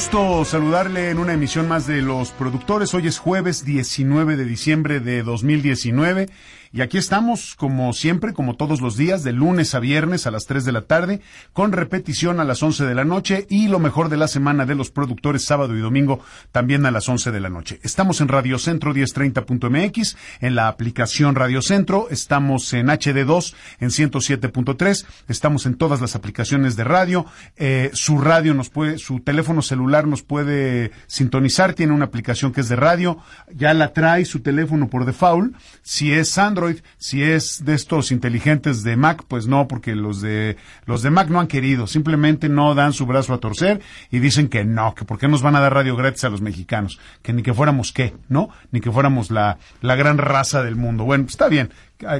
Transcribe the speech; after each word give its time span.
Gusto 0.00 0.46
saludarle 0.46 1.10
en 1.10 1.18
una 1.18 1.34
emisión 1.34 1.68
más 1.68 1.86
de 1.86 2.00
Los 2.00 2.30
Productores. 2.30 2.94
Hoy 2.94 3.06
es 3.06 3.18
jueves 3.18 3.66
19 3.66 4.38
de 4.38 4.46
diciembre 4.46 4.98
de 4.98 5.22
2019 5.22 6.30
y 6.72 6.82
aquí 6.82 6.98
estamos, 6.98 7.56
como 7.56 7.92
siempre, 7.92 8.32
como 8.32 8.54
todos 8.54 8.80
los 8.80 8.96
días, 8.96 9.24
de 9.24 9.32
lunes 9.32 9.74
a 9.74 9.80
viernes 9.80 10.28
a 10.28 10.30
las 10.30 10.46
3 10.46 10.64
de 10.64 10.70
la 10.70 10.82
tarde, 10.82 11.20
con 11.52 11.72
repetición 11.72 12.38
a 12.38 12.44
las 12.44 12.62
11 12.62 12.86
de 12.86 12.94
la 12.94 13.04
noche 13.04 13.44
y 13.50 13.66
lo 13.66 13.80
mejor 13.80 14.08
de 14.08 14.16
la 14.16 14.28
semana 14.28 14.66
de 14.66 14.76
los 14.76 14.92
productores 14.92 15.44
sábado 15.44 15.76
y 15.76 15.80
domingo 15.80 16.20
también 16.52 16.86
a 16.86 16.92
las 16.92 17.08
11 17.08 17.32
de 17.32 17.40
la 17.40 17.48
noche. 17.48 17.80
Estamos 17.82 18.20
en 18.20 18.28
Radio 18.28 18.56
Centro 18.56 18.94
1030.mx, 18.94 20.16
en 20.40 20.54
la 20.54 20.68
aplicación 20.68 21.34
Radio 21.34 21.60
Centro, 21.60 22.06
estamos 22.08 22.72
en 22.72 22.86
HD2 22.86 23.54
en 23.80 23.88
107.3, 23.90 25.06
estamos 25.26 25.66
en 25.66 25.74
todas 25.74 26.00
las 26.00 26.14
aplicaciones 26.14 26.76
de 26.76 26.84
radio, 26.84 27.26
eh, 27.56 27.90
su 27.94 28.18
radio 28.18 28.54
nos 28.54 28.70
puede, 28.70 28.98
su 28.98 29.18
teléfono 29.18 29.60
celular 29.60 29.89
nos 30.06 30.22
puede 30.22 30.92
sintonizar, 31.06 31.74
tiene 31.74 31.92
una 31.92 32.06
aplicación 32.06 32.52
que 32.52 32.60
es 32.60 32.68
de 32.68 32.76
radio, 32.76 33.18
ya 33.54 33.74
la 33.74 33.92
trae 33.92 34.24
su 34.24 34.40
teléfono 34.40 34.88
por 34.88 35.04
default, 35.04 35.54
si 35.82 36.12
es 36.12 36.38
Android, 36.38 36.78
si 36.98 37.22
es 37.22 37.64
de 37.64 37.74
estos 37.74 38.12
inteligentes 38.12 38.82
de 38.82 38.96
Mac, 38.96 39.24
pues 39.28 39.46
no, 39.46 39.68
porque 39.68 39.94
los 39.94 40.20
de 40.20 40.56
los 40.86 41.02
de 41.02 41.10
Mac 41.10 41.28
no 41.28 41.40
han 41.40 41.46
querido, 41.46 41.86
simplemente 41.86 42.48
no 42.48 42.74
dan 42.74 42.92
su 42.92 43.06
brazo 43.06 43.34
a 43.34 43.38
torcer 43.38 43.80
y 44.10 44.18
dicen 44.20 44.48
que 44.48 44.64
no, 44.64 44.94
que 44.94 45.04
por 45.04 45.18
qué 45.18 45.28
nos 45.28 45.42
van 45.42 45.56
a 45.56 45.60
dar 45.60 45.74
radio 45.74 45.96
gratis 45.96 46.24
a 46.24 46.30
los 46.30 46.40
mexicanos, 46.40 46.98
que 47.22 47.32
ni 47.32 47.42
que 47.42 47.54
fuéramos 47.54 47.92
qué, 47.92 48.14
¿no? 48.28 48.50
Ni 48.70 48.80
que 48.80 48.90
fuéramos 48.90 49.30
la, 49.30 49.58
la 49.80 49.96
gran 49.96 50.18
raza 50.18 50.62
del 50.62 50.76
mundo. 50.76 51.04
Bueno, 51.04 51.26
está 51.28 51.48
bien, 51.48 51.70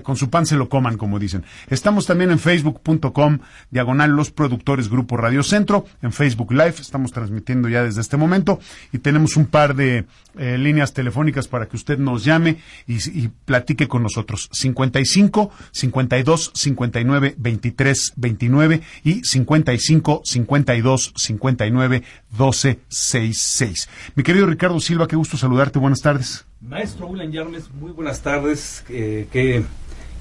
con 0.02 0.16
su 0.16 0.30
pan 0.30 0.46
se 0.46 0.56
lo 0.56 0.68
coman, 0.68 0.96
como 0.96 1.18
dicen. 1.18 1.44
Estamos 1.68 2.06
también 2.06 2.30
en 2.30 2.38
facebook.com, 2.38 3.38
diagonal 3.70 4.10
Los 4.10 4.30
Productores 4.30 4.88
Grupo 4.88 5.16
Radio 5.16 5.42
Centro, 5.42 5.86
en 6.02 6.12
Facebook 6.12 6.52
Live, 6.52 6.76
estamos 6.80 7.12
transmitiendo 7.12 7.68
ya 7.68 7.82
desde 7.82 8.00
este 8.00 8.16
momento 8.16 8.60
y 8.92 8.98
tenemos 8.98 9.36
un 9.36 9.46
par 9.46 9.74
de 9.74 10.06
eh, 10.38 10.58
líneas 10.58 10.92
telefónicas 10.92 11.48
para 11.48 11.66
que 11.66 11.76
usted 11.76 11.98
nos 11.98 12.24
llame 12.24 12.58
y, 12.86 12.96
y, 13.18 13.30
platique 13.44 13.88
con 13.88 14.02
nosotros. 14.02 14.48
55 14.52 15.50
52 15.72 16.52
59 16.54 17.34
23 17.36 18.12
29 18.16 18.82
y 19.04 19.24
55 19.24 20.22
52 20.24 21.12
59 21.16 22.02
12 22.30 22.80
66. 22.88 23.88
Mi 24.14 24.22
querido 24.22 24.46
Ricardo 24.46 24.78
Silva, 24.80 25.08
qué 25.08 25.16
gusto 25.16 25.36
saludarte, 25.36 25.78
buenas 25.78 26.00
tardes. 26.00 26.46
Maestro 26.60 27.06
William 27.06 27.30
Yarmes, 27.30 27.72
muy 27.72 27.90
buenas 27.90 28.20
tardes. 28.20 28.84
Eh, 28.90 29.28
qué, 29.32 29.64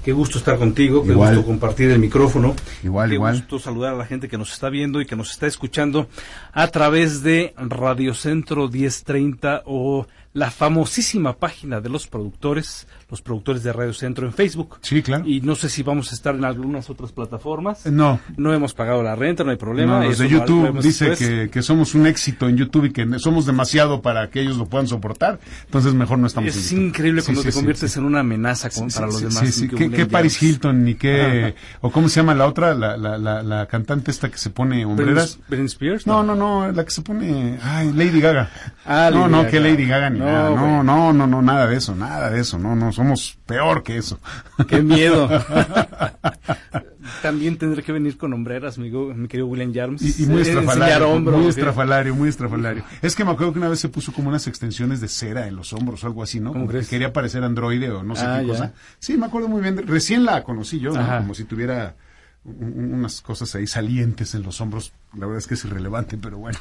qué, 0.02 0.12
gusto 0.12 0.38
estar 0.38 0.56
contigo, 0.58 1.04
qué 1.04 1.12
gusto 1.12 1.44
compartir 1.44 1.90
el 1.90 1.98
micrófono. 1.98 2.54
Igual, 2.82 3.10
qué 3.10 3.14
igual. 3.16 3.34
gusto 3.36 3.58
saludar 3.58 3.92
a 3.94 3.98
la 3.98 4.06
gente 4.06 4.26
que 4.26 4.38
nos 4.38 4.50
está 4.52 4.70
viendo 4.70 5.02
y 5.02 5.06
que 5.06 5.16
nos 5.16 5.32
está 5.32 5.46
escuchando 5.46 6.08
a 6.52 6.66
través 6.68 7.22
de 7.22 7.52
Radio 7.56 8.14
Centro 8.14 8.68
1030 8.68 9.64
o 9.66 10.06
la 10.32 10.50
famosísima 10.50 11.36
página 11.36 11.82
de 11.82 11.90
los 11.90 12.06
productores, 12.06 12.86
los 13.10 13.22
productores 13.22 13.62
de 13.62 13.72
Radio 13.72 13.92
Centro 13.92 14.26
en 14.26 14.32
Facebook. 14.32 14.78
Sí, 14.82 15.02
claro. 15.02 15.24
Y 15.26 15.40
no 15.40 15.54
sé 15.54 15.68
si 15.68 15.82
vamos 15.82 16.12
a 16.12 16.14
estar 16.14 16.34
en 16.34 16.44
algunas 16.44 16.90
otras 16.90 17.12
plataformas. 17.12 17.86
No. 17.86 18.20
No 18.36 18.54
hemos 18.54 18.74
pagado 18.74 19.02
la 19.02 19.16
renta, 19.16 19.44
no 19.44 19.50
hay 19.50 19.56
problema. 19.56 20.00
No, 20.00 20.06
los 20.06 20.18
de 20.18 20.28
YouTube 20.28 20.80
dice 20.80 21.14
que, 21.16 21.50
que, 21.50 21.62
somos 21.62 21.94
un 21.94 22.06
éxito 22.06 22.48
en 22.48 22.56
YouTube 22.56 22.86
y 22.86 22.92
que 22.92 23.18
somos 23.18 23.46
demasiado 23.46 24.00
para 24.02 24.30
que 24.30 24.40
ellos 24.40 24.56
lo 24.56 24.66
puedan 24.66 24.86
soportar. 24.86 25.40
Entonces 25.64 25.94
mejor 25.94 26.18
no 26.18 26.26
estamos 26.26 26.54
Es 26.54 26.72
en 26.72 26.86
increíble 26.86 27.22
cuando 27.22 27.42
sí, 27.42 27.46
te 27.48 27.52
sí, 27.52 27.58
conviertes 27.58 27.92
sí. 27.92 27.98
en 27.98 28.04
una 28.04 28.20
amenaza 28.20 28.70
con, 28.70 28.88
para 28.88 29.06
los 29.06 29.20
demás. 29.20 29.38
Sí, 29.38 29.52
sí. 29.52 29.68
¿Qué, 29.68 29.90
qué 29.90 30.06
Paris 30.06 30.42
Hilton 30.42 30.84
ni 30.84 30.94
qué... 30.94 31.54
o 31.80 31.90
cómo 31.90 32.08
se 32.08 32.20
llama 32.20 32.34
la 32.34 32.46
otra, 32.46 32.74
la, 32.74 32.96
la, 32.96 33.18
la, 33.18 33.42
la 33.42 33.66
cantante 33.66 34.10
esta 34.10 34.30
que 34.30 34.38
se 34.38 34.50
pone 34.50 34.84
hombreras. 34.84 35.38
Britney 35.48 35.66
Spears? 35.66 36.06
No, 36.06 36.22
no, 36.22 36.34
no, 36.34 36.70
la 36.70 36.84
que 36.84 36.90
se 36.90 37.02
pone... 37.02 37.58
Ay, 37.62 37.92
Lady 37.92 38.20
Gaga. 38.20 38.50
Ah, 38.84 39.10
no, 39.12 39.20
Lady 39.20 39.30
no, 39.32 39.38
Gaga. 39.38 39.50
que 39.50 39.60
Lady 39.60 39.86
Gaga 39.86 40.10
ni 40.10 40.18
No, 40.18 40.24
nada. 40.26 40.50
No, 40.50 40.82
no, 40.82 41.12
no, 41.12 41.26
no, 41.26 41.42
nada 41.42 41.66
de 41.66 41.76
eso, 41.76 41.94
nada 41.94 42.30
de 42.30 42.40
eso. 42.40 42.58
No, 42.58 42.76
no, 42.76 42.92
somos 43.00 43.38
peor 43.46 43.82
que 43.82 43.96
eso. 43.96 44.20
Qué 44.68 44.82
miedo. 44.82 45.26
También 47.22 47.56
tendré 47.56 47.82
que 47.82 47.92
venir 47.92 48.18
con 48.18 48.32
hombreras, 48.34 48.76
mi, 48.76 48.90
mi 48.90 49.26
querido 49.26 49.46
William 49.46 49.72
Jarms. 49.72 50.02
Y, 50.02 50.24
y 50.24 50.26
muy 50.26 50.42
estrafalario, 50.42 51.08
hombro, 51.10 51.38
muy 51.38 51.48
estrafalario, 51.48 52.14
muy 52.14 52.28
estrafalario. 52.28 52.84
Es 53.00 53.16
que 53.16 53.24
me 53.24 53.30
acuerdo 53.30 53.54
que 53.54 53.58
una 53.58 53.68
vez 53.70 53.80
se 53.80 53.88
puso 53.88 54.12
como 54.12 54.28
unas 54.28 54.46
extensiones 54.46 55.00
de 55.00 55.08
cera 55.08 55.46
en 55.46 55.56
los 55.56 55.72
hombros 55.72 56.04
o 56.04 56.06
algo 56.08 56.22
así, 56.22 56.40
¿no? 56.40 56.52
¿Cómo 56.52 56.66
Como 56.66 56.78
que 56.78 56.86
quería 56.86 57.10
parecer 57.12 57.42
androide 57.42 57.90
o 57.90 58.02
no 58.02 58.14
sé 58.16 58.24
Ah, 58.26 58.38
qué 58.40 58.46
ya. 58.46 58.52
cosa. 58.52 58.72
Sí, 58.98 59.16
me 59.16 59.26
acuerdo 59.26 59.48
muy 59.48 59.62
bien. 59.62 59.86
Recién 59.86 60.24
la 60.26 60.44
conocí 60.44 60.78
yo, 60.78 60.92
¿no? 60.92 61.16
Como 61.18 61.34
si 61.34 61.44
tuviera 61.44 61.96
unas 62.44 63.20
cosas 63.20 63.54
ahí 63.54 63.66
salientes 63.66 64.34
en 64.34 64.42
los 64.42 64.60
hombros. 64.60 64.92
La 65.14 65.26
verdad 65.26 65.38
es 65.38 65.46
que 65.46 65.54
es 65.54 65.64
irrelevante, 65.64 66.16
pero 66.16 66.38
bueno. 66.38 66.58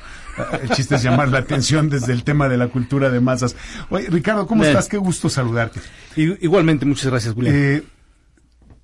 El 0.61 0.69
chiste 0.71 0.95
es 0.95 1.03
llamar 1.03 1.29
la 1.29 1.39
atención 1.39 1.89
desde 1.89 2.13
el 2.13 2.23
tema 2.23 2.49
de 2.49 2.57
la 2.57 2.67
cultura 2.67 3.09
de 3.09 3.19
masas. 3.19 3.55
Oye, 3.89 4.09
Ricardo, 4.09 4.45
¿cómo 4.45 4.61
Bien. 4.61 4.71
estás? 4.71 4.89
Qué 4.89 4.97
gusto 4.97 5.29
saludarte. 5.29 5.79
Igualmente, 6.15 6.85
muchas 6.85 7.07
gracias, 7.07 7.35
William. 7.35 7.55
Eh, 7.55 7.83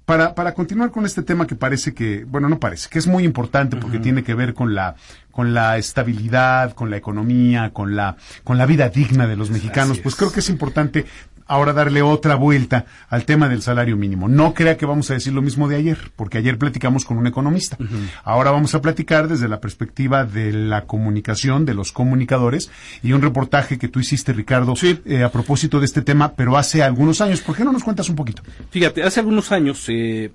para, 0.05 0.35
para 0.35 0.53
continuar 0.53 0.91
con 0.91 1.05
este 1.05 1.23
tema 1.23 1.47
que 1.47 1.55
parece 1.55 1.93
que, 1.93 2.23
bueno, 2.25 2.47
no 2.47 2.59
parece, 2.59 2.89
que 2.89 2.99
es 2.99 3.07
muy 3.07 3.23
importante 3.23 3.75
porque 3.75 3.97
tiene 3.97 4.23
que 4.23 4.35
ver 4.35 4.53
con 4.53 4.75
la, 4.75 4.95
con 5.31 5.53
la 5.53 5.77
estabilidad, 5.77 6.73
con 6.73 6.91
la 6.91 6.97
economía, 6.97 7.71
con 7.73 7.95
la, 7.95 8.15
con 8.43 8.59
la 8.59 8.67
vida 8.67 8.89
digna 8.89 9.25
de 9.25 9.35
los 9.35 9.49
mexicanos, 9.49 9.99
pues 9.99 10.13
es. 10.13 10.19
creo 10.19 10.31
que 10.31 10.41
es 10.41 10.49
importante 10.49 11.05
ahora 11.47 11.73
darle 11.73 12.01
otra 12.01 12.35
vuelta 12.35 12.85
al 13.09 13.25
tema 13.25 13.49
del 13.49 13.61
salario 13.61 13.97
mínimo. 13.97 14.27
No 14.27 14.53
crea 14.53 14.77
que 14.77 14.85
vamos 14.85 15.09
a 15.11 15.13
decir 15.13 15.33
lo 15.33 15.41
mismo 15.41 15.67
de 15.67 15.75
ayer, 15.75 15.97
porque 16.15 16.37
ayer 16.37 16.57
platicamos 16.57 17.05
con 17.05 17.17
un 17.17 17.27
economista. 17.27 17.77
Ahora 18.23 18.51
vamos 18.51 18.73
a 18.75 18.81
platicar 18.81 19.27
desde 19.27 19.47
la 19.47 19.59
perspectiva 19.59 20.25
de 20.25 20.51
la 20.51 20.85
comunicación, 20.85 21.65
de 21.65 21.73
los 21.73 21.91
comunicadores, 21.91 22.71
y 23.03 23.13
un 23.13 23.21
reportaje 23.21 23.77
que 23.77 23.87
tú 23.87 23.99
hiciste, 23.99 24.33
Ricardo, 24.33 24.73
eh, 24.83 25.23
a 25.23 25.31
propósito 25.31 25.79
de 25.79 25.85
este 25.85 26.01
tema, 26.01 26.33
pero 26.33 26.57
hace 26.57 26.83
algunos 26.83 27.21
años. 27.21 27.41
¿Por 27.41 27.55
qué 27.55 27.63
no 27.63 27.71
nos 27.71 27.83
cuentas 27.83 28.09
un 28.09 28.15
poquito? 28.15 28.43
Fíjate, 28.69 29.03
hace 29.03 29.19
algunos 29.19 29.51
años 29.51 29.85
eh, 29.87 30.31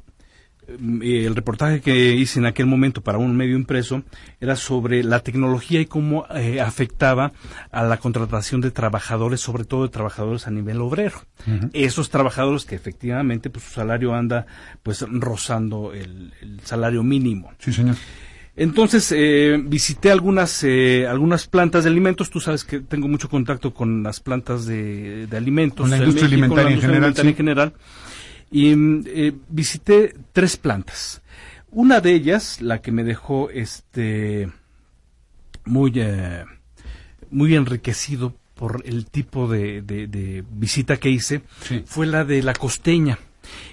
el 0.79 1.35
reportaje 1.35 1.81
que 1.81 2.15
hice 2.15 2.39
en 2.39 2.47
aquel 2.47 2.67
momento 2.67 3.03
para 3.03 3.19
un 3.19 3.37
medio 3.37 3.57
impreso 3.57 4.03
era 4.41 4.57
sobre 4.57 5.03
la 5.03 5.21
tecnología 5.21 5.81
y 5.81 5.87
cómo 5.87 6.27
eh, 6.35 6.61
afectaba 6.61 7.33
a 7.71 7.83
la 7.83 7.97
contratación 7.97 8.61
de 8.61 8.71
trabajadores, 8.71 9.41
sobre 9.41 9.65
todo 9.65 9.83
de 9.83 9.91
trabajadores 9.91 10.47
a 10.47 10.51
nivel 10.51 10.81
obrero. 10.81 11.23
Esos 11.73 12.11
trabajadores 12.11 12.65
que 12.65 12.75
efectivamente 12.75 13.51
pues 13.51 13.65
su 13.65 13.73
salario 13.73 14.15
anda 14.15 14.47
pues 14.83 15.05
rozando 15.09 15.93
el, 15.93 16.33
el 16.41 16.61
salario 16.61 17.03
mínimo. 17.03 17.53
Sí, 17.59 17.73
señor. 17.73 17.97
Entonces 18.57 19.13
eh, 19.17 19.59
visité 19.65 20.11
algunas 20.11 20.65
eh, 20.65 21.07
algunas 21.09 21.47
plantas 21.47 21.85
de 21.85 21.91
alimentos. 21.91 22.31
Tú 22.31 22.41
sabes 22.41 22.65
que 22.65 22.81
tengo 22.81 23.09
mucho 23.09 23.29
contacto 23.29 23.73
con 23.73 24.03
las 24.03 24.21
plantas 24.21 24.67
de, 24.67 25.27
de 25.27 25.37
alimentos. 25.37 25.81
Con 25.81 25.91
la 25.91 25.99
industria 25.99 26.29
México, 26.29 26.45
alimentaria 26.45 26.65
la 26.65 26.69
en 26.69 26.75
industria 26.75 26.91
general, 26.91 27.05
alimentaria 27.05 27.31
sí. 27.31 27.31
en 27.31 27.37
general. 27.37 27.73
Y 28.51 28.75
mm, 28.75 29.05
eh, 29.07 29.33
visité 29.49 30.15
tres 30.33 30.57
plantas. 30.57 31.23
Una 31.71 32.01
de 32.01 32.13
ellas, 32.15 32.61
la 32.61 32.81
que 32.81 32.91
me 32.93 33.05
dejó 33.05 33.49
este 33.51 34.51
muy 35.65 35.93
eh, 35.97 36.45
muy 37.31 37.55
enriquecido 37.55 38.35
por 38.55 38.83
el 38.85 39.07
tipo 39.07 39.49
de, 39.49 39.83
de- 39.83 40.07
de 40.07 40.45
visita 40.53 40.97
que 40.99 41.11
hice, 41.11 41.43
Sí. 41.63 41.83
fue 41.87 42.07
la 42.07 42.25
de 42.25 42.43
la 42.43 42.53
costeña. 42.53 43.19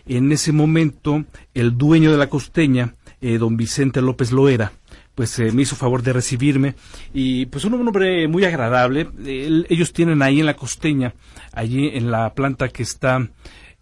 En 0.06 0.32
ese 0.32 0.52
momento, 0.52 1.26
el 1.54 1.78
dueño 1.78 2.12
de 2.12 2.18
la 2.18 2.30
costeña, 2.30 2.96
eh, 3.20 3.38
don 3.38 3.58
Vicente 3.58 4.02
López 4.02 4.32
Loera, 4.32 4.72
pues 5.16 5.40
me 5.40 5.64
hizo 5.64 5.76
favor 5.76 6.04
de 6.04 6.14
recibirme 6.14 6.76
y 7.14 7.48
pues 7.48 7.66
un 7.66 7.74
hombre 7.74 8.28
muy 8.28 8.46
agradable. 8.46 9.10
ellos 9.26 9.92
tienen 9.92 10.22
ahí 10.22 10.40
en 10.40 10.46
la 10.46 10.56
costeña, 10.56 11.16
allí 11.52 11.90
en 11.94 12.12
la 12.12 12.34
planta 12.36 12.70
que 12.70 12.84
está 12.84 13.28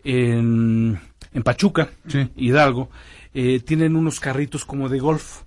en, 0.06 0.98
en 1.34 1.44
Pachuca, 1.44 1.90
Hidalgo, 2.38 2.90
eh, 3.34 3.60
tienen 3.60 3.98
unos 3.98 4.22
carritos 4.22 4.64
como 4.64 4.88
de 4.88 5.00
golf 5.00 5.42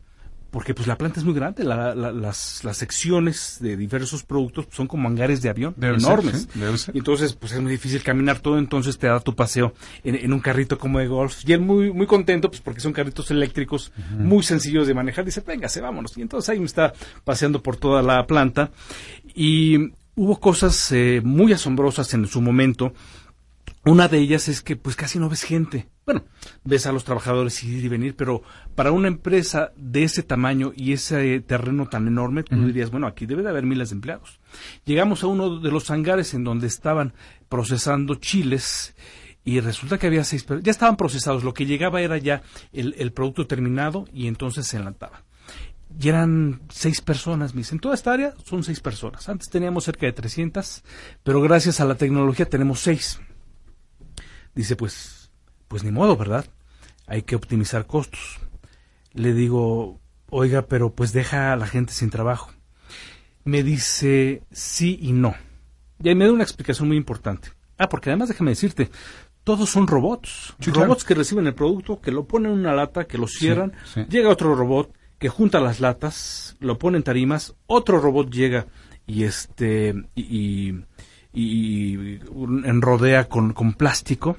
porque 0.51 0.73
pues 0.73 0.89
la 0.89 0.97
planta 0.97 1.21
es 1.21 1.27
muy 1.27 1.35
grande, 1.35 1.63
las, 1.63 2.65
las, 2.65 2.77
secciones 2.77 3.59
de 3.61 3.77
diversos 3.77 4.23
productos 4.23 4.67
son 4.71 4.87
como 4.87 5.07
hangares 5.07 5.43
de 5.43 5.51
avión 5.51 5.75
enormes. 5.81 6.49
Entonces, 6.95 7.35
pues 7.35 7.53
es 7.53 7.61
muy 7.61 7.71
difícil 7.71 8.03
caminar 8.03 8.41
todo, 8.41 8.59
entonces 8.59 8.97
te 8.97 9.09
da 9.09 9.21
tu 9.21 9.35
paseo 9.35 9.75
en, 10.05 10.33
un 10.33 10.41
carrito 10.41 10.79
como 10.79 11.01
de 11.01 11.07
golf. 11.07 11.43
Y 11.47 11.53
él 11.53 11.61
muy, 11.61 11.93
muy 11.93 12.07
contento, 12.07 12.49
pues 12.49 12.63
porque 12.63 12.81
son 12.81 12.95
carritos 12.95 13.31
eléctricos 13.31 13.93
muy 14.11 14.43
sencillos 14.43 14.87
de 14.87 14.95
manejar. 14.95 15.27
Dice, 15.27 15.43
véngase, 15.47 15.83
vámonos. 15.83 16.17
Y 16.17 16.23
entonces 16.23 16.49
ahí 16.49 16.59
me 16.59 16.67
está 16.67 16.95
paseando 17.25 17.63
por 17.63 17.77
toda 17.77 18.03
la 18.03 18.27
planta. 18.27 18.71
Y 19.35 19.93
hubo 20.15 20.41
cosas 20.41 20.93
eh, 20.93 21.21
muy 21.23 21.53
asombrosas 21.53 22.15
en 22.15 22.27
su 22.27 22.41
momento. 22.41 22.95
Una 23.89 24.09
de 24.09 24.19
ellas 24.19 24.49
es 24.49 24.63
que 24.63 24.77
pues 24.77 24.97
casi 24.97 25.19
no 25.19 25.29
ves 25.29 25.43
gente 25.43 25.89
bueno, 26.09 26.25
ves 26.65 26.87
a 26.87 26.93
los 26.93 27.05
trabajadores 27.05 27.63
ir 27.63 27.85
y 27.85 27.89
venir, 27.89 28.17
pero 28.17 28.41
para 28.75 28.93
una 28.93 29.09
empresa 29.09 29.73
de 29.77 30.05
ese 30.05 30.23
tamaño 30.23 30.73
y 30.75 30.95
ese 30.95 31.39
terreno 31.41 31.87
tan 31.87 32.09
enorme, 32.09 32.45
tú 32.45 32.57
dirías, 32.65 32.91
bueno, 32.91 33.07
aquí 33.07 33.27
debe 33.27 33.43
de 33.43 33.51
haber 33.51 33.65
miles 33.65 33.91
de 33.91 33.97
empleados. 33.97 34.41
Llegamos 34.87 35.23
a 35.23 35.27
uno 35.27 35.61
de 35.61 35.71
los 35.71 35.91
hangares 35.91 36.33
en 36.33 36.45
donde 36.45 36.67
estaban 36.67 37.13
procesando 37.51 38.15
chiles 38.15 38.97
y 39.45 39.61
resulta 39.61 39.99
que 39.99 40.07
había 40.07 40.25
seis, 40.25 40.47
ya 40.63 40.71
estaban 40.71 40.97
procesados, 40.97 41.45
lo 41.45 41.53
que 41.53 41.67
llegaba 41.67 42.01
era 42.01 42.17
ya 42.17 42.41
el, 42.73 43.13
producto 43.13 43.47
terminado 43.47 44.07
y 44.11 44.29
entonces 44.29 44.67
se 44.67 44.79
enlataba. 44.79 45.25
Y 46.01 46.09
eran 46.09 46.63
seis 46.71 47.03
personas, 47.03 47.55
me 47.55 47.61
dicen, 47.61 47.81
toda 47.81 47.95
esta 47.95 48.15
área 48.15 48.33
son 48.47 48.65
seis 48.65 48.81
personas. 48.81 49.29
Antes 49.29 49.51
teníamos 49.51 49.85
cerca 49.85 50.07
de 50.07 50.13
300, 50.13 50.85
pero 51.23 51.43
gracias 51.43 51.81
a 51.81 51.85
la 51.85 51.97
tecnología 51.97 52.49
tenemos 52.49 52.81
seis. 52.81 53.21
Dice, 54.59 54.75
pues 54.75 55.31
pues 55.69 55.85
ni 55.85 55.93
modo, 55.93 56.17
¿verdad? 56.17 56.47
Hay 57.07 57.23
que 57.23 57.37
optimizar 57.37 57.87
costos. 57.87 58.41
Le 59.13 59.33
digo, 59.33 60.01
oiga, 60.31 60.63
pero 60.63 60.93
pues 60.93 61.13
deja 61.13 61.53
a 61.53 61.57
la 61.57 61.69
gente 61.69 61.93
sin 61.93 62.11
trabajo. 62.11 62.51
Me 63.45 63.63
dice 63.63 64.43
sí 64.51 64.99
y 65.01 65.13
no. 65.13 65.37
Y 66.03 66.09
ahí 66.09 66.15
me 66.15 66.25
da 66.27 66.33
una 66.33 66.43
explicación 66.43 66.89
muy 66.89 66.97
importante. 66.97 67.51
Ah, 67.77 67.89
porque 67.89 68.11
además 68.11 68.31
déjame 68.31 68.51
decirte, 68.51 68.91
todos 69.45 69.71
son 69.71 69.87
robots. 69.87 70.57
robots 70.59 71.05
que 71.05 71.15
reciben 71.15 71.47
el 71.47 71.55
producto, 71.55 72.01
que 72.01 72.11
lo 72.11 72.27
ponen 72.27 72.53
en 72.53 72.59
una 72.59 72.75
lata, 72.75 73.07
que 73.07 73.19
lo 73.19 73.29
cierran. 73.29 73.75
Llega 74.09 74.29
otro 74.29 74.57
robot 74.57 74.93
que 75.19 75.29
junta 75.29 75.61
las 75.61 75.81
latas, 75.81 76.57
lo 76.59 76.79
pone 76.79 76.97
en 76.97 77.05
tarimas. 77.05 77.55
Otro 77.67 78.01
robot 78.01 78.31
llega 78.31 78.67
y 79.07 79.25
este 79.25 79.95
y, 80.15 80.23
y 80.23 80.85
enrodea 82.65 83.29
con, 83.29 83.53
con 83.53 83.75
plástico 83.75 84.37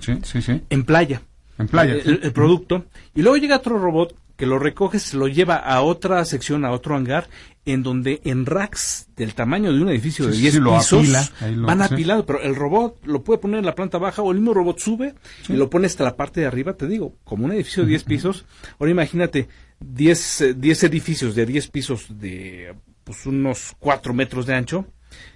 en 0.70 0.84
playa. 0.84 1.22
En 1.58 1.68
playa. 1.68 1.96
El, 1.96 2.32
producto. 2.32 2.86
Y 3.16 3.22
luego 3.22 3.38
llega 3.38 3.58
otro 3.58 3.78
robot 3.78 4.16
que 4.36 4.46
lo 4.46 4.58
recoge, 4.58 5.00
se 5.00 5.18
lo 5.18 5.28
lleva 5.28 5.56
a 5.58 5.82
otra 5.82 6.24
sección, 6.24 6.64
a 6.64 6.72
otro 6.72 6.96
hangar, 6.96 7.28
en 7.66 7.84
donde 7.84 8.22
en 8.24 8.46
racks 8.46 9.10
del 9.18 9.34
tamaño 9.36 9.74
de 9.74 9.82
un 9.82 9.90
edificio 9.90 10.28
de 10.28 10.38
10 10.38 10.60
pisos 10.62 11.34
van 11.58 11.82
apilado, 11.82 12.26
pero 12.26 12.42
el 12.42 12.56
robot 12.56 13.06
lo 13.06 13.22
puede 13.22 13.40
poner 13.40 13.60
en 13.60 13.66
la 13.66 13.76
planta 13.76 13.98
baja 13.98 14.22
o 14.22 14.32
el 14.32 14.38
mismo 14.38 14.54
robot 14.54 14.80
sube 14.80 15.14
y 15.50 15.54
lo 15.54 15.70
pone 15.70 15.88
hasta 15.88 16.06
la 16.06 16.16
parte 16.16 16.40
de 16.40 16.48
arriba, 16.48 16.74
te 16.74 16.88
digo, 16.88 17.16
como 17.26 17.46
un 17.46 17.52
edificio 17.52 17.84
de 17.84 17.90
10 17.90 18.04
pisos. 18.06 18.46
Ahora 18.80 18.92
imagínate 18.92 19.50
10, 19.82 20.56
10 20.56 20.84
edificios 20.86 21.36
de 21.36 21.46
10 21.46 21.68
pisos 21.68 22.06
de 22.10 22.76
pues, 23.04 23.26
unos 23.26 23.76
4 23.80 24.14
metros 24.14 24.46
de 24.46 24.56
ancho 24.56 24.86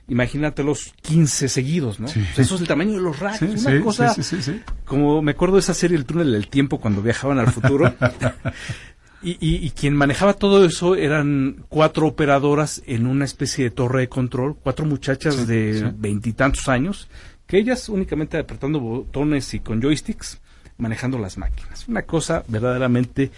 imagínate 0.07 0.63
los 0.63 0.93
15 1.01 1.49
seguidos, 1.49 1.99
¿no? 1.99 2.07
eso 2.07 2.55
es 2.55 2.61
el 2.61 2.67
tamaño 2.67 2.93
de 2.93 3.01
los 3.01 3.19
racks. 3.19 3.41
una 3.41 3.81
cosa, 3.81 4.15
como 4.85 5.21
me 5.21 5.31
acuerdo 5.31 5.55
de 5.55 5.61
esa 5.61 5.73
serie 5.73 5.97
El 5.97 6.05
túnel 6.05 6.31
del 6.31 6.47
tiempo 6.47 6.79
cuando 6.79 7.01
viajaban 7.01 7.39
al 7.39 7.51
futuro. 7.51 7.93
y, 9.23 9.37
y, 9.39 9.69
quien 9.71 9.95
manejaba 9.95 10.33
todo 10.33 10.65
eso 10.65 10.95
eran 10.95 11.65
cuatro 11.69 12.07
operadoras 12.07 12.83
en 12.85 13.07
una 13.07 13.25
especie 13.25 13.65
de 13.65 13.71
torre 13.71 14.01
de 14.01 14.09
control, 14.09 14.57
cuatro 14.61 14.85
muchachas 14.85 15.47
de 15.47 15.93
veintitantos 15.97 16.67
años, 16.67 17.07
que 17.47 17.57
ellas 17.57 17.87
únicamente 17.89 18.37
apretando 18.37 18.79
botones 18.79 19.53
y 19.53 19.59
con 19.59 19.81
joysticks 19.81 20.39
manejando 20.77 21.17
las 21.17 21.37
máquinas. 21.37 21.87
Una 21.87 22.03
cosa 22.03 22.43
verdaderamente 22.47 23.31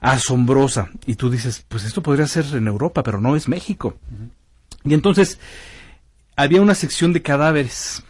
asombrosa. 0.00 0.90
Y 1.06 1.14
tú 1.16 1.30
dices, 1.30 1.64
pues 1.68 1.84
esto 1.84 2.02
podría 2.02 2.26
ser 2.26 2.46
en 2.54 2.66
Europa, 2.66 3.02
pero 3.02 3.20
no 3.20 3.36
es 3.36 3.48
México. 3.48 3.96
Y 4.84 4.94
entonces 4.94 5.38
había 6.36 6.60
una 6.60 6.74
sección 6.74 7.12
de 7.12 7.22
cadáveres 7.22 8.04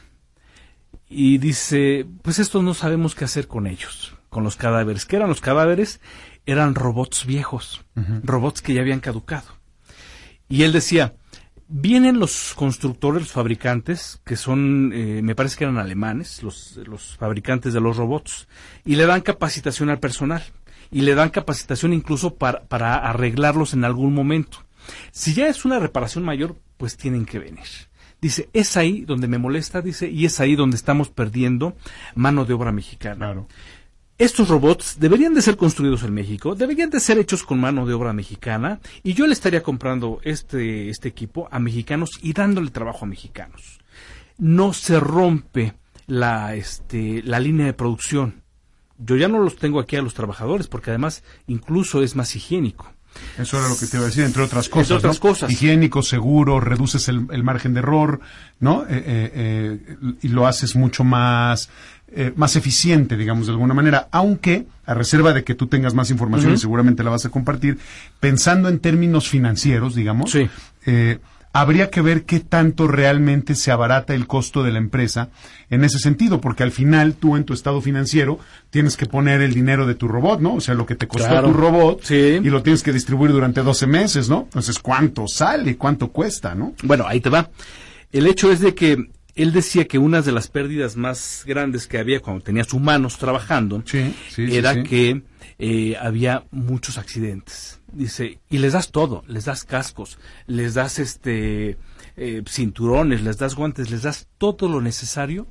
y 1.09 1.39
dice, 1.39 2.07
pues 2.23 2.41
estos 2.41 2.63
no 2.63 2.75
sabemos 2.75 3.15
qué 3.15 3.25
hacer 3.25 3.47
con 3.47 3.67
ellos, 3.67 4.17
con 4.29 4.43
los 4.43 4.57
cadáveres. 4.57 5.07
¿Qué 5.07 5.17
eran 5.17 5.29
los 5.29 5.41
cadáveres? 5.41 6.01
Eran 6.45 6.75
robots 6.75 7.25
viejos, 7.25 7.85
robots 8.25 8.61
que 8.61 8.75
ya 8.75 8.81
habían 8.81 9.01
caducado. 9.01 9.47
Y 10.49 10.63
él 10.65 10.73
decía, 10.73 11.15
vienen 11.69 12.19
los 12.19 12.55
constructores, 12.55 13.23
los 13.23 13.33
fabricantes, 13.33 14.21
que 14.25 14.37
son, 14.37 14.93
eh, 14.93 15.23
me 15.23 15.35
parece 15.35 15.57
que 15.57 15.65
eran 15.65 15.79
alemanes, 15.79 16.43
los, 16.43 16.77
los 16.85 17.17
fabricantes 17.17 17.73
de 17.73 17.81
los 17.81 17.97
robots, 17.97 18.49
y 18.85 18.97
le 18.97 19.07
dan 19.07 19.23
capacitación 19.23 19.91
al 19.91 19.99
personal, 19.99 20.43
y 20.91 21.03
le 21.03 21.15
dan 21.15 21.31
capacitación 21.31 21.93
incluso 21.93 22.37
para, 22.37 22.65
para 22.65 22.95
arreglarlos 22.97 23.73
en 23.75 23.85
algún 23.85 24.15
momento. 24.15 24.65
Si 25.11 25.35
ya 25.35 25.49
es 25.49 25.65
una 25.65 25.81
reparación 25.81 26.25
mayor, 26.25 26.57
pues 26.77 26.97
tienen 26.97 27.27
que 27.27 27.41
venir. 27.41 27.67
Dice, 28.21 28.49
es 28.53 28.77
ahí 28.77 29.03
donde 29.03 29.29
me 29.29 29.39
molesta, 29.39 29.83
dice, 29.83 30.09
y 30.09 30.25
es 30.25 30.41
ahí 30.41 30.57
donde 30.57 30.77
estamos 30.77 31.11
perdiendo 31.11 31.77
mano 32.15 32.45
de 32.45 32.55
obra 32.55 32.73
mexicana. 32.73 33.35
Estos 34.19 34.49
robots 34.49 34.97
deberían 34.99 35.35
de 35.35 35.43
ser 35.43 35.59
construidos 35.59 36.03
en 36.03 36.15
México, 36.15 36.55
deberían 36.55 36.89
de 36.89 37.01
ser 37.01 37.19
hechos 37.19 37.43
con 37.43 37.61
mano 37.61 37.85
de 37.85 37.93
obra 37.93 38.15
mexicana, 38.15 38.81
y 39.03 39.13
yo 39.13 39.27
le 39.27 39.35
estaría 39.35 39.63
comprando 39.63 40.21
este, 40.23 40.89
este 40.89 41.09
equipo 41.09 41.49
a 41.51 41.59
mexicanos 41.59 42.19
y 42.23 42.33
dándole 42.33 42.71
trabajo 42.71 43.05
a 43.05 43.09
mexicanos. 43.09 43.79
No 44.39 44.73
se 44.73 44.99
rompe 44.99 45.75
la, 46.07 46.55
este, 46.55 47.23
la 47.23 47.41
línea 47.41 47.67
de 47.67 47.75
producción. 47.75 48.43
Yo 48.99 49.17
ya 49.17 49.29
no 49.29 49.41
los 49.41 49.57
tengo 49.57 49.81
aquí 49.81 49.97
a 49.97 50.03
los 50.03 50.15
trabajadores, 50.15 50.67
porque 50.69 50.91
además 50.91 51.23
incluso 51.47 52.03
es 52.03 52.17
más 52.17 52.35
higiénico. 52.35 52.96
Eso 53.39 53.59
era 53.59 53.69
lo 53.69 53.77
que 53.77 53.87
te 53.87 53.97
iba 53.97 54.05
a 54.05 54.09
decir, 54.09 54.25
entre 54.25 54.43
otras 54.43 54.69
cosas. 54.69 54.91
Entre 54.91 54.97
otras 54.97 55.19
cosas. 55.19 55.51
Higiénico, 55.51 56.03
seguro, 56.03 56.61
reduces 56.61 57.09
el, 57.09 57.43
margen 57.43 57.75
de 57.75 57.81
error, 57.81 58.21
¿no? 58.61 58.83
Eh, 58.83 58.87
eh, 58.91 59.31
eh, 59.35 60.17
y 60.23 60.29
lo 60.29 60.47
haces 60.47 60.77
mucho 60.77 61.05
más, 61.05 61.69
más 62.35 62.57
eficiente, 62.57 63.17
digamos, 63.17 63.47
de 63.47 63.53
alguna 63.53 63.75
manera. 63.75 64.09
Aunque, 64.11 64.67
a 64.87 64.95
reserva 64.95 65.33
de 65.33 65.45
que 65.45 65.55
tú 65.55 65.67
tengas 65.67 65.95
más 65.95 66.11
información 66.11 66.55
y 66.55 66.59
seguramente 66.59 67.03
la 67.03 67.11
vas 67.11 67.27
a 67.27 67.29
compartir, 67.29 67.79
pensando 68.21 68.69
en 68.69 68.79
términos 68.79 69.29
financieros, 69.29 69.95
digamos, 69.95 70.31
sí 70.31 70.49
habría 71.61 71.89
que 71.89 72.03
ver 72.03 72.25
qué 72.25 72.41
tanto 72.41 72.87
realmente 72.87 73.55
se 73.55 73.71
abarata 73.71 74.15
el 74.15 74.27
costo 74.27 74.63
de 74.63 74.73
la 74.73 74.79
empresa 74.79 75.31
en 75.71 75.85
ese 75.85 75.99
sentido, 75.99 76.39
porque 76.39 76.63
al 76.63 76.71
final 76.71 77.15
tú 77.15 77.35
en 77.35 77.45
tu 77.45 77.55
estado 77.55 77.81
financiero 77.81 78.39
tienes 78.69 78.97
que 78.99 79.07
poner 79.07 79.41
el 79.41 79.55
dinero 79.55 79.87
de 79.87 79.95
tu 79.95 80.07
robot, 80.07 80.41
¿no? 80.41 80.57
O 80.57 80.61
sea, 80.61 80.75
lo 80.75 80.85
que 80.85 80.97
te 80.97 81.09
costó 81.09 81.43
tu 81.43 81.55
robot 81.55 82.11
y 82.11 82.51
lo 82.51 82.63
tienes 82.63 82.83
que 82.83 82.93
distribuir 82.93 83.33
durante 83.33 83.63
12 83.63 83.87
meses, 83.87 84.29
¿no? 84.29 84.43
Entonces, 84.43 84.79
¿cuánto 84.79 85.27
sale? 85.29 85.79
¿Cuánto 85.79 86.09
cuesta, 86.09 86.55
no? 86.55 86.75
Bueno, 86.83 87.07
ahí 87.07 87.21
te 87.21 87.31
va. 87.31 87.49
El 88.13 88.27
hecho 88.27 88.53
es 88.53 88.61
de 88.61 88.75
que 88.75 89.09
él 89.37 89.53
decía 89.53 89.85
que 89.87 89.99
una 89.99 90.23
de 90.23 90.33
las 90.33 90.49
pérdidas 90.49 90.97
más 90.97 91.45
grandes 91.47 91.87
que 91.87 91.99
había 91.99 92.21
cuando 92.21 92.43
tenías 92.43 92.73
humanos 92.73 93.19
trabajando 93.19 93.85
era 94.37 94.83
que 94.83 95.23
eh, 95.59 95.95
había 96.01 96.45
muchos 96.51 96.97
accidentes. 96.97 97.81
Dice, 97.93 98.41
y 98.49 98.59
les 98.59 98.73
das 98.73 98.91
todo, 98.91 99.25
les 99.29 99.45
das 99.45 99.65
cascos, 99.65 100.19
les 100.47 100.73
das 100.75 100.99
este 100.99 101.77
eh, 102.17 102.43
cinturones, 102.49 103.23
les 103.23 103.37
das 103.37 103.55
guantes, 103.55 103.91
les 103.91 104.03
das 104.03 104.27
todo 104.39 104.69
lo 104.69 104.81
necesario 104.81 105.47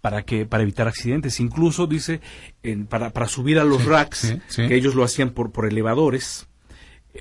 para 0.00 0.22
que 0.22 0.44
para 0.44 0.64
evitar 0.64 0.88
accidentes. 0.88 1.38
Incluso 1.38 1.86
dice 1.86 2.20
en, 2.64 2.86
para, 2.86 3.10
para 3.10 3.28
subir 3.28 3.60
a 3.60 3.64
los 3.64 3.84
racks, 3.84 4.36
que 4.56 4.74
ellos 4.74 4.96
lo 4.96 5.04
hacían 5.04 5.30
por, 5.30 5.52
por 5.52 5.66
elevadores, 5.66 6.48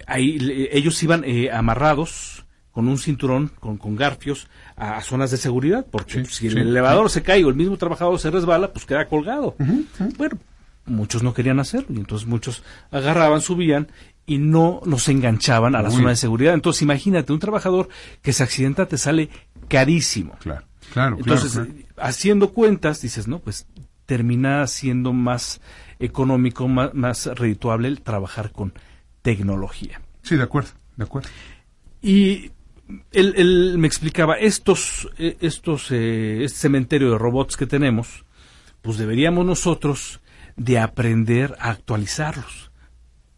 ahí 0.07 0.39
ellos 0.71 1.01
iban 1.03 1.23
eh, 1.23 1.51
amarrados 1.51 2.46
con 2.77 2.87
un 2.87 2.99
cinturón, 2.99 3.49
con, 3.59 3.77
con 3.77 3.95
garfios, 3.95 4.47
a, 4.75 5.01
zonas 5.01 5.31
de 5.31 5.37
seguridad, 5.37 5.83
porque 5.89 6.25
si 6.25 6.45
el 6.45 6.59
elevador 6.59 7.09
se 7.09 7.23
cae 7.23 7.43
o 7.43 7.49
el 7.49 7.55
mismo 7.55 7.75
trabajador 7.75 8.19
se 8.19 8.29
resbala, 8.29 8.71
pues 8.71 8.85
queda 8.85 9.07
colgado. 9.07 9.55
Bueno, 10.15 10.37
muchos 10.85 11.23
no 11.23 11.33
querían 11.33 11.59
hacerlo 11.59 11.95
y 11.95 11.97
entonces 11.97 12.27
muchos 12.27 12.61
agarraban, 12.91 13.41
subían 13.41 13.87
y 14.27 14.37
no 14.37 14.81
nos 14.85 15.09
enganchaban 15.09 15.75
a 15.75 15.81
la 15.81 15.89
zona 15.89 16.09
de 16.09 16.17
seguridad. 16.17 16.53
Entonces 16.53 16.83
imagínate, 16.83 17.33
un 17.33 17.39
trabajador 17.39 17.89
que 18.21 18.31
se 18.31 18.43
accidenta 18.43 18.85
te 18.85 18.99
sale 18.99 19.31
carísimo. 19.67 20.35
Claro, 20.37 20.67
claro. 20.93 21.17
Entonces, 21.17 21.59
haciendo 21.97 22.53
cuentas, 22.53 23.01
dices, 23.01 23.27
no, 23.27 23.39
pues 23.39 23.65
termina 24.05 24.67
siendo 24.67 25.13
más 25.13 25.61
económico, 25.97 26.67
más, 26.67 26.93
más 26.93 27.25
redituable 27.25 27.87
el 27.87 28.01
trabajar 28.01 28.51
con 28.51 28.71
tecnología. 29.23 29.99
Sí, 30.21 30.35
de 30.35 30.43
acuerdo, 30.43 30.69
de 30.95 31.05
acuerdo. 31.05 31.29
Y 32.03 32.51
él, 33.11 33.33
él 33.37 33.75
me 33.77 33.87
explicaba, 33.87 34.35
estos, 34.35 35.09
eh, 35.17 35.37
estos, 35.41 35.91
eh, 35.91 36.43
este 36.43 36.59
cementerio 36.59 37.11
de 37.11 37.17
robots 37.17 37.57
que 37.57 37.65
tenemos, 37.65 38.25
pues 38.81 38.97
deberíamos 38.97 39.45
nosotros 39.45 40.21
de 40.55 40.79
aprender 40.79 41.55
a 41.59 41.71
actualizarlos. 41.71 42.71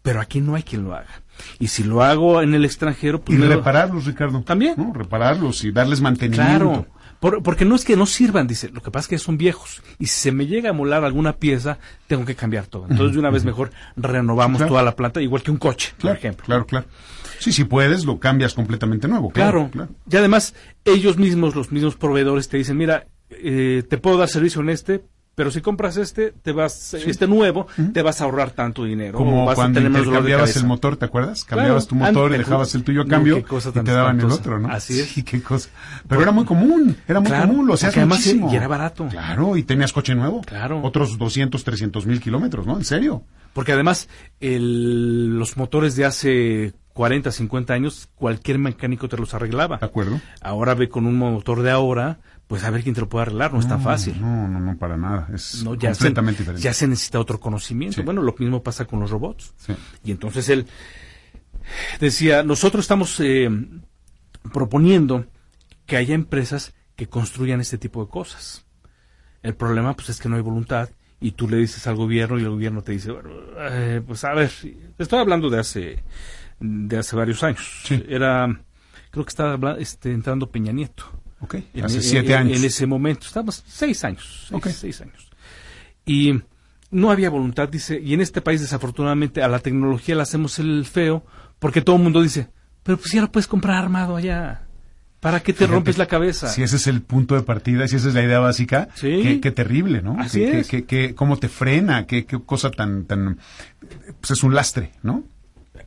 Pero 0.02 0.22
aquí 0.22 0.42
no 0.42 0.56
hay 0.56 0.64
quien 0.64 0.84
lo 0.84 0.96
haga. 0.96 1.24
Y 1.60 1.68
si 1.68 1.84
lo 1.84 2.04
hago 2.04 2.42
en 2.42 2.54
el 2.54 2.66
extranjero, 2.66 3.22
pues 3.22 3.38
y 3.38 3.42
repararlos, 3.42 4.06
Ricardo. 4.06 4.42
También. 4.42 4.76
¿no? 4.78 4.94
Repararlos 4.94 5.64
y 5.64 5.72
darles 5.72 6.02
mantenimiento. 6.02 6.58
Claro. 6.58 6.88
Por- 7.20 7.44
porque 7.44 7.66
no 7.66 7.76
es 7.76 7.84
que 7.84 7.98
no 7.98 8.06
sirvan, 8.06 8.48
dice, 8.48 8.70
lo 8.70 8.82
que 8.82 8.92
pasa 8.92 9.06
es 9.06 9.08
que 9.10 9.18
son 9.20 9.38
viejos. 9.38 9.82
Y 10.00 10.06
si 10.06 10.20
se 10.22 10.32
me 10.32 10.48
llega 10.48 10.70
a 10.70 10.74
molar 10.74 11.04
alguna 11.04 11.34
pieza, 11.34 11.78
tengo 12.08 12.24
que 12.26 12.36
cambiar 12.36 12.68
todo. 12.68 12.86
Entonces, 12.90 13.14
de 13.14 13.20
una 13.20 13.30
vez 13.30 13.44
mejor 13.44 13.72
renovamos 13.98 14.58
Claro. 14.60 14.70
toda 14.72 14.84
la 14.84 14.96
planta, 14.96 15.22
igual 15.22 15.44
que 15.44 15.52
un 15.52 15.58
coche, 15.58 15.94
Claro, 15.98 16.16
por 16.16 16.18
ejemplo. 16.18 16.46
claro, 16.46 16.66
claro. 16.66 16.86
Sí, 17.40 17.52
si 17.52 17.64
puedes, 17.66 18.06
lo 18.06 18.20
cambias 18.20 18.54
completamente 18.54 19.08
nuevo. 19.08 19.32
Claro, 19.32 19.70
Claro, 19.70 19.72
claro. 19.72 19.92
Y 20.10 20.16
además, 20.16 20.54
ellos 20.86 21.18
mismos, 21.18 21.56
los 21.56 21.72
mismos 21.72 21.96
proveedores, 21.96 22.48
te 22.50 22.58
dicen, 22.58 22.78
mira, 22.78 23.08
eh, 23.32 23.84
te 23.90 23.98
puedo 23.98 24.18
dar 24.18 24.28
servicio 24.30 24.62
en 24.62 24.70
este, 24.70 25.04
pero 25.40 25.52
si 25.52 25.62
compras 25.62 25.96
este, 25.96 26.34
te 26.34 26.52
vas, 26.52 26.94
este 26.96 27.26
nuevo, 27.26 27.66
te 27.94 28.02
vas 28.02 28.20
a 28.20 28.26
ahorrar 28.26 28.52
tanto 28.52 28.84
dinero. 28.84 29.18
Como 29.18 29.46
vas 29.46 29.54
a 29.54 29.56
cuando 29.56 29.80
tener 29.80 29.94
dolor 29.94 30.08
de 30.16 30.18
cambiabas 30.18 30.58
el 30.58 30.66
motor, 30.66 30.98
¿te 30.98 31.06
acuerdas? 31.06 31.46
Cambiabas 31.46 31.88
tu 31.88 31.96
motor 31.96 32.12
Claro, 32.14 32.36
y 32.36 32.38
dejabas 32.40 32.76
el 32.76 32.84
tuyo 32.84 33.04
a 33.04 33.04
no, 33.06 33.10
cambio 33.10 33.36
qué 33.38 33.44
cosa 33.44 33.70
y 33.70 33.72
te 33.72 33.84
daban 33.84 34.18
el 34.20 34.26
espantosa. 34.26 34.42
otro, 34.42 34.60
¿no? 34.60 34.68
Así 34.68 35.00
es. 35.00 35.08
Sí, 35.08 35.24
qué 35.24 35.42
cosa. 35.42 35.70
Pero 36.10 36.22
era 36.24 36.32
muy 36.34 36.44
común, 36.44 36.98
era 37.08 37.22
muy 37.22 37.30
Claro, 37.30 37.48
común, 37.48 37.68
lo 37.68 37.76
hacías 37.76 37.96
además 37.96 38.18
muchísimo. 38.18 38.52
y 38.52 38.56
era 38.58 38.68
barato. 38.68 39.08
Claro, 39.08 39.56
y 39.56 39.64
tenías 39.64 39.94
coche 39.94 40.14
nuevo. 40.14 40.42
Claro. 40.42 40.82
Otros 40.84 41.18
200, 41.18 41.64
300 41.64 42.06
mil 42.06 42.20
kilómetros, 42.20 42.68
¿no? 42.68 42.76
En 42.76 42.84
serio. 42.84 43.24
Porque 43.54 43.72
además, 43.72 44.10
el- 44.42 45.38
los 45.40 45.56
motores 45.58 45.96
de 45.96 46.04
hace 46.06 46.74
40, 46.94 47.32
50 47.32 47.74
años, 47.74 48.10
cualquier 48.16 48.60
mecánico 48.60 49.08
te 49.08 49.16
los 49.18 49.34
arreglaba. 49.34 49.78
¿De 49.78 49.86
acuerdo? 49.86 50.20
Ahora 50.42 50.74
ve 50.76 50.90
con 50.90 51.06
un 51.06 51.16
motor 51.16 51.62
de 51.62 51.72
ahora, 51.72 52.20
pues 52.50 52.64
a 52.64 52.72
ver 52.72 52.82
quién 52.82 52.96
te 52.96 53.02
lo 53.02 53.08
puede 53.08 53.22
arreglar, 53.28 53.54
no 53.54 53.60
es 53.60 53.68
tan 53.68 53.80
fácil. 53.80 54.20
No, 54.20 54.48
no, 54.48 54.60
no, 54.60 54.76
para 54.76 54.98
nada. 54.98 55.30
Es 55.32 55.64
No, 55.64 55.76
ya, 55.76 55.94
se, 55.94 56.00
completamente 56.00 56.40
diferente. 56.40 56.64
ya 56.64 56.74
se 56.74 56.88
necesita 56.88 57.20
otro 57.20 57.40
conocimiento. 57.40 57.98
Sí. 57.98 58.02
Bueno, 58.02 58.24
lo 58.24 58.34
mismo 58.40 58.64
pasa 58.64 58.86
con 58.86 59.00
los 59.00 59.12
robots. 59.12 59.54
Sí. 59.56 59.74
Y 60.04 60.10
entonces 60.10 60.50
él 60.50 60.66
decía, 62.00 62.42
nosotros 62.42 62.86
estamos 62.86 63.20
eh, 63.20 63.52
proponiendo 64.52 65.28
que 65.86 65.96
haya 65.96 66.16
empresas 66.16 66.74
que 66.96 67.08
construyan 67.08 67.62
este 67.62 67.78
tipo 67.78 68.04
de 68.04 68.10
cosas. 68.10 68.66
El 69.44 69.54
problema 69.54 69.94
pues 69.94 70.10
es 70.10 70.20
que 70.20 70.28
no 70.28 70.36
hay 70.36 70.42
voluntad 70.42 70.90
y 71.22 71.34
tú 71.34 71.48
le 71.48 71.58
dices 71.58 71.86
al 71.86 71.98
gobierno 71.98 72.40
y 72.40 72.42
el 72.42 72.50
gobierno 72.50 72.82
te 72.82 72.94
dice, 72.94 73.12
bueno, 73.12 73.30
eh, 73.60 74.02
pues 74.04 74.24
a 74.24 74.34
ver, 74.34 74.52
estoy 74.98 75.20
hablando 75.20 75.52
de 75.52 75.60
hace 75.60 76.04
de 76.60 76.98
hace 76.98 77.16
varios 77.16 77.44
años. 77.44 77.84
Sí. 77.84 78.04
Era 78.10 78.60
creo 79.12 79.24
que 79.24 79.30
estaba 79.30 79.74
este, 79.78 80.12
entrando 80.12 80.50
Peña 80.50 80.72
Nieto. 80.72 81.06
Ok, 81.42 81.56
En- 81.74 81.86
hace 81.86 81.98
en- 81.98 82.04
siete 82.04 82.34
en- 82.34 82.38
años. 82.40 82.58
En 82.60 82.66
ese 82.66 82.86
momento, 82.86 83.26
estábamos 83.28 83.64
seis 83.68 84.04
años. 84.04 84.48
Seis, 84.62 84.76
seis 84.76 85.02
años. 85.02 85.30
Y 86.06 86.42
no 86.92 87.12
había 87.12 87.30
voluntad, 87.30 87.70
dice, 87.70 88.00
y 88.04 88.14
en 88.14 88.22
este 88.22 88.42
país 88.42 88.62
desafortunadamente 88.62 89.42
a 89.44 89.48
la 89.48 89.60
tecnología 89.60 90.16
le 90.16 90.22
hacemos 90.24 90.60
el 90.60 90.86
feo, 90.86 91.26
porque 91.60 91.82
todo 91.82 91.96
el 91.98 92.04
mundo 92.04 92.22
dice, 92.22 92.50
pero 92.84 92.98
pues 92.98 93.12
ya 93.12 93.22
lo 93.22 93.32
puedes 93.32 93.48
comprar 93.48 93.78
armado 93.78 94.16
allá. 94.16 94.64
¿Para 95.20 95.42
qué 95.42 95.52
te 95.52 95.60
Fíjate, 95.60 95.74
rompes 95.74 95.98
la 95.98 96.06
cabeza? 96.08 96.48
Si 96.48 96.64
ese 96.64 96.78
es 96.78 96.88
el 96.88 97.02
punto 97.02 97.36
de 97.36 97.42
partida, 97.44 97.86
si 97.90 97.98
esa 97.98 98.08
es 98.08 98.14
la 98.16 98.24
idea 98.24 98.40
básica, 98.40 98.88
Sí. 98.96 99.20
qué, 99.22 99.42
qué 99.42 99.52
terrible, 99.52 100.02
¿no? 100.02 100.16
Así 100.18 100.40
qué- 100.40 100.60
es. 100.60 100.68
qué- 100.70 100.86
qué- 100.86 101.14
cómo 101.14 101.36
te 101.38 101.50
frena, 101.50 102.08
qué, 102.08 102.26
qué 102.26 102.40
cosa 102.42 102.72
tan, 102.72 103.04
tan, 103.06 103.38
pues 104.22 104.32
es 104.32 104.44
un 104.44 104.56
lastre, 104.56 104.94
¿no? 105.04 105.26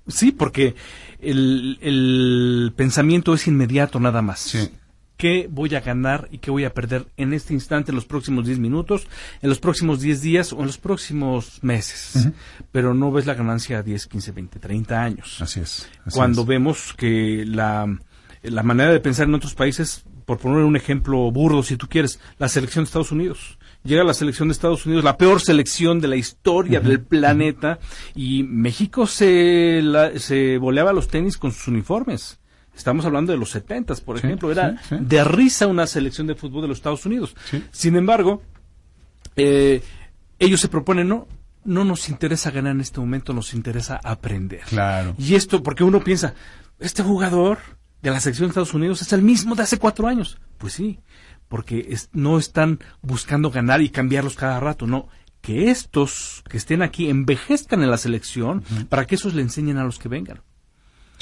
Sí, 0.07 0.33
porque 0.33 0.75
el, 1.19 1.79
el 1.81 2.73
pensamiento 2.77 3.33
es 3.33 3.47
inmediato 3.49 3.99
nada 4.01 4.21
más. 4.21 4.41
Sí. 4.41 4.69
¿Qué 5.23 5.47
voy 5.49 5.73
a 5.77 5.81
ganar 5.81 6.27
y 6.33 6.39
qué 6.39 6.51
voy 6.51 6.65
a 6.65 6.75
perder 6.75 7.07
en 7.17 7.33
este 7.33 7.55
instante, 7.55 7.93
en 7.93 7.95
los 7.95 8.07
próximos 8.07 8.45
10 8.45 8.59
minutos, 8.59 9.07
en 9.41 9.49
los 9.51 9.61
próximos 9.61 10.01
10 10.01 10.21
días 10.21 10.53
o 10.53 10.59
en 10.59 10.67
los 10.67 10.79
próximos 10.79 11.61
meses? 11.63 12.29
Pero 12.73 12.93
no 12.93 13.13
ves 13.13 13.27
la 13.27 13.35
ganancia 13.35 13.79
a 13.79 13.83
10, 13.85 14.09
15, 14.09 14.33
20, 14.33 14.59
30 14.59 15.01
años. 15.01 15.41
Así 15.41 15.61
es. 15.61 15.89
así 16.05 16.17
Cuando 16.17 16.41
es. 16.43 16.47
vemos 16.49 16.93
que 16.97 17.45
la, 17.47 17.87
la 18.43 18.63
manera 18.65 18.91
de 18.91 18.99
pensar 18.99 19.29
en 19.29 19.35
otros 19.37 19.55
países, 19.55 20.03
por 20.27 20.39
poner 20.39 20.65
un 20.65 20.75
ejemplo 20.75 21.31
burdo, 21.31 21.63
si 21.63 21.77
tú 21.77 21.87
quieres, 21.89 22.19
la 22.39 22.49
selección 22.49 22.83
de 22.85 22.87
Estados 22.89 23.13
Unidos. 23.13 23.59
Llega 23.85 24.03
la 24.03 24.15
selección 24.15 24.49
de 24.49 24.53
Estados 24.55 24.87
Unidos, 24.87 25.05
la 25.05 25.17
peor 25.19 25.41
selección 25.41 26.01
de 26.01 26.09
la 26.09 26.17
historia 26.17 26.81
del 26.81 27.01
planeta, 27.01 27.79
y 28.17 28.43
México 28.43 29.07
se, 29.07 29.83
la- 29.83 30.19
se 30.19 30.59
voleaba 30.59 30.93
los 30.93 31.07
tenis 31.07 31.37
con 31.37 31.53
sus 31.53 31.69
uniformes. 31.69 32.41
Estamos 32.77 33.05
hablando 33.05 33.33
de 33.33 33.39
los 33.39 33.51
setentas, 33.51 34.01
por 34.01 34.19
Sí, 34.19 34.27
ejemplo. 34.27 34.51
Era 34.51 34.79
sí, 34.83 34.87
sí. 34.91 34.97
de 35.01 35.25
risa 35.25 35.67
una 35.67 35.87
selección 35.87 36.27
de 36.27 36.35
fútbol 36.35 36.63
de 36.63 36.69
los 36.69 36.79
Estados 36.79 37.05
Unidos. 37.07 37.35
Sin 37.71 37.97
embargo, 37.97 38.43
eh, 39.37 39.83
ellos 40.39 40.61
se 40.61 40.69
proponen, 40.69 41.09
no, 41.09 41.27
no 41.65 41.85
nos 41.85 42.09
interesa 42.09 42.51
ganar 42.51 42.73
en 42.73 42.81
este 42.81 43.01
momento, 43.01 43.33
nos 43.33 43.55
interesa 43.55 44.01
aprender. 44.03 44.63
Claro. 44.69 45.15
Y 45.19 45.35
esto, 45.35 45.63
porque 45.63 45.85
uno 45.85 46.03
piensa, 46.03 46.35
este 46.79 47.03
jugador 47.03 47.59
de 48.03 48.11
la 48.11 48.21
selección 48.21 48.49
de 48.49 48.51
Estados 48.51 48.75
Unidos 48.75 49.03
es 49.03 49.13
el 49.13 49.23
mismo 49.23 49.55
de 49.55 49.63
hace 49.63 49.79
cuatro 49.79 50.09
años. 50.09 50.39
Pues 50.59 50.73
sí, 50.73 50.99
porque 51.49 51.87
es- 51.91 52.09
no 52.13 52.39
están 52.39 52.81
buscando 53.03 53.51
ganar 53.51 53.81
y 53.83 53.91
cambiarlos 53.91 54.35
cada 54.35 54.59
rato, 54.61 54.87
no. 54.87 55.09
Que 55.41 55.71
estos 55.71 56.43
que 56.49 56.57
estén 56.57 56.83
aquí 56.83 57.11
envejezcan 57.11 57.83
en 57.83 57.91
la 57.91 57.99
selección 57.99 58.63
para 58.89 59.07
que 59.07 59.17
esos 59.17 59.35
le 59.35 59.43
enseñen 59.43 59.77
a 59.77 59.85
los 59.85 59.99
que 59.99 60.09
vengan. 60.09 60.41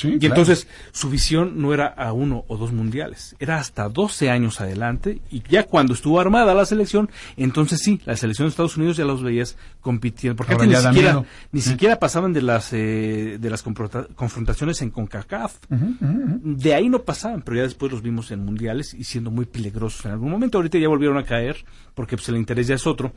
Sí, 0.00 0.08
Y 0.14 0.18
claro. 0.18 0.34
entonces 0.34 0.66
su 0.92 1.10
visión 1.10 1.60
no 1.60 1.74
era 1.74 1.86
a 1.88 2.12
uno 2.12 2.44
o 2.48 2.56
dos 2.56 2.72
mundiales, 2.72 3.36
era 3.38 3.58
hasta 3.58 3.88
12 3.88 4.30
años 4.30 4.60
adelante 4.60 5.20
y 5.30 5.42
ya 5.48 5.64
cuando 5.64 5.94
estuvo 5.94 6.20
armada 6.20 6.54
la 6.54 6.64
selección, 6.64 7.10
entonces 7.36 7.80
sí, 7.82 8.00
la 8.06 8.16
selección 8.16 8.46
de 8.46 8.50
Estados 8.50 8.76
Unidos 8.76 8.96
ya 8.96 9.04
los 9.04 9.22
veías 9.22 9.56
compitiendo, 9.80 10.36
porque 10.36 10.52
Ahora 10.54 10.64
antes 10.64 10.82
ni 10.84 10.88
siquiera, 10.94 11.24
ni 11.52 11.60
Sí. 11.60 11.70
siquiera 11.70 11.98
pasaban 11.98 12.32
de 12.32 12.42
las 12.42 12.72
eh, 12.72 13.36
de 13.40 13.50
las 13.50 13.62
confronta- 13.64 14.06
confrontaciones 14.14 14.80
en 14.82 14.90
CONCACAF. 14.90 15.56
De 15.68 16.74
ahí 16.74 16.88
no 16.88 17.02
pasaban, 17.02 17.42
pero 17.42 17.56
ya 17.58 17.62
después 17.64 17.92
los 17.92 18.02
vimos 18.02 18.30
en 18.30 18.44
mundiales 18.44 18.94
y 18.94 19.04
siendo 19.04 19.30
muy 19.30 19.44
peligrosos 19.46 20.04
en 20.06 20.12
algún 20.12 20.30
momento. 20.30 20.58
Ahorita 20.58 20.78
ya 20.78 20.88
volvieron 20.88 21.18
a 21.18 21.24
caer 21.24 21.64
porque 21.94 22.16
pues, 22.16 22.28
el 22.28 22.36
interés 22.36 22.66
ya 22.66 22.74
es 22.76 22.86
otro. 22.86 23.12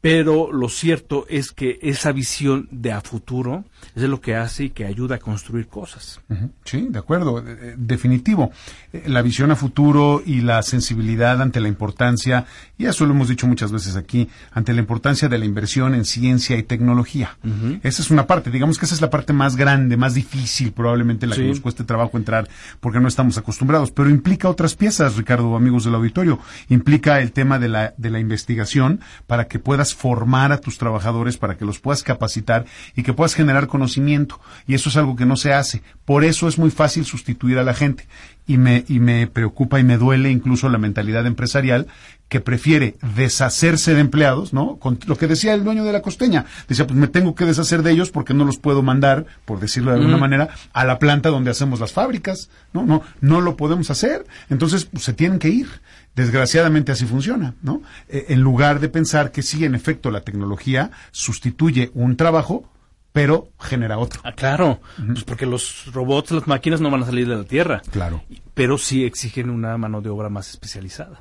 Pero 0.00 0.52
lo 0.52 0.68
cierto 0.68 1.26
es 1.28 1.50
que 1.50 1.80
esa 1.82 2.12
visión 2.12 2.68
de 2.70 2.92
a 2.92 3.00
futuro 3.00 3.64
es 3.96 4.02
lo 4.04 4.20
que 4.20 4.36
hace 4.36 4.64
y 4.64 4.70
que 4.70 4.84
ayuda 4.84 5.16
a 5.16 5.18
construir 5.18 5.66
cosas. 5.66 6.20
Sí, 6.64 6.86
de 6.88 6.98
acuerdo, 7.00 7.40
eh, 7.40 7.56
eh, 7.60 7.74
definitivo. 7.76 8.52
Eh, 8.92 9.04
La 9.08 9.22
visión 9.22 9.50
a 9.50 9.56
futuro 9.56 10.22
y 10.24 10.40
la 10.40 10.62
sensibilidad 10.62 11.42
ante 11.42 11.60
la 11.60 11.66
importancia, 11.66 12.46
y 12.76 12.86
eso 12.86 13.06
lo 13.06 13.12
hemos 13.12 13.28
dicho 13.28 13.48
muchas 13.48 13.72
veces 13.72 13.96
aquí, 13.96 14.28
ante 14.52 14.72
la 14.72 14.80
importancia 14.80 15.28
de 15.28 15.36
la 15.36 15.44
inversión 15.44 15.94
en 15.94 16.04
ciencia 16.04 16.56
y 16.56 16.62
tecnología. 16.62 17.36
Esa 17.82 18.02
es 18.02 18.10
una 18.10 18.26
parte, 18.26 18.50
digamos 18.50 18.78
que 18.78 18.84
esa 18.84 18.94
es 18.94 19.00
la 19.00 19.10
parte 19.10 19.32
más 19.32 19.56
grande, 19.56 19.96
más 19.96 20.14
difícil, 20.14 20.72
probablemente 20.72 21.26
la 21.26 21.34
que 21.34 21.42
nos 21.42 21.60
cueste 21.60 21.82
trabajo 21.82 22.16
entrar 22.16 22.48
porque 22.80 23.00
no 23.00 23.08
estamos 23.08 23.36
acostumbrados, 23.36 23.90
pero 23.90 24.10
implica 24.10 24.48
otras 24.48 24.76
piezas, 24.76 25.16
Ricardo, 25.16 25.56
amigos 25.56 25.84
del 25.84 25.94
auditorio. 25.96 26.38
Implica 26.68 27.20
el 27.20 27.32
tema 27.32 27.58
de 27.58 27.68
la, 27.68 27.94
de 27.96 28.10
la 28.10 28.20
investigación 28.20 29.00
para 29.26 29.48
que 29.48 29.58
formar 29.94 30.52
a 30.52 30.60
tus 30.60 30.78
trabajadores, 30.78 31.36
para 31.36 31.56
que 31.56 31.64
los 31.64 31.78
puedas 31.78 32.02
capacitar 32.02 32.64
y 32.94 33.02
que 33.02 33.12
puedas 33.12 33.34
generar 33.34 33.66
conocimiento. 33.66 34.40
Y 34.66 34.74
eso 34.74 34.88
es 34.88 34.96
algo 34.96 35.16
que 35.16 35.26
no 35.26 35.36
se 35.36 35.52
hace. 35.52 35.82
Por 36.04 36.24
eso 36.24 36.48
es 36.48 36.58
muy 36.58 36.70
fácil 36.70 37.04
sustituir 37.04 37.58
a 37.58 37.64
la 37.64 37.74
gente. 37.74 38.06
Y 38.48 38.56
me, 38.56 38.84
y 38.88 38.98
me 38.98 39.28
preocupa 39.28 39.78
y 39.78 39.84
me 39.84 39.98
duele 39.98 40.30
incluso 40.30 40.68
la 40.68 40.78
mentalidad 40.78 41.26
empresarial 41.26 41.86
que 42.28 42.40
prefiere 42.40 42.96
deshacerse 43.14 43.94
de 43.94 44.00
empleados, 44.00 44.52
¿no? 44.52 44.76
Con 44.76 44.98
lo 45.06 45.16
que 45.16 45.26
decía 45.26 45.54
el 45.54 45.64
dueño 45.64 45.84
de 45.84 45.92
la 45.92 46.02
costeña. 46.02 46.44
Decía, 46.66 46.86
pues 46.86 46.98
me 46.98 47.08
tengo 47.08 47.34
que 47.34 47.44
deshacer 47.44 47.82
de 47.82 47.90
ellos 47.90 48.10
porque 48.10 48.34
no 48.34 48.44
los 48.44 48.58
puedo 48.58 48.82
mandar, 48.82 49.26
por 49.44 49.60
decirlo 49.60 49.92
de 49.92 49.98
alguna 49.98 50.16
manera, 50.16 50.48
a 50.72 50.84
la 50.84 50.98
planta 50.98 51.30
donde 51.30 51.50
hacemos 51.50 51.80
las 51.80 51.92
fábricas. 51.92 52.50
No, 52.72 52.84
no, 52.84 53.02
no 53.20 53.40
lo 53.40 53.56
podemos 53.56 53.90
hacer. 53.90 54.26
Entonces, 54.50 54.86
pues, 54.86 55.04
se 55.04 55.12
tienen 55.12 55.38
que 55.38 55.48
ir. 55.48 55.68
Desgraciadamente 56.14 56.90
así 56.90 57.06
funciona, 57.06 57.54
¿no? 57.62 57.80
Eh, 58.08 58.26
en 58.30 58.40
lugar 58.40 58.80
de 58.80 58.88
pensar 58.88 59.30
que 59.30 59.42
sí, 59.42 59.64
en 59.64 59.74
efecto, 59.74 60.10
la 60.10 60.22
tecnología 60.22 60.90
sustituye 61.12 61.90
un 61.94 62.16
trabajo, 62.16 62.68
pero 63.18 63.48
genera 63.58 63.98
otro. 63.98 64.20
Ah, 64.24 64.32
claro, 64.32 64.80
pues 65.06 65.24
porque 65.24 65.44
los 65.46 65.86
robots, 65.92 66.30
las 66.30 66.46
máquinas 66.46 66.80
no 66.80 66.90
van 66.90 67.02
a 67.02 67.06
salir 67.06 67.28
de 67.28 67.36
la 67.36 67.44
Tierra. 67.44 67.82
Claro. 67.90 68.22
Pero 68.54 68.78
sí 68.78 69.04
exigen 69.04 69.50
una 69.50 69.76
mano 69.76 70.00
de 70.00 70.08
obra 70.10 70.28
más 70.28 70.50
especializada. 70.50 71.18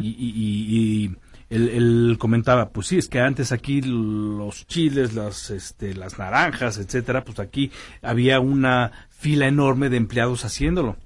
Y, 0.00 0.08
y- 0.08 0.32
y- 0.34 0.76
y 1.06 1.16
él, 1.50 1.68
él 1.68 2.16
comentaba, 2.18 2.70
pues 2.70 2.86
sí, 2.86 2.96
es 2.98 3.08
que 3.08 3.20
antes 3.20 3.52
aquí 3.52 3.82
los 3.82 4.66
chiles, 4.66 5.14
las, 5.14 5.50
este, 5.50 5.94
las 5.94 6.18
naranjas, 6.18 6.78
etcétera, 6.78 7.24
pues 7.24 7.38
aquí 7.40 7.70
había 8.02 8.40
una 8.40 8.92
fila 9.10 9.46
enorme 9.46 9.88
de 9.90 9.96
empleados 9.96 10.44
haciéndolo. 10.44 10.96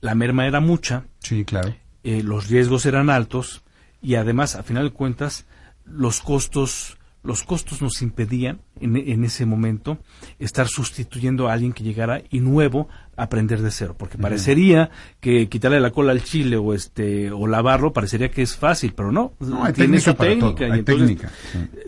La 0.00 0.14
merma 0.14 0.46
era 0.46 0.60
mucha, 0.60 1.04
Sí, 1.20 1.44
claro. 1.44 1.74
eh, 2.04 2.22
los 2.24 2.48
riesgos 2.48 2.86
eran 2.86 3.10
altos 3.10 3.62
y 4.00 4.16
además, 4.16 4.56
a 4.56 4.62
final 4.64 4.84
de 4.84 4.90
cuentas, 4.90 5.46
los 5.84 6.20
costos, 6.20 6.96
los 7.22 7.44
costos 7.44 7.82
nos 7.82 8.02
impedían 8.02 8.60
en, 8.82 8.96
en, 8.96 9.24
ese 9.24 9.46
momento 9.46 9.98
estar 10.38 10.68
sustituyendo 10.68 11.48
a 11.48 11.52
alguien 11.52 11.72
que 11.72 11.84
llegara 11.84 12.22
y 12.30 12.40
nuevo 12.40 12.88
aprender 13.16 13.62
de 13.62 13.70
cero, 13.70 13.94
porque 13.96 14.18
parecería 14.18 14.90
que 15.20 15.48
quitarle 15.48 15.80
la 15.80 15.90
cola 15.90 16.12
al 16.12 16.22
chile 16.22 16.56
o 16.56 16.74
este 16.74 17.30
o 17.30 17.46
lavarlo 17.46 17.92
parecería 17.92 18.30
que 18.30 18.42
es 18.42 18.56
fácil, 18.56 18.94
pero 18.94 19.12
no, 19.12 19.32
no 19.40 19.64
hay 19.64 19.72
tiene 19.72 20.00
técnica, 20.00 20.54
técnica, 20.54 20.76
y 20.76 20.82
técnica 20.82 21.30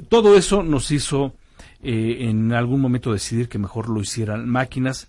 todo 0.08 0.36
eso 0.36 0.62
nos 0.62 0.90
hizo 0.90 1.34
eh, 1.82 2.28
en 2.28 2.52
algún 2.52 2.80
momento 2.80 3.12
decidir 3.12 3.48
que 3.48 3.58
mejor 3.58 3.88
lo 3.88 4.00
hicieran 4.00 4.48
máquinas 4.48 5.08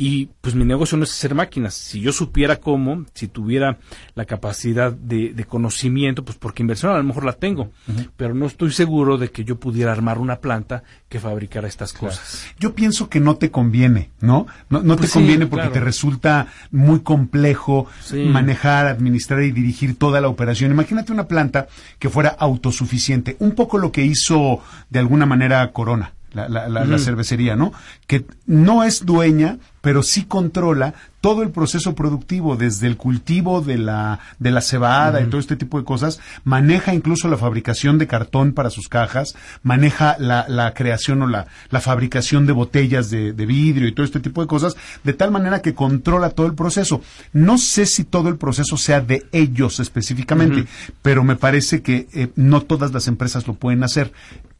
y 0.00 0.30
pues 0.40 0.54
mi 0.54 0.64
negocio 0.64 0.96
no 0.96 1.02
es 1.02 1.10
hacer 1.10 1.34
máquinas. 1.34 1.74
Si 1.74 2.00
yo 2.00 2.12
supiera 2.12 2.56
cómo, 2.56 3.04
si 3.14 3.26
tuviera 3.26 3.78
la 4.14 4.26
capacidad 4.26 4.92
de, 4.92 5.34
conocimiento, 5.48 6.24
pues 6.24 6.38
porque 6.38 6.62
inversión 6.62 6.92
a 6.92 6.98
lo 6.98 7.04
mejor 7.04 7.24
la 7.24 7.32
tengo, 7.32 7.72
pero 8.16 8.32
no 8.32 8.46
estoy 8.46 8.70
seguro 8.70 9.18
de 9.18 9.32
que 9.32 9.44
yo 9.44 9.58
pudiera 9.58 9.90
armar 9.90 10.18
una 10.18 10.36
planta 10.36 10.84
que 11.08 11.18
fabricara 11.18 11.66
estas 11.66 11.92
cosas. 11.92 12.46
Yo 12.60 12.76
pienso 12.76 13.08
que 13.08 13.18
no 13.18 13.36
te 13.36 13.50
conviene, 13.50 14.10
¿no? 14.20 14.46
No, 14.70 14.82
no 14.82 14.94
te 14.94 15.00
pues 15.00 15.12
conviene 15.12 15.46
porque 15.48 15.68
te 15.68 15.80
resulta 15.80 16.46
muy 16.70 17.00
complejo 17.00 17.88
manejar, 18.12 18.86
administrar 18.86 19.42
y 19.42 19.50
dirigir 19.50 19.98
toda 19.98 20.20
la 20.20 20.28
operación. 20.28 20.70
Imagínate 20.70 21.12
una 21.12 21.26
planta 21.26 21.66
que 21.98 22.08
fuera 22.08 22.28
autosuficiente, 22.28 23.36
un 23.40 23.52
poco 23.52 23.78
lo 23.78 23.90
que 23.90 24.04
hizo 24.04 24.60
de 24.90 25.00
alguna 25.00 25.26
manera 25.26 25.72
Corona 25.72 26.12
la, 26.32 26.48
la, 26.48 26.68
la, 26.68 26.98
cervecería, 26.98 27.56
¿no? 27.56 27.72
Que 28.06 28.24
no 28.46 28.84
es 28.84 29.06
dueña, 29.06 29.58
pero 29.80 30.02
sí 30.02 30.24
controla 30.24 30.94
todo 31.20 31.42
el 31.42 31.50
proceso 31.50 31.94
productivo, 31.94 32.56
desde 32.56 32.86
el 32.86 32.96
cultivo 32.96 33.60
de 33.60 33.78
la, 33.78 34.20
de 34.38 34.50
la 34.50 34.60
cebada 34.60 35.20
y 35.20 35.26
todo 35.26 35.40
este 35.40 35.56
tipo 35.56 35.78
de 35.78 35.84
cosas, 35.84 36.20
maneja 36.44 36.94
incluso 36.94 37.28
la 37.28 37.36
fabricación 37.36 37.98
de 37.98 38.06
cartón 38.06 38.52
para 38.52 38.70
sus 38.70 38.88
cajas, 38.88 39.34
maneja 39.62 40.16
la, 40.18 40.46
la 40.48 40.74
creación 40.74 41.22
o 41.22 41.26
la, 41.26 41.46
la 41.70 41.80
fabricación 41.80 42.46
de 42.46 42.52
botellas 42.52 43.10
de, 43.10 43.32
de, 43.32 43.46
vidrio 43.46 43.88
y 43.88 43.92
todo 43.92 44.04
este 44.04 44.20
tipo 44.20 44.42
de 44.42 44.46
cosas, 44.46 44.76
de 45.02 45.12
tal 45.12 45.30
manera 45.30 45.60
que 45.60 45.74
controla 45.74 46.30
todo 46.30 46.46
el 46.46 46.54
proceso. 46.54 47.00
No 47.32 47.58
sé 47.58 47.86
si 47.86 48.04
todo 48.04 48.28
el 48.28 48.36
proceso 48.36 48.76
sea 48.76 49.00
de 49.00 49.26
ellos 49.32 49.80
específicamente, 49.80 50.66
pero 51.02 51.24
me 51.24 51.36
parece 51.36 51.82
que 51.82 52.08
eh, 52.12 52.28
no 52.36 52.62
todas 52.62 52.92
las 52.92 53.08
empresas 53.08 53.46
lo 53.46 53.54
pueden 53.54 53.82
hacer. 53.82 54.12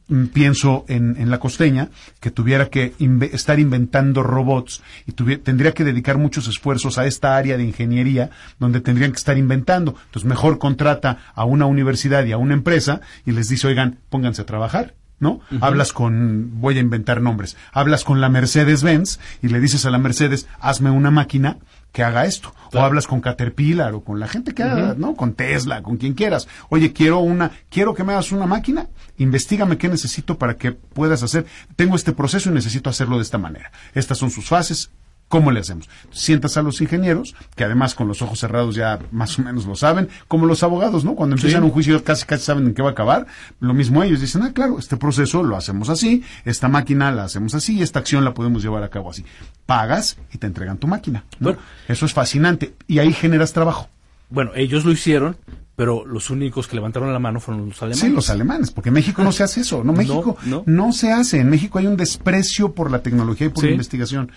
Mm, 0.09 0.27
pienso 0.27 0.87
en, 0.89 1.17
en, 1.19 1.31
la 1.31 1.39
costeña, 1.39 1.91
que 2.19 2.31
tuviera 2.31 2.71
que 2.71 2.95
estar 3.31 3.61
inventando 3.61 4.23
robots 4.23 4.83
y 5.07 5.13
tendría 5.13 5.73
que 5.73 5.85
dedicar 5.85 6.17
muchos 6.17 6.49
esfuerzos 6.49 6.97
a 6.97 7.05
esta 7.05 7.37
área 7.37 7.59
de 7.59 7.65
ingeniería 7.65 8.31
donde 8.59 8.81
tendrían 8.81 9.13
que 9.13 9.19
estar 9.19 9.37
inventando. 9.37 9.95
Entonces, 10.07 10.25
mejor 10.25 10.59
contrata 10.59 11.19
a 11.35 11.45
una 11.45 11.67
universidad 11.67 12.25
y 12.25 12.33
a 12.33 12.39
una 12.39 12.55
empresa 12.55 13.03
y 13.27 13.33
les 13.33 13.51
dice, 13.51 13.67
oigan, 13.67 13.99
pónganse 14.09 14.43
a 14.43 14.47
trabajar. 14.47 14.95
¿no? 15.21 15.41
Hablas 15.61 15.93
con, 15.93 16.61
voy 16.61 16.79
a 16.79 16.81
inventar 16.81 17.21
nombres, 17.21 17.57
hablas 17.73 18.05
con 18.05 18.21
la 18.21 18.29
Mercedes-Benz 18.29 19.19
y 19.43 19.49
le 19.49 19.61
dices 19.61 19.85
a 19.85 19.91
la 19.91 19.99
Mercedes, 19.99 20.47
hazme 20.61 20.91
una 20.91 21.11
máquina 21.11 21.59
que 21.93 22.03
haga 22.03 22.25
esto. 22.27 22.55
O 22.75 22.81
hablas 22.81 23.07
con 23.07 23.21
Caterpillar 23.21 23.95
o 23.95 24.05
con 24.05 24.21
la 24.21 24.29
gente 24.29 24.53
que 24.53 24.63
haga, 24.63 24.95
¿no? 24.97 25.15
Con 25.15 25.33
Tesla, 25.33 25.83
con 25.83 25.97
quien 25.97 26.13
quieras. 26.13 26.49
Oye, 26.69 26.93
quiero 26.93 27.21
una, 27.21 27.51
quiero 27.71 27.95
que 27.95 28.05
me 28.05 28.13
hagas 28.13 28.31
una 28.31 28.47
máquina, 28.47 28.89
investigame 29.17 29.79
qué 29.79 29.89
necesito 29.89 30.37
para 30.37 30.57
que 30.59 30.73
puedas 30.73 31.23
hacer. 31.23 31.47
Tengo 31.77 31.97
este 31.97 32.13
proceso 32.13 32.51
y 32.51 32.53
necesito 32.53 32.91
hacerlo 32.91 33.17
de 33.17 33.23
esta 33.23 33.39
manera. 33.39 33.73
Estas 33.95 34.19
son 34.19 34.31
sus 34.31 34.49
fases, 34.49 34.91
¿Cómo 35.29 35.51
le 35.51 35.61
hacemos? 35.61 35.89
Sientas 36.11 36.57
a 36.57 36.63
los 36.63 36.81
ingenieros, 36.81 37.35
que 37.55 37.65
además 37.65 37.95
con 37.95 38.09
los 38.09 38.23
ojos 38.23 38.41
cerrados 38.41 38.75
ya 38.75 38.99
más 39.13 39.39
o 39.39 39.43
menos 39.43 39.67
lo 39.67 39.77
saben, 39.77 40.09
como 40.27 40.47
los 40.47 40.63
abogados, 40.63 41.05
¿no? 41.05 41.15
Cuando 41.15 41.37
empiezan 41.37 41.65
un 41.65 41.71
juicio 41.71 42.03
casi 42.03 42.25
casi 42.25 42.45
saben 42.45 42.67
en 42.67 42.75
qué 42.75 42.83
va 42.83 42.89
a 42.89 42.93
acabar. 42.93 43.27
Lo 43.61 43.75
mismo 43.75 44.03
ellos 44.03 44.21
dicen, 44.21 44.43
ah, 44.43 44.53
claro, 44.55 44.79
este 44.79 44.97
proceso 44.97 45.43
lo 45.43 45.57
hacemos 45.57 45.91
así, 45.91 46.25
esta 46.45 46.69
máquina 46.69 47.13
la 47.13 47.25
hacemos 47.25 47.55
así, 47.55 47.83
esta 47.83 47.99
acción 47.99 48.25
la 48.25 48.33
podemos 48.33 48.63
llevar 48.63 48.83
a 48.83 48.89
cabo 48.89 49.11
así. 49.11 49.25
Pagas 49.67 50.17
y 50.33 50.39
te 50.39 50.47
entregan 50.47 50.79
tu 50.79 50.87
máquina. 50.87 51.25
Bueno, 51.39 51.59
Eso 51.89 52.07
es 52.07 52.15
fascinante 52.15 52.75
y 52.87 52.99
ahí 52.99 53.13
generas 53.13 53.53
trabajo. 53.53 53.89
Bueno, 54.31 54.53
ellos 54.55 54.85
lo 54.85 54.93
hicieron, 54.93 55.37
pero 55.75 56.05
los 56.05 56.29
únicos 56.31 56.67
que 56.67 56.77
levantaron 56.77 57.13
la 57.13 57.19
mano 57.19 57.41
fueron 57.41 57.69
los 57.69 57.81
alemanes. 57.81 58.01
Sí, 58.01 58.11
los 58.11 58.31
alemanes, 58.31 58.71
porque 58.71 58.89
en 58.89 58.95
México 58.95 59.23
no 59.23 59.33
se 59.33 59.43
hace 59.43 59.61
eso, 59.61 59.85
no 59.85 59.93
México 59.95 60.37
no, 60.67 60.93
se 60.93 61.13
hace. 61.13 61.41
En 61.41 61.49
México 61.49 61.79
hay 61.79 61.87
un 61.87 61.97
desprecio 61.97 62.75
por 62.75 62.91
la 62.91 63.03
tecnología 63.03 63.47
y 63.47 63.51
por 63.51 63.65
la 63.65 63.71
investigación. 63.71 64.33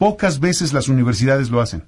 Pocas 0.00 0.40
veces 0.40 0.72
las 0.72 0.88
universidades 0.88 1.50
lo 1.50 1.60
hacen. 1.60 1.84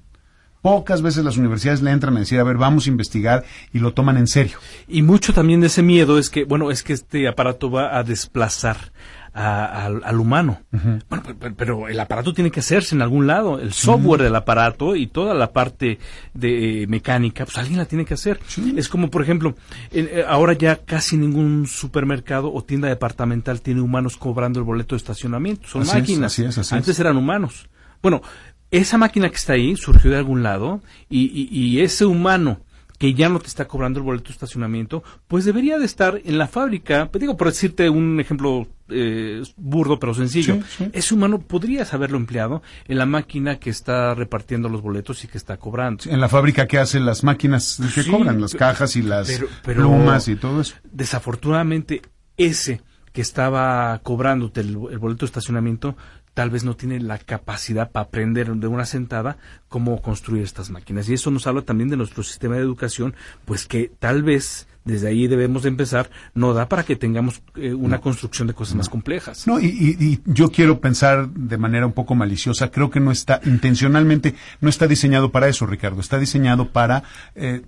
Pocas 0.61 1.01
veces 1.01 1.25
las 1.25 1.35
universidades 1.35 1.81
le 1.81 1.89
entran 1.89 2.15
a 2.15 2.19
decir, 2.19 2.39
a 2.39 2.43
ver, 2.43 2.57
vamos 2.57 2.85
a 2.85 2.89
investigar 2.89 3.43
y 3.73 3.79
lo 3.79 3.95
toman 3.95 4.17
en 4.17 4.27
serio. 4.27 4.59
Y 4.87 5.01
mucho 5.01 5.33
también 5.33 5.61
de 5.61 5.67
ese 5.67 5.81
miedo 5.81 6.19
es 6.19 6.29
que, 6.29 6.43
bueno, 6.43 6.69
es 6.69 6.83
que 6.83 6.93
este 6.93 7.27
aparato 7.27 7.71
va 7.71 7.97
a 7.97 8.03
desplazar 8.03 8.91
al 9.33 10.19
humano. 10.19 10.61
Bueno, 11.09 11.23
pero, 11.57 11.87
el 11.87 11.99
aparato 11.99 12.35
tiene 12.35 12.51
que 12.51 12.59
hacerse 12.59 12.93
en 12.93 13.01
algún 13.01 13.25
lado. 13.25 13.59
El 13.59 13.73
software 13.73 14.21
del 14.21 14.35
aparato 14.35 14.95
y 14.95 15.07
toda 15.07 15.33
la 15.33 15.51
parte 15.51 15.97
de 16.35 16.83
eh, 16.83 16.87
mecánica, 16.87 17.45
pues 17.45 17.57
alguien 17.57 17.79
la 17.79 17.85
tiene 17.85 18.05
que 18.05 18.13
hacer. 18.13 18.39
Es 18.77 18.89
como, 18.89 19.09
por 19.09 19.23
ejemplo, 19.23 19.55
eh, 19.91 20.23
ahora 20.27 20.53
ya 20.53 20.75
casi 20.75 21.17
ningún 21.17 21.65
supermercado 21.65 22.53
o 22.53 22.63
tienda 22.63 22.89
departamental 22.89 23.61
tiene 23.61 23.81
humanos 23.81 24.17
cobrando 24.17 24.59
el 24.59 24.65
boleto 24.65 24.93
de 24.93 24.97
estacionamiento. 24.97 25.67
Son 25.67 25.83
máquinas. 25.87 26.39
Antes 26.71 26.99
eran 26.99 27.17
humanos. 27.17 27.69
Bueno, 28.03 28.21
esa 28.69 28.97
máquina 28.97 29.29
que 29.29 29.37
está 29.37 29.53
ahí 29.53 29.77
surgió 29.77 30.11
de 30.11 30.17
algún 30.17 30.43
lado 30.43 30.81
y, 31.09 31.79
ese 31.79 32.05
humano 32.05 32.59
que 32.99 33.13
ya 33.13 33.29
no 33.29 33.39
te 33.39 33.47
está 33.47 33.65
cobrando 33.65 33.99
el 33.99 34.05
boleto 34.05 34.25
de 34.25 34.33
estacionamiento, 34.33 35.03
pues 35.27 35.45
debería 35.45 35.77
de 35.77 35.85
estar 35.85 36.21
en 36.23 36.37
la 36.37 36.47
fábrica. 36.47 37.09
Pues 37.11 37.19
digo, 37.21 37.35
por 37.35 37.47
decirte 37.47 37.89
un 37.89 38.19
ejemplo 38.19 38.67
eh, 38.89 39.41
burdo 39.57 39.99
pero 39.99 40.13
sencillo, 40.13 40.59
ese 40.91 41.13
humano 41.13 41.39
podría 41.39 41.83
haberlo 41.91 42.17
empleado 42.17 42.61
en 42.87 42.97
la 42.97 43.05
máquina 43.05 43.57
que 43.57 43.69
está 43.69 44.13
repartiendo 44.15 44.69
los 44.69 44.81
boletos 44.81 45.23
y 45.23 45.27
que 45.27 45.37
está 45.37 45.57
cobrando. 45.57 46.03
en 46.05 46.19
la 46.19 46.27
fábrica 46.27 46.67
que 46.67 46.79
hace 46.79 46.99
las 46.99 47.23
máquinas 47.23 47.79
que 47.95 48.05
cobran, 48.05 48.41
las 48.41 48.53
cajas 48.53 48.97
y 48.97 49.01
las 49.01 49.41
plumas 49.63 50.27
y 50.27 50.35
todo 50.35 50.61
eso. 50.61 50.75
Desafortunadamente, 50.91 52.01
ese 52.35 52.81
que 53.13 53.21
estaba 53.21 53.99
cobrándote 54.03 54.61
el 54.61 54.75
boleto 54.75 55.25
de 55.25 55.27
estacionamiento 55.27 55.95
tal 56.33 56.49
vez 56.49 56.63
no 56.63 56.75
tiene 56.75 56.99
la 56.99 57.17
capacidad 57.17 57.91
para 57.91 58.07
aprender 58.07 58.51
de 58.51 58.67
una 58.67 58.85
sentada 58.85 59.37
cómo 59.67 60.01
construir 60.01 60.43
estas 60.43 60.69
máquinas. 60.69 61.07
Y 61.09 61.13
eso 61.13 61.31
nos 61.31 61.47
habla 61.47 61.61
también 61.61 61.89
de 61.89 61.97
nuestro 61.97 62.23
sistema 62.23 62.55
de 62.55 62.61
educación, 62.61 63.15
pues 63.45 63.67
que 63.67 63.91
tal 63.99 64.23
vez 64.23 64.67
desde 64.85 65.07
ahí 65.07 65.27
debemos 65.27 65.63
de 65.63 65.69
empezar, 65.69 66.09
no 66.33 66.53
da 66.53 66.67
para 66.67 66.83
que 66.83 66.95
tengamos 66.95 67.41
eh, 67.55 67.73
una 67.73 68.01
construcción 68.01 68.47
de 68.47 68.53
cosas 68.53 68.75
más 68.75 68.89
complejas. 68.89 69.47
No, 69.47 69.59
y, 69.59 70.21
yo 70.25 70.49
quiero 70.49 70.79
pensar 70.79 71.29
de 71.29 71.57
manera 71.57 71.85
un 71.85 71.93
poco 71.93 72.15
maliciosa, 72.15 72.71
creo 72.71 72.89
que 72.89 72.99
no 72.99 73.11
está 73.11 73.39
intencionalmente, 73.45 74.35
no 74.61 74.69
está 74.69 74.87
diseñado 74.87 75.31
para 75.31 75.47
eso, 75.47 75.65
Ricardo, 75.65 76.01
está 76.01 76.19
diseñado 76.19 76.69
para 76.69 77.03
eh, 77.35 77.61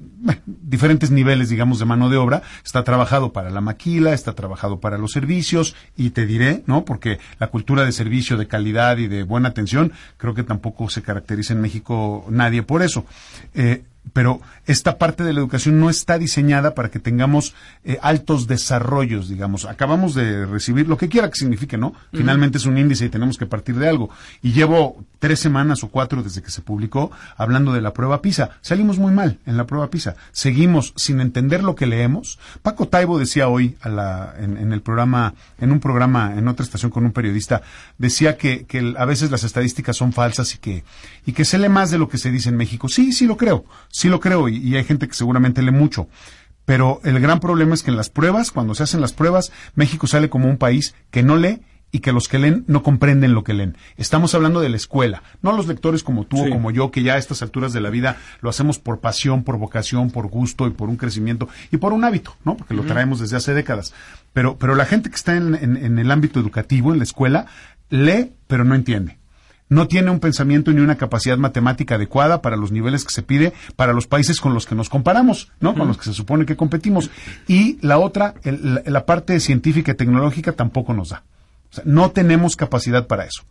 diferentes 0.46 1.12
niveles, 1.12 1.50
digamos, 1.50 1.80
de 1.80 1.86
mano 1.86 2.10
de 2.10 2.18
obra, 2.18 2.44
está 2.64 2.84
trabajado 2.84 3.32
para 3.32 3.50
la 3.50 3.62
maquila, 3.62 4.14
está 4.14 4.34
trabajado 4.34 4.80
para 4.80 4.98
los 4.98 5.12
servicios, 5.12 5.76
y 5.96 6.12
te 6.12 6.26
diré, 6.26 6.64
¿no? 6.66 6.86
Porque 6.86 7.20
la 7.40 7.48
cultura 7.48 7.86
de 7.86 7.92
servicio, 7.92 8.38
de 8.38 8.48
calidad 8.48 8.98
y 8.98 9.08
de 9.08 9.24
buena 9.24 9.50
atención, 9.50 9.94
creo 10.18 10.34
que 10.34 10.44
tampoco 10.44 10.90
se 10.90 11.02
caracteriza 11.02 11.54
en 11.54 11.62
México 11.62 12.26
nadie 12.30 12.64
por 12.64 12.82
eso. 12.82 13.06
Eh, 13.54 13.84
pero 14.14 14.42
esta 14.66 14.98
parte 14.98 15.24
de 15.24 15.34
la 15.34 15.40
educación 15.40 15.80
no 15.80 15.90
está 15.90 16.18
diseñada 16.18 16.76
para 16.76 16.90
que 16.90 17.00
tengamos 17.00 17.54
eh, 17.84 17.98
altos 18.02 18.48
desarrollos, 18.48 19.30
digamos. 19.30 19.66
Acabamos 19.66 20.14
de 20.16 20.46
recibir 20.46 20.88
lo 20.88 20.98
que 20.98 21.10
quiera 21.10 21.30
que 21.30 21.38
signifique, 21.38 21.78
¿no? 21.78 21.94
Finalmente 22.14 22.58
es 22.58 22.66
un 22.66 22.78
índice 22.78 23.06
y 23.06 23.10
tenemos 23.10 23.38
que 23.38 23.46
partir 23.46 23.76
de 23.76 23.90
algo. 23.90 24.10
Y 24.42 24.54
llevo 24.54 25.04
tres 25.20 25.40
semanas 25.40 25.84
o 25.84 25.90
cuatro 25.90 26.24
desde 26.24 26.42
que 26.42 26.52
se 26.52 26.62
publicó 26.62 27.12
hablando 27.38 27.74
de 27.74 27.82
la 27.82 27.94
prueba 27.94 28.22
PISA. 28.22 28.52
Salimos 28.62 29.00
muy 29.00 29.12
mal 29.12 29.40
en 29.46 29.58
la 29.58 29.66
prueba 29.66 29.90
PISA. 29.90 30.16
Seguimos 30.32 30.94
sin 30.96 31.20
entender 31.20 31.64
lo 31.64 31.76
que 31.76 31.86
leemos. 31.86 32.40
Paco 32.62 32.88
Taibo 32.88 33.20
decía 33.20 33.48
hoy 33.48 33.78
a 33.82 33.90
la, 33.90 34.34
en, 34.40 34.72
el 34.72 34.82
programa, 34.82 35.34
en 35.60 35.72
un 35.72 35.80
programa, 35.80 36.34
en 36.38 36.48
otra 36.48 36.64
estación 36.64 36.92
con 36.92 37.06
un 37.06 37.12
periodista, 37.12 37.62
decía 37.98 38.38
que, 38.38 38.66
que 38.66 38.94
a 38.98 39.06
veces 39.06 39.32
las 39.32 39.44
estadísticas 39.44 39.98
son 39.98 40.14
falsas 40.14 40.54
y 40.56 40.58
que, 40.60 40.84
y 41.26 41.34
que 41.34 41.46
se 41.46 41.58
lee 41.58 41.70
más 41.70 41.92
de 41.92 41.98
lo 41.98 42.08
que 42.08 42.18
se 42.18 42.32
dice 42.32 42.50
en 42.50 42.58
México. 42.58 42.88
Sí, 42.88 43.12
sí 43.12 43.26
lo 43.26 43.38
creo 43.38 43.66
Sí 43.96 44.10
lo 44.10 44.20
creo 44.20 44.50
y, 44.50 44.76
hay 44.76 44.84
gente 44.84 45.08
que 45.08 45.14
seguramente 45.14 45.62
lee 45.62 45.72
mucho. 45.72 46.10
Pero 46.66 47.00
el 47.06 47.18
gran 47.22 47.40
problema 47.40 47.74
es 47.74 47.82
que 47.82 47.92
en 47.92 47.96
las 47.96 48.10
pruebas, 48.10 48.52
cuando 48.52 48.76
se 48.76 48.84
hacen 48.84 49.00
las 49.00 49.14
pruebas, 49.14 49.54
México 49.74 50.06
sale 50.06 50.30
como 50.30 50.50
un 50.50 50.58
país 50.58 50.94
que 51.12 51.24
no 51.24 51.38
lee 51.38 51.62
y 51.94 52.00
que 52.00 52.12
los 52.12 52.28
que 52.28 52.38
leen 52.38 52.66
no 52.68 52.84
comprenden 52.84 53.34
lo 53.34 53.46
que 53.46 53.54
leen. 53.54 53.78
Estamos 53.96 54.36
hablando 54.36 54.60
de 54.60 54.68
la 54.68 54.76
escuela, 54.76 55.24
no 55.42 55.54
los 55.54 55.68
lectores 55.68 56.04
como 56.04 56.26
tú 56.26 56.46
o 56.46 56.50
como 56.50 56.72
yo, 56.72 56.92
que 56.92 57.04
ya 57.04 57.14
a 57.14 57.18
estas 57.18 57.42
alturas 57.42 57.72
de 57.72 57.80
la 57.80 57.90
vida 57.90 58.18
lo 58.42 58.50
hacemos 58.50 58.80
por 58.80 59.00
pasión, 59.00 59.46
por 59.46 59.58
vocación, 59.58 60.12
por 60.12 60.28
gusto 60.28 60.68
y 60.68 60.72
por 60.72 60.90
un 60.90 60.98
crecimiento 60.98 61.48
y 61.72 61.78
por 61.78 61.94
un 61.94 62.04
hábito, 62.04 62.36
¿no? 62.44 62.58
Porque 62.58 62.74
lo 62.74 62.84
traemos 62.84 63.22
desde 63.22 63.38
hace 63.38 63.54
décadas. 63.54 63.94
Pero, 64.34 64.58
pero 64.58 64.76
la 64.76 64.86
gente 64.86 65.10
que 65.10 65.16
está 65.16 65.38
en 65.38 65.98
el 65.98 66.12
ámbito 66.12 66.42
educativo, 66.42 66.92
en 66.92 66.98
la 66.98 67.06
escuela, 67.06 67.46
lee, 67.90 68.34
pero 68.48 68.66
no 68.66 68.76
entiende 68.76 69.20
no 69.70 69.88
tiene 69.88 70.12
un 70.12 70.20
pensamiento 70.20 70.72
ni 70.72 70.82
una 70.82 70.96
capacidad 70.96 71.38
matemática 71.38 71.96
adecuada 71.96 72.42
para 72.42 72.56
los 72.56 72.72
niveles 72.72 73.04
que 73.04 73.14
se 73.14 73.24
pide 73.24 73.54
para 73.76 73.94
los 73.94 74.08
países 74.08 74.40
con 74.40 74.54
los 74.54 74.66
que 74.66 74.76
nos 74.76 74.90
comparamos, 74.90 75.52
¿no? 75.60 75.74
Con 75.74 75.88
los 75.88 75.98
que 75.98 76.06
se 76.06 76.14
supone 76.14 76.46
que 76.46 76.56
competimos. 76.56 77.10
Y 77.48 77.80
la 77.82 77.98
otra, 77.98 78.36
la 78.44 79.06
parte 79.06 79.40
científica 79.40 79.94
y 79.94 79.96
tecnológica 79.96 80.52
tampoco 80.52 80.94
nos 80.94 81.10
da. 81.10 81.24
O 81.72 81.76
sea, 81.76 81.84
no 81.88 82.12
tenemos 82.12 82.56
capacidad 82.56 83.08
para 83.08 83.26
eso. 83.26 83.44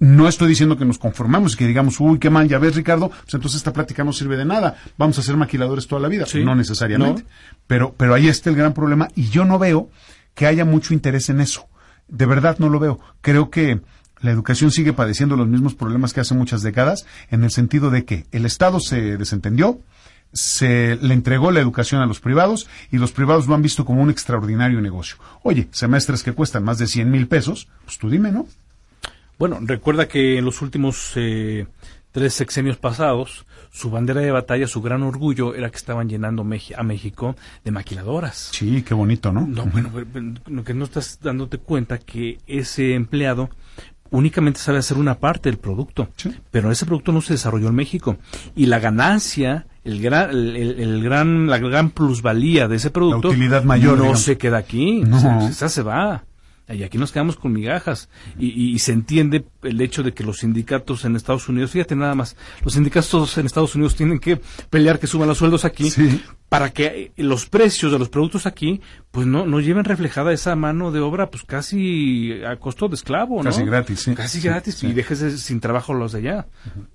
No 0.00 0.28
estoy 0.28 0.48
diciendo 0.48 0.76
que 0.76 0.84
nos 0.84 0.98
conformamos 0.98 1.54
y 1.54 1.56
que 1.56 1.66
digamos, 1.66 1.98
uy, 1.98 2.20
qué 2.20 2.30
mal, 2.30 2.48
ya 2.48 2.58
ves, 2.58 2.76
Ricardo, 2.76 3.08
pues 3.08 3.34
entonces 3.34 3.56
esta 3.56 3.72
plática 3.72 4.04
no 4.04 4.12
sirve 4.12 4.36
de 4.36 4.44
nada. 4.44 4.76
Vamos 4.96 5.18
a 5.18 5.22
ser 5.22 5.36
maquiladores 5.36 5.88
toda 5.88 6.00
la 6.00 6.06
vida. 6.06 6.24
Sí. 6.26 6.44
No 6.44 6.54
necesariamente. 6.54 7.22
No. 7.22 7.28
Pero, 7.66 7.94
pero 7.96 8.14
ahí 8.14 8.28
está 8.28 8.48
el 8.50 8.56
gran 8.56 8.74
problema 8.74 9.08
y 9.16 9.28
yo 9.28 9.44
no 9.44 9.58
veo 9.58 9.90
que 10.34 10.46
haya 10.46 10.64
mucho 10.64 10.94
interés 10.94 11.30
en 11.30 11.40
eso. 11.40 11.66
De 12.06 12.26
verdad 12.26 12.56
no 12.60 12.68
lo 12.68 12.78
veo. 12.78 13.00
Creo 13.20 13.50
que 13.50 13.80
la 14.20 14.30
educación 14.30 14.70
sigue 14.70 14.92
padeciendo 14.92 15.36
los 15.36 15.48
mismos 15.48 15.74
problemas 15.74 16.12
que 16.12 16.20
hace 16.20 16.34
muchas 16.34 16.62
décadas, 16.62 17.06
en 17.30 17.44
el 17.44 17.50
sentido 17.50 17.90
de 17.90 18.04
que 18.04 18.26
el 18.32 18.46
Estado 18.46 18.80
se 18.80 19.16
desentendió, 19.16 19.80
se 20.32 20.96
le 21.00 21.14
entregó 21.14 21.50
la 21.50 21.60
educación 21.60 22.02
a 22.02 22.06
los 22.06 22.20
privados 22.20 22.68
y 22.92 22.98
los 22.98 23.12
privados 23.12 23.46
lo 23.46 23.54
han 23.54 23.62
visto 23.62 23.84
como 23.84 24.02
un 24.02 24.10
extraordinario 24.10 24.80
negocio. 24.80 25.16
Oye, 25.42 25.68
semestres 25.70 26.22
que 26.22 26.32
cuestan 26.32 26.64
más 26.64 26.78
de 26.78 26.86
100 26.86 27.10
mil 27.10 27.28
pesos, 27.28 27.68
pues 27.84 27.96
tú 27.98 28.10
dime, 28.10 28.30
¿no? 28.30 28.46
Bueno, 29.38 29.58
recuerda 29.62 30.06
que 30.08 30.36
en 30.36 30.44
los 30.44 30.60
últimos 30.62 31.12
eh, 31.14 31.66
tres 32.12 32.34
sexenios 32.34 32.76
pasados, 32.76 33.46
su 33.70 33.88
bandera 33.90 34.20
de 34.20 34.30
batalla, 34.32 34.66
su 34.66 34.82
gran 34.82 35.02
orgullo 35.02 35.54
era 35.54 35.70
que 35.70 35.76
estaban 35.76 36.08
llenando 36.08 36.42
a 36.42 36.82
México 36.82 37.36
de 37.64 37.70
maquiladoras. 37.70 38.50
Sí, 38.52 38.82
qué 38.82 38.94
bonito, 38.94 39.32
¿no? 39.32 39.46
No, 39.46 39.64
bueno, 39.66 39.90
pero- 39.94 40.06
pero 40.12 40.26
lo 40.46 40.64
que 40.64 40.74
no 40.74 40.84
estás 40.84 41.20
dándote 41.22 41.58
cuenta 41.58 41.98
que 41.98 42.38
ese 42.46 42.94
empleado 42.94 43.48
únicamente 44.10 44.60
sabe 44.60 44.78
hacer 44.78 44.96
una 44.98 45.14
parte 45.18 45.48
del 45.50 45.58
producto, 45.58 46.08
Sí. 46.16 46.34
pero 46.50 46.70
ese 46.70 46.86
producto 46.86 47.12
no 47.12 47.20
se 47.20 47.34
desarrolló 47.34 47.68
en 47.68 47.74
México 47.74 48.16
y 48.56 48.66
la 48.66 48.78
ganancia, 48.78 49.66
el 49.84 50.00
gran, 50.00 50.30
el, 50.30 50.56
el- 50.56 51.02
gran, 51.02 51.46
la 51.48 51.58
gran 51.58 51.90
plusvalía 51.90 52.68
de 52.68 52.76
ese 52.76 52.90
producto, 52.90 53.28
utilidad 53.28 53.64
mayor, 53.64 53.92
no 53.96 54.02
digamos. 54.04 54.22
se 54.22 54.36
queda 54.38 54.58
aquí, 54.58 55.02
No. 55.02 55.18
esa, 55.18 55.48
esa 55.48 55.68
se 55.68 55.82
va. 55.82 56.24
Y 56.70 56.82
aquí 56.82 56.98
nos 56.98 57.12
quedamos 57.12 57.36
con 57.36 57.52
migajas. 57.52 58.08
Y, 58.38 58.46
y- 58.48 58.74
y 58.74 58.78
se 58.80 58.92
entiende 58.92 59.44
el 59.62 59.80
hecho 59.80 60.02
de 60.02 60.12
que 60.12 60.22
los 60.24 60.38
sindicatos 60.38 61.04
en 61.04 61.16
Estados 61.16 61.48
Unidos, 61.48 61.70
fíjate 61.70 61.96
nada 61.96 62.14
más, 62.14 62.36
los 62.64 62.74
sindicatos 62.74 63.38
en 63.38 63.46
Estados 63.46 63.74
Unidos 63.74 63.94
tienen 63.96 64.18
que 64.18 64.40
pelear 64.68 64.98
que 64.98 65.06
suban 65.06 65.28
los 65.28 65.38
sueldos 65.38 65.64
aquí 65.64 65.90
Sí. 65.90 66.20
para 66.48 66.70
que 66.70 67.12
los 67.16 67.46
precios 67.46 67.90
de 67.92 67.98
los 67.98 68.08
productos 68.10 68.46
aquí 68.46 68.80
pues 69.10 69.26
no, 69.26 69.46
no 69.46 69.60
lleven 69.60 69.84
reflejada 69.84 70.32
esa 70.32 70.54
mano 70.56 70.92
de 70.92 71.00
obra 71.00 71.30
pues 71.30 71.42
casi 71.44 72.32
a 72.46 72.56
costo 72.56 72.88
de 72.88 72.94
esclavo, 72.96 73.38
¿no? 73.38 73.44
Casi 73.44 73.64
gratis, 73.64 74.00
sí. 74.00 74.14
Casi 74.14 74.40
gratis 74.40 74.74
sí. 74.76 74.88
y 74.88 74.92
dejes 74.92 75.20
de- 75.20 75.36
sin 75.38 75.60
trabajo 75.60 75.94
los 75.94 76.12
de 76.12 76.18
allá. 76.18 76.46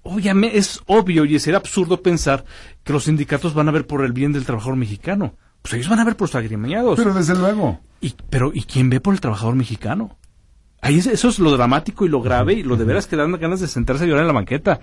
Obviamente 0.03 0.57
es 0.57 0.81
obvio 0.85 1.25
y 1.25 1.39
sería 1.39 1.57
absurdo 1.57 2.01
pensar 2.01 2.45
que 2.83 2.93
los 2.93 3.05
sindicatos 3.05 3.53
van 3.53 3.69
a 3.69 3.71
ver 3.71 3.87
por 3.87 4.03
el 4.05 4.11
bien 4.11 4.33
del 4.33 4.45
trabajador 4.45 4.75
mexicano. 4.75 5.35
Pues 5.63 5.73
ellos 5.73 5.89
van 5.89 5.99
a 5.99 6.03
ver 6.05 6.15
por 6.15 6.27
los 6.27 6.35
agremiados. 6.35 6.97
Pero 6.97 7.13
desde 7.13 7.35
luego. 7.35 7.79
Y, 8.01 8.13
pero, 8.29 8.51
¿y 8.53 8.61
quién 8.63 8.89
ve 8.91 8.99
por 8.99 9.13
el 9.15 9.21
trabajador 9.21 9.55
mexicano? 9.55 10.17
Ahí 10.81 10.97
es- 10.99 11.07
eso 11.07 11.29
es 11.29 11.39
lo 11.39 11.51
dramático 11.51 12.05
y 12.05 12.09
lo 12.09 12.21
grave 12.21 12.53
y 12.53 12.63
lo 12.63 12.75
de 12.75 12.83
veras 12.83 13.07
que 13.07 13.15
dan 13.15 13.31
ganas 13.39 13.61
de 13.61 13.67
sentarse 13.69 14.03
a 14.03 14.07
llorar 14.07 14.23
en 14.23 14.27
la 14.27 14.33
banqueta. 14.33 14.81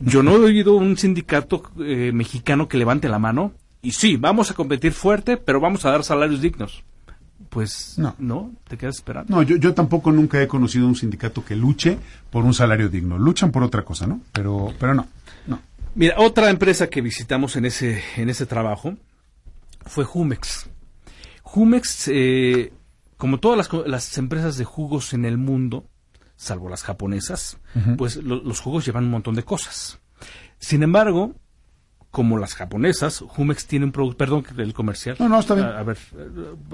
Yo 0.00 0.22
no 0.22 0.32
he 0.32 0.38
oído 0.38 0.74
un 0.74 0.96
sindicato 0.96 1.62
eh, 1.80 2.10
mexicano 2.14 2.66
que 2.68 2.78
levante 2.78 3.08
la 3.10 3.18
mano 3.18 3.52
y 3.82 3.92
sí, 3.92 4.16
vamos 4.16 4.50
a 4.50 4.54
competir 4.54 4.92
fuerte, 4.92 5.36
pero 5.36 5.60
vamos 5.60 5.84
a 5.84 5.90
dar 5.90 6.02
salarios 6.02 6.40
dignos. 6.40 6.82
Pues 7.50 7.94
No. 7.98 8.14
no, 8.18 8.52
te 8.68 8.76
quedas 8.78 8.96
esperando. 8.96 9.34
No, 9.34 9.42
yo, 9.42 9.56
yo 9.56 9.74
tampoco 9.74 10.10
nunca 10.12 10.40
he 10.42 10.48
conocido 10.48 10.86
un 10.86 10.96
sindicato 10.96 11.44
que 11.44 11.54
luche 11.56 11.98
por 12.30 12.44
un 12.44 12.54
salario 12.54 12.88
digno. 12.88 13.18
Luchan 13.18 13.50
por 13.52 13.62
otra 13.62 13.82
cosa, 13.82 14.06
¿no? 14.06 14.20
Pero, 14.32 14.72
pero 14.80 14.94
no, 14.94 15.06
no. 15.46 15.60
Mira, 15.94 16.14
otra 16.18 16.50
empresa 16.50 16.88
que 16.88 17.00
visitamos 17.02 17.56
en 17.56 17.66
ese, 17.66 18.02
en 18.16 18.28
ese 18.30 18.46
trabajo 18.46 18.94
fue 19.86 20.04
Jumex. 20.04 20.68
Jumex, 21.42 22.08
eh, 22.08 22.72
como 23.16 23.38
todas 23.38 23.56
las, 23.56 23.70
las 23.86 24.18
empresas 24.18 24.56
de 24.58 24.64
jugos 24.64 25.12
en 25.14 25.24
el 25.24 25.38
mundo, 25.38 25.88
salvo 26.36 26.68
las 26.68 26.82
japonesas, 26.82 27.58
pues 27.96 28.16
lo- 28.16 28.42
los 28.42 28.60
jugos 28.60 28.84
llevan 28.84 29.04
un 29.04 29.10
montón 29.10 29.34
de 29.34 29.42
cosas. 29.44 30.00
Sin 30.58 30.82
embargo, 30.82 31.34
como 32.10 32.38
las 32.38 32.54
japonesas, 32.54 33.22
Jumex 33.26 33.66
tiene 33.66 33.84
un 33.84 33.92
producto, 33.92 34.16
perdón, 34.18 34.44
el 34.56 34.72
comercial. 34.72 35.16
No, 35.18 35.28
no, 35.28 35.38
está 35.38 35.54
bien. 35.54 35.66
A, 35.66 35.78
a 35.78 35.82
ver, 35.82 35.98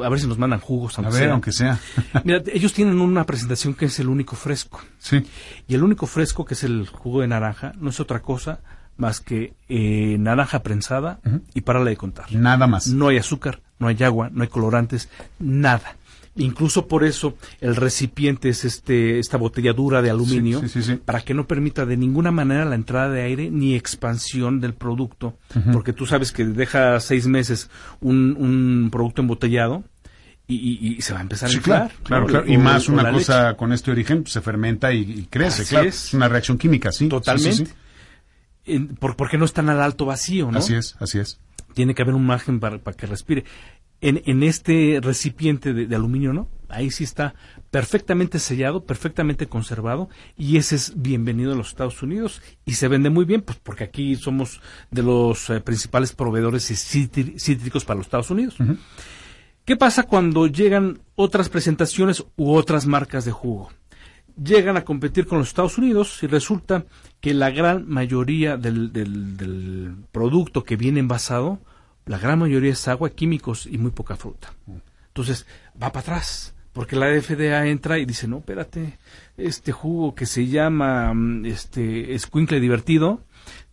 a 0.05 0.09
ver 0.09 0.21
si 0.21 0.27
nos 0.29 0.39
mandan 0.39 0.61
jugos. 0.61 0.99
A 0.99 1.03
ver, 1.03 1.13
sea. 1.13 1.33
aunque 1.33 1.53
sea. 1.53 1.81
Mira, 2.25 2.43
ellos 2.47 2.73
tienen 2.73 3.01
una 3.01 3.25
presentación 3.27 3.75
que 3.75 3.87
es 3.87 3.99
el 3.99 4.09
único 4.09 4.37
fresco. 4.37 4.81
sí. 4.99 5.25
Y 5.67 5.75
el 5.75 5.83
único 5.83 6.07
fresco, 6.07 6.45
que 6.45 6.55
es 6.55 6.63
el 6.65 6.87
jugo 6.89 7.21
de 7.23 7.29
naranja, 7.29 7.73
no 7.79 7.91
es 7.91 7.99
otra 8.01 8.21
cosa 8.23 8.61
más 8.97 9.21
que 9.21 9.55
eh, 9.69 10.17
naranja 10.19 10.63
prensada 10.63 11.21
y 11.55 11.63
párale 11.63 11.91
de 11.91 11.97
contar. 11.97 12.33
Nada 12.33 12.67
más. 12.67 12.89
No 12.89 13.09
hay 13.09 13.19
azúcar, 13.19 13.61
no 13.79 13.89
hay 13.89 14.03
agua, 14.03 14.29
no 14.33 14.43
hay 14.43 14.49
colorantes, 14.49 15.09
nada. 15.39 15.97
Incluso 16.35 16.89
por 16.89 17.05
eso 17.05 17.37
el 17.61 17.77
recipiente 17.77 18.49
es 18.49 18.65
este 18.65 19.19
esta 19.19 19.37
botella 19.37 19.75
dura 19.75 20.01
de 20.01 20.09
aluminio 20.09 20.61
Sí, 20.61 20.69
sí, 20.69 20.83
sí, 20.83 20.93
sí. 20.95 21.01
para 21.05 21.21
que 21.21 21.35
no 21.35 21.47
permita 21.47 21.85
de 21.85 21.99
ninguna 21.99 22.31
manera 22.31 22.65
la 22.65 22.75
entrada 22.75 23.11
de 23.11 23.21
aire 23.21 23.51
ni 23.51 23.75
expansión 23.75 24.59
del 24.59 24.73
producto, 24.73 25.37
porque 25.75 25.93
tú 25.93 26.07
sabes 26.07 26.33
que 26.33 26.47
deja 26.47 26.99
seis 27.01 27.27
meses 27.27 27.69
un, 28.01 28.35
un 28.39 28.89
producto 28.91 29.21
embotellado 29.21 29.85
y, 30.49 31.01
se 31.01 31.13
va 31.15 31.21
a 31.21 31.23
empezar 31.23 31.49
a 31.49 31.51
Sí, 31.51 31.57
inflar. 31.59 31.91
claro, 32.03 32.03
claro, 32.03 32.23
¿no? 32.25 32.29
claro. 32.29 32.47
O- 32.47 32.53
Y 32.53 32.59
más 32.59 32.89
o 32.89 32.93
una 32.93 33.11
cosa 33.11 33.45
leche. 33.49 33.57
con 33.57 33.73
este 33.73 33.91
origen, 33.91 34.23
pues, 34.23 34.33
se 34.35 34.41
fermenta 34.43 34.93
y, 34.93 35.01
y 35.01 35.27
crece, 35.31 35.63
Así 35.63 35.71
claro. 35.71 35.89
es. 35.89 36.07
Es 36.09 36.15
una 36.15 36.29
reacción 36.29 36.59
química, 36.59 36.93
sí. 36.93 37.09
Totalmente. 37.09 37.53
Sí, 37.57 37.65
sí, 37.65 37.67
sí. 37.67 37.73
En- 38.65 38.89
por- 38.97 39.17
porque 39.17 39.39
no 39.39 39.45
están 39.45 39.69
al 39.69 39.81
alto 39.81 40.07
vacío, 40.07 40.51
¿no? 40.51 40.59
Así 40.59 40.75
es, 40.75 40.97
así 41.01 41.19
es. 41.19 41.41
Tiene 41.75 41.95
que 41.95 42.03
haber 42.03 42.15
un 42.15 42.27
margen 42.27 42.61
para, 42.61 42.79
para 42.79 42.97
que 42.97 43.07
respire. 43.07 43.45
En, 44.01 44.21
en 44.27 44.43
este 44.43 44.99
recipiente 45.01 45.73
de, 45.73 45.87
de 45.87 45.95
aluminio, 45.97 46.33
¿no? 46.33 46.49
Ahí 46.69 46.91
sí 46.91 47.05
está 47.05 47.35
perfectamente 47.71 48.39
sellado, 48.41 48.85
perfectamente 48.85 49.47
conservado 49.47 50.09
y 50.37 50.57
ese 50.57 50.75
es 50.75 50.95
bienvenido 50.97 51.53
a 51.53 51.55
los 51.55 51.69
Estados 51.69 52.03
Unidos 52.03 52.43
y 52.65 52.75
se 52.75 52.89
vende 52.89 53.11
muy 53.11 53.25
bien, 53.27 53.43
pues 53.43 53.59
porque 53.63 53.85
aquí 53.85 54.17
somos 54.17 54.61
de 54.91 55.03
los 55.03 55.49
eh, 55.51 55.61
principales 55.61 56.13
proveedores 56.15 56.65
cítricos 56.65 57.85
para 57.85 57.99
los 57.99 58.07
Estados 58.07 58.31
Unidos. 58.31 58.57
¿Qué 59.65 59.77
pasa 59.77 60.03
cuando 60.05 60.47
llegan 60.49 60.99
otras 61.15 61.49
presentaciones 61.49 62.25
u 62.37 62.53
otras 62.55 62.87
marcas 62.87 63.25
de 63.25 63.31
jugo? 63.33 63.71
Llegan 64.37 64.77
a 64.77 64.85
competir 64.85 65.27
con 65.27 65.39
los 65.39 65.49
Estados 65.49 65.79
Unidos 65.79 66.23
y 66.23 66.27
resulta 66.27 66.85
que 67.21 67.35
la 67.35 67.51
gran 67.51 67.89
mayoría 67.89 68.57
del, 68.57 68.93
del- 68.93 69.37
del 69.37 69.95
producto 70.13 70.65
que 70.65 70.77
viene 70.77 71.01
envasado, 71.01 71.59
la 72.07 72.19
gran 72.19 72.39
mayoría 72.39 72.73
es 72.73 72.89
agua, 72.89 73.11
químicos 73.11 73.67
y 73.67 73.79
muy 73.79 73.91
poca 73.91 74.17
fruta. 74.17 74.53
Entonces, 75.09 75.47
va 75.81 75.93
para 75.93 76.01
atrás, 76.01 76.55
porque 76.73 76.97
la 76.97 77.07
FDA 77.21 77.67
entra 77.67 77.99
y 77.99 78.07
dice, 78.07 78.27
no, 78.27 78.39
espérate, 78.39 78.99
este 79.37 79.73
jugo 79.73 80.15
que 80.15 80.27
se 80.27 80.47
llama 80.47 81.13
mm, 81.13 81.45
este 81.47 82.15
escuincle 82.15 82.59
divertido 82.61 83.23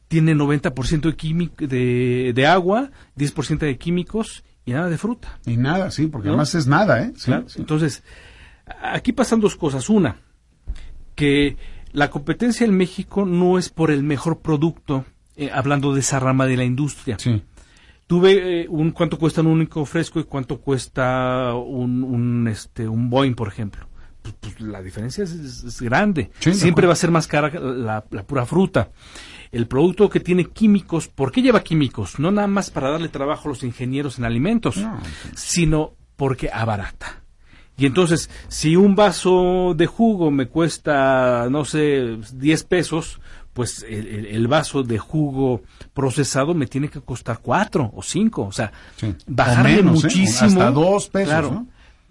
tiene 0.09 0.35
90% 0.35 1.01
de, 1.01 1.15
químic- 1.17 1.55
de, 1.67 2.33
de 2.33 2.47
agua, 2.47 2.91
10% 3.15 3.59
de 3.59 3.77
químicos 3.77 4.43
y 4.65 4.71
nada 4.73 4.89
de 4.89 4.97
fruta. 4.97 5.39
Y 5.45 5.55
nada, 5.57 5.89
sí, 5.91 6.07
porque 6.07 6.27
¿No? 6.27 6.33
además 6.33 6.53
es 6.55 6.67
nada, 6.67 7.01
¿eh? 7.03 7.13
Sí, 7.15 7.25
Claro. 7.25 7.47
sí. 7.47 7.59
Entonces, 7.59 8.03
aquí 8.81 9.13
pasan 9.13 9.39
dos 9.39 9.55
cosas. 9.55 9.89
Una, 9.89 10.17
que 11.19 11.57
la 11.91 12.09
competencia 12.09 12.65
en 12.65 12.75
México 12.75 13.25
no 13.25 13.57
es 13.57 13.69
por 13.69 13.91
el 13.91 14.03
mejor 14.03 14.39
producto, 14.39 15.05
eh, 15.35 15.49
hablando 15.53 15.93
de 15.93 15.99
esa 15.99 16.19
rama 16.19 16.45
de 16.45 16.57
la 16.57 16.63
industria. 16.63 17.17
Sí. 17.19 17.41
Tuve 18.07 18.61
eh, 18.61 18.67
un 18.69 18.91
cuánto 18.91 19.17
cuesta 19.19 19.41
un 19.41 19.47
único 19.47 19.85
fresco 19.85 20.19
y 20.19 20.23
cuánto 20.23 20.59
cuesta 20.61 21.53
un, 21.55 22.03
un 22.03 22.47
este 22.47 22.87
un 22.87 23.09
Boeing, 23.09 23.35
por 23.35 23.47
ejemplo. 23.47 23.87
Pues, 24.21 24.35
pues, 24.39 24.59
la 24.61 24.81
diferencia 24.81 25.23
es, 25.23 25.31
es- 25.31 25.63
es 25.63 25.81
grande. 25.81 26.31
Sí, 26.39 26.53
Siempre 26.53 26.87
va 26.87 26.93
a 26.93 26.95
ser 26.95 27.11
más 27.11 27.27
cara 27.27 27.49
la, 27.59 28.03
la 28.09 28.23
pura 28.23 28.45
fruta. 28.45 28.91
El 29.51 29.67
producto 29.67 30.09
que 30.09 30.19
tiene 30.19 30.45
químicos, 30.45 31.07
¿por 31.07 31.31
qué 31.31 31.41
lleva 31.41 31.63
químicos? 31.63 32.19
No 32.19 32.29
nada 32.31 32.47
más 32.47 32.69
para 32.69 32.89
darle 32.91 33.09
trabajo 33.09 33.47
a 33.47 33.51
los 33.51 33.63
ingenieros 33.63 34.17
en 34.19 34.25
alimentos, 34.25 34.77
No. 34.77 34.99
sino 35.35 35.93
porque 36.15 36.49
abarata. 36.51 37.23
Y 37.79 37.85
entonces, 37.85 38.29
si 38.49 38.75
un 38.75 38.95
vaso 38.95 39.73
de 39.75 39.87
jugo 39.87 40.31
me 40.31 40.47
cuesta, 40.47 41.47
no 41.49 41.63
sé, 41.65 42.17
10 42.33 42.63
pesos, 42.65 43.19
pues 43.53 43.85
el, 43.87 44.47
vaso 44.47 44.83
de 44.83 44.97
jugo 44.99 45.61
procesado 45.93 46.53
me 46.53 46.67
tiene 46.67 46.89
que 46.89 47.01
costar 47.01 47.39
4 47.41 47.91
o 47.93 48.03
5. 48.03 48.43
O 48.43 48.51
sea, 48.51 48.71
Sí. 48.97 49.15
bajarle 49.27 49.79
O 49.79 49.83
menos, 49.83 50.03
¿eh? 50.03 50.07
muchísimo. 50.07 50.47
Hasta 50.47 50.71
dos 50.71 51.09
pesos, 51.09 51.29
Claro. 51.29 51.51
¿no? 51.51 51.67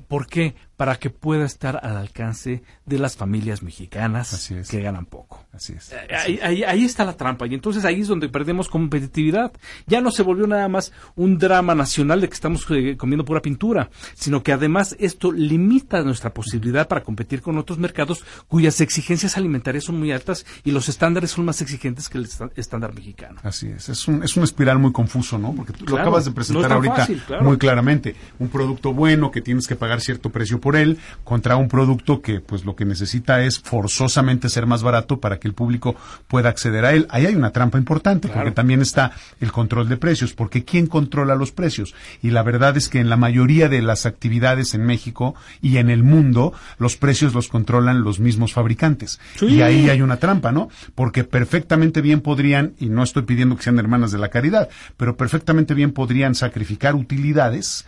¿Por 0.09 0.27
qué? 0.27 0.55
Para 0.79 0.97
que 0.97 1.11
pueda 1.11 1.45
estar 1.45 1.79
al 1.83 1.99
alcance 1.99 2.63
de 2.87 2.99
las 2.99 3.17
familias 3.17 3.63
mexicanas 3.63 4.33
Así 4.33 4.55
es. 4.55 4.69
que 4.71 4.81
ganan 4.81 5.05
poco. 5.05 5.45
Así 5.53 5.75
es. 5.75 5.93
Eh, 5.93 5.97
Ahí, 6.17 6.39
ahí- 6.43 6.63
ahí 6.65 6.85
está 6.85 7.05
la 7.05 7.15
trampa 7.17 7.47
y 7.47 7.53
entonces 7.55 7.85
ahí 7.85 8.01
es 8.01 8.09
donde 8.09 8.29
perdemos 8.31 8.69
competitividad. 8.69 9.53
Ya 9.87 10.01
no 10.01 10.11
se 10.11 10.23
volvió 10.23 10.47
nada 10.47 10.69
más 10.69 10.93
un 11.17 11.37
drama 11.37 11.75
nacional 11.75 12.21
de 12.21 12.29
que 12.29 12.35
estamos 12.35 12.65
eh, 12.71 12.97
comiendo 12.97 13.25
pura 13.25 13.43
pintura, 13.43 13.91
sino 14.15 14.43
que 14.43 14.53
además 14.53 14.97
esto 14.99 15.33
limita 15.33 16.01
nuestra 16.03 16.33
posibilidad 16.33 16.87
para 16.89 17.03
competir 17.03 17.43
con 17.43 17.59
otros 17.59 17.79
mercados 17.79 18.25
cuyas 18.47 18.81
exigencias 18.81 19.37
alimentarias 19.37 19.85
son 19.85 19.99
muy 19.99 20.13
altas 20.13 20.47
y 20.65 20.71
los 20.71 20.89
estándares 20.89 21.33
son 21.33 21.45
más 21.45 21.61
exigentes 21.61 22.09
que 22.09 22.19
el 22.19 22.29
estándar 22.57 22.95
mexicano. 22.95 23.41
Así 23.43 23.67
es, 23.69 23.89
es 23.89 24.07
un, 24.09 24.23
es 24.23 24.37
un 24.37 24.45
espiral 24.45 24.79
muy 24.79 24.93
confuso, 24.93 25.39
¿no? 25.39 25.53
Porque 25.55 25.73
tú 25.73 25.85
lo 25.87 25.99
acabas 25.99 26.25
de 26.25 26.31
presentar 26.31 26.73
ahorita 26.73 26.95
fácil, 26.95 27.21
claro. 27.27 27.43
muy 27.45 27.59
claramente. 27.59 28.15
Un 28.39 28.49
producto 28.49 28.93
bueno 28.95 29.33
que 29.33 29.41
tienes 29.43 29.67
que 29.67 29.75
pagar 29.75 30.01
cierto 30.01 30.31
precio 30.31 30.61
por 30.61 30.68
por 30.69 30.77
él 30.77 30.99
contra 31.25 31.57
un 31.57 31.67
producto 31.67 32.21
que 32.21 32.41
pues 32.41 32.67
lo 32.67 32.77
que 32.77 32.85
necesita 32.85 33.43
es 33.43 33.59
forzosamente 33.59 34.51
ser 34.51 34.67
más 34.67 34.83
barato 34.83 35.19
para 35.19 35.39
que 35.39 35.49
el 35.49 35.55
público 35.55 35.97
pueda 36.27 36.51
acceder 36.51 36.85
a 36.85 36.93
él. 36.93 37.07
Ahí 37.09 37.25
hay 37.25 37.35
una 37.35 37.53
trampa 37.53 37.79
importante 37.79 38.29
porque 38.29 38.51
también 38.51 38.83
está 38.83 39.13
el 39.41 39.51
control 39.51 39.89
de 39.89 39.97
precios, 39.97 40.35
porque 40.35 40.67
¿quién 40.67 40.87
controla 40.87 41.37
los 41.37 41.53
precios? 41.53 41.95
Y 42.21 42.33
la 42.33 42.43
verdad 42.43 42.77
es 42.77 42.91
que 42.91 43.01
en 43.01 43.09
la 43.09 43.17
mayoría 43.17 43.71
de 43.71 43.81
las 43.81 44.05
actividades 44.05 44.75
en 44.75 44.85
México 44.85 45.35
y 45.63 45.79
en 45.79 45.89
el 45.89 46.03
mundo 46.03 46.53
los 46.77 46.99
precios 46.99 47.33
los 47.33 47.49
controlan 47.49 48.03
los 48.03 48.21
mismos 48.21 48.53
fabricantes. 48.53 49.21
Y 49.41 49.63
ahí 49.63 49.89
hay 49.89 50.03
una 50.03 50.19
trampa, 50.19 50.53
¿no? 50.53 50.69
Porque 50.95 51.25
perfectamente 51.25 52.03
bien 52.03 52.21
podrían, 52.21 52.75
y 52.79 52.91
no 52.91 53.03
estoy 53.03 53.23
pidiendo 53.23 53.57
que 53.57 53.63
sean 53.63 53.79
hermanas 53.79 54.13
de 54.13 54.19
la 54.19 54.29
caridad, 54.29 54.69
pero 54.99 55.17
perfectamente 55.17 55.73
bien 55.73 55.93
podrían 55.93 56.35
sacrificar 56.35 56.95
utilidades 56.95 57.87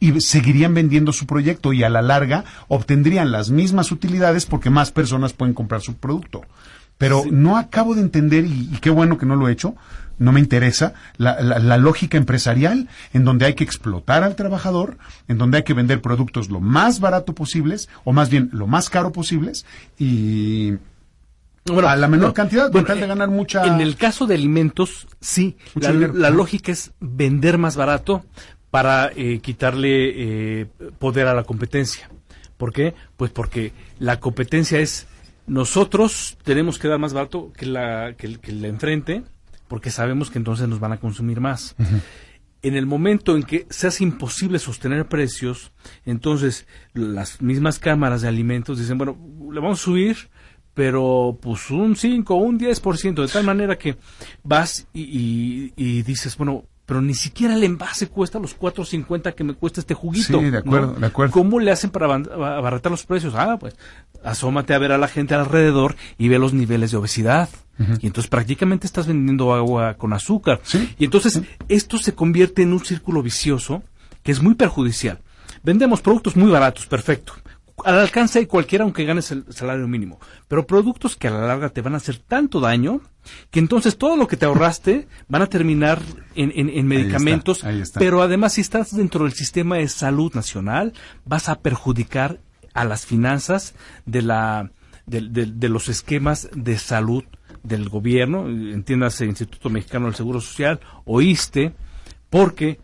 y 0.00 0.20
seguirían 0.20 0.74
vendiendo 0.74 1.12
su 1.12 1.26
proyecto 1.26 1.72
y 1.72 1.84
a 1.84 1.90
la 1.90 2.02
larga 2.02 2.44
obtendrían 2.68 3.30
las 3.30 3.50
mismas 3.50 3.92
utilidades 3.92 4.46
porque 4.46 4.70
más 4.70 4.90
personas 4.90 5.34
pueden 5.34 5.54
comprar 5.54 5.82
su 5.82 5.94
producto. 5.94 6.42
Pero 6.98 7.24
no 7.30 7.56
acabo 7.56 7.94
de 7.94 8.02
entender, 8.02 8.44
y, 8.44 8.78
qué 8.80 8.90
bueno 8.90 9.16
que 9.16 9.24
no 9.26 9.36
lo 9.36 9.48
he 9.48 9.52
hecho, 9.52 9.74
no 10.18 10.32
me 10.32 10.40
interesa, 10.40 10.92
la, 11.16 11.40
la, 11.40 11.78
lógica 11.78 12.18
empresarial 12.18 12.88
en 13.14 13.24
donde 13.24 13.46
hay 13.46 13.54
que 13.54 13.64
explotar 13.64 14.22
al 14.22 14.36
trabajador, 14.36 14.98
en 15.26 15.38
donde 15.38 15.58
hay 15.58 15.62
que 15.62 15.72
vender 15.72 16.02
productos 16.02 16.50
lo 16.50 16.60
más 16.60 17.00
barato 17.00 17.34
posibles, 17.34 17.88
o 18.04 18.12
más 18.12 18.28
bien 18.28 18.50
lo 18.52 18.66
más 18.66 18.90
caro 18.90 19.12
posibles, 19.12 19.64
y 19.98 20.74
a 21.66 21.96
la 21.96 22.08
menor 22.08 22.32
cantidad 22.32 22.70
con 22.70 22.84
tal 22.84 23.00
de 23.00 23.06
ganar 23.06 23.28
mucha... 23.28 23.64
En 23.64 23.80
el 23.80 23.96
caso 23.96 24.26
de 24.26 24.34
alimentos, 24.34 25.06
sí, 25.20 25.56
la, 25.74 26.30
lógica 26.30 26.72
es 26.72 26.92
vender 27.00 27.58
más 27.58 27.76
barato 27.76 28.24
para 28.70 29.10
eh, 29.16 29.40
quitarle 29.40 30.60
eh, 30.60 30.66
poder 30.98 31.26
a 31.26 31.34
la 31.34 31.44
competencia. 31.44 32.08
¿Por 32.56 32.72
qué? 32.72 32.94
Pues 33.16 33.30
porque 33.30 33.72
la 33.98 34.20
competencia 34.20 34.78
es 34.78 35.06
nosotros 35.46 36.38
tenemos 36.44 36.78
que 36.78 36.88
dar 36.88 36.98
más 36.98 37.12
barato 37.12 37.52
que 37.56 37.66
la 37.66 38.14
que, 38.16 38.38
la 38.52 38.68
enfrente 38.68 39.24
porque 39.66 39.90
sabemos 39.90 40.30
que 40.30 40.38
entonces 40.38 40.68
nos 40.68 40.80
van 40.80 40.92
a 40.92 41.00
consumir 41.00 41.40
más. 41.40 41.74
En 42.62 42.74
el 42.74 42.86
momento 42.86 43.36
en 43.36 43.44
que 43.44 43.66
se 43.70 43.86
hace 43.86 44.04
imposible 44.04 44.58
sostener 44.58 45.08
precios, 45.08 45.72
entonces 46.04 46.66
las 46.92 47.40
mismas 47.40 47.78
cámaras 47.78 48.22
de 48.22 48.28
alimentos 48.28 48.78
dicen, 48.78 48.98
bueno, 48.98 49.16
le 49.50 49.60
vamos 49.60 49.80
a 49.80 49.84
subir, 49.84 50.16
pero 50.74 51.38
pues 51.40 51.70
un 51.70 51.96
5 51.96 52.34
o 52.34 52.38
un 52.38 52.58
10%, 52.58 53.22
de 53.22 53.32
tal 53.32 53.44
manera 53.44 53.78
que 53.78 53.96
vas 54.42 54.86
y, 54.92 55.72
y 55.76 56.02
dices, 56.02 56.36
bueno, 56.36 56.64
pero 56.90 57.00
ni 57.00 57.14
siquiera 57.14 57.54
el 57.54 57.62
envase 57.62 58.08
cuesta 58.08 58.40
los 58.40 58.58
4.50 58.58 59.32
que 59.36 59.44
me 59.44 59.54
cuesta 59.54 59.78
este 59.78 59.94
juguito. 59.94 60.40
Sí, 60.40 60.50
de 60.50 60.58
acuerdo, 60.58 60.94
de 60.94 61.06
acuerdo. 61.06 61.32
¿Cómo 61.32 61.60
le 61.60 61.70
hacen 61.70 61.90
para 61.90 62.12
abaratar 62.12 62.90
los 62.90 63.06
precios? 63.06 63.32
Ah, 63.36 63.58
pues 63.60 63.76
asómate 64.24 64.74
a 64.74 64.78
ver 64.78 64.90
a 64.90 64.98
la 64.98 65.06
gente 65.06 65.36
alrededor 65.36 65.94
y 66.18 66.26
ve 66.26 66.40
los 66.40 66.52
niveles 66.52 66.90
de 66.90 66.96
obesidad. 66.96 67.48
Y 68.00 68.08
entonces 68.08 68.28
prácticamente 68.28 68.88
estás 68.88 69.06
vendiendo 69.06 69.54
agua 69.54 69.94
con 69.94 70.12
azúcar. 70.12 70.60
Y 70.98 71.04
entonces 71.04 71.42
esto 71.68 71.96
se 71.96 72.12
convierte 72.12 72.62
en 72.62 72.72
un 72.72 72.84
círculo 72.84 73.22
vicioso 73.22 73.84
que 74.24 74.32
es 74.32 74.42
muy 74.42 74.56
perjudicial. 74.56 75.20
Vendemos 75.62 76.00
productos 76.00 76.34
muy 76.34 76.50
baratos, 76.50 76.86
perfecto 76.86 77.34
al 77.84 77.98
alcance 77.98 78.38
de 78.38 78.46
cualquiera 78.46 78.84
aunque 78.84 79.04
ganes 79.04 79.30
el 79.30 79.44
salario 79.50 79.86
mínimo, 79.88 80.18
pero 80.48 80.66
productos 80.66 81.16
que 81.16 81.28
a 81.28 81.30
la 81.30 81.46
larga 81.46 81.68
te 81.68 81.80
van 81.80 81.94
a 81.94 81.98
hacer 81.98 82.18
tanto 82.18 82.60
daño 82.60 83.00
que 83.50 83.60
entonces 83.60 83.98
todo 83.98 84.16
lo 84.16 84.26
que 84.26 84.36
te 84.36 84.46
ahorraste 84.46 85.06
van 85.28 85.42
a 85.42 85.46
terminar 85.46 86.00
en, 86.34 86.86
medicamentos, 86.86 87.64
pero 87.94 88.22
además 88.22 88.54
si 88.54 88.62
estás 88.62 88.96
dentro 88.96 89.24
del 89.24 89.32
sistema 89.32 89.76
de 89.76 89.88
salud 89.88 90.34
nacional 90.34 90.92
vas 91.24 91.48
a 91.48 91.60
perjudicar 91.60 92.40
a 92.74 92.84
las 92.84 93.06
finanzas 93.06 93.74
de 94.06 94.22
la 94.22 94.70
de, 95.06 95.68
los 95.68 95.88
esquemas 95.88 96.48
de 96.54 96.78
salud 96.78 97.24
del 97.62 97.88
gobierno, 97.88 98.48
entiéndase 98.48 99.26
Instituto 99.26 99.68
Mexicano 99.68 100.06
del 100.06 100.14
Seguro 100.14 100.40
Social, 100.40 100.80
oíste, 101.04 101.74
porque 102.30 102.78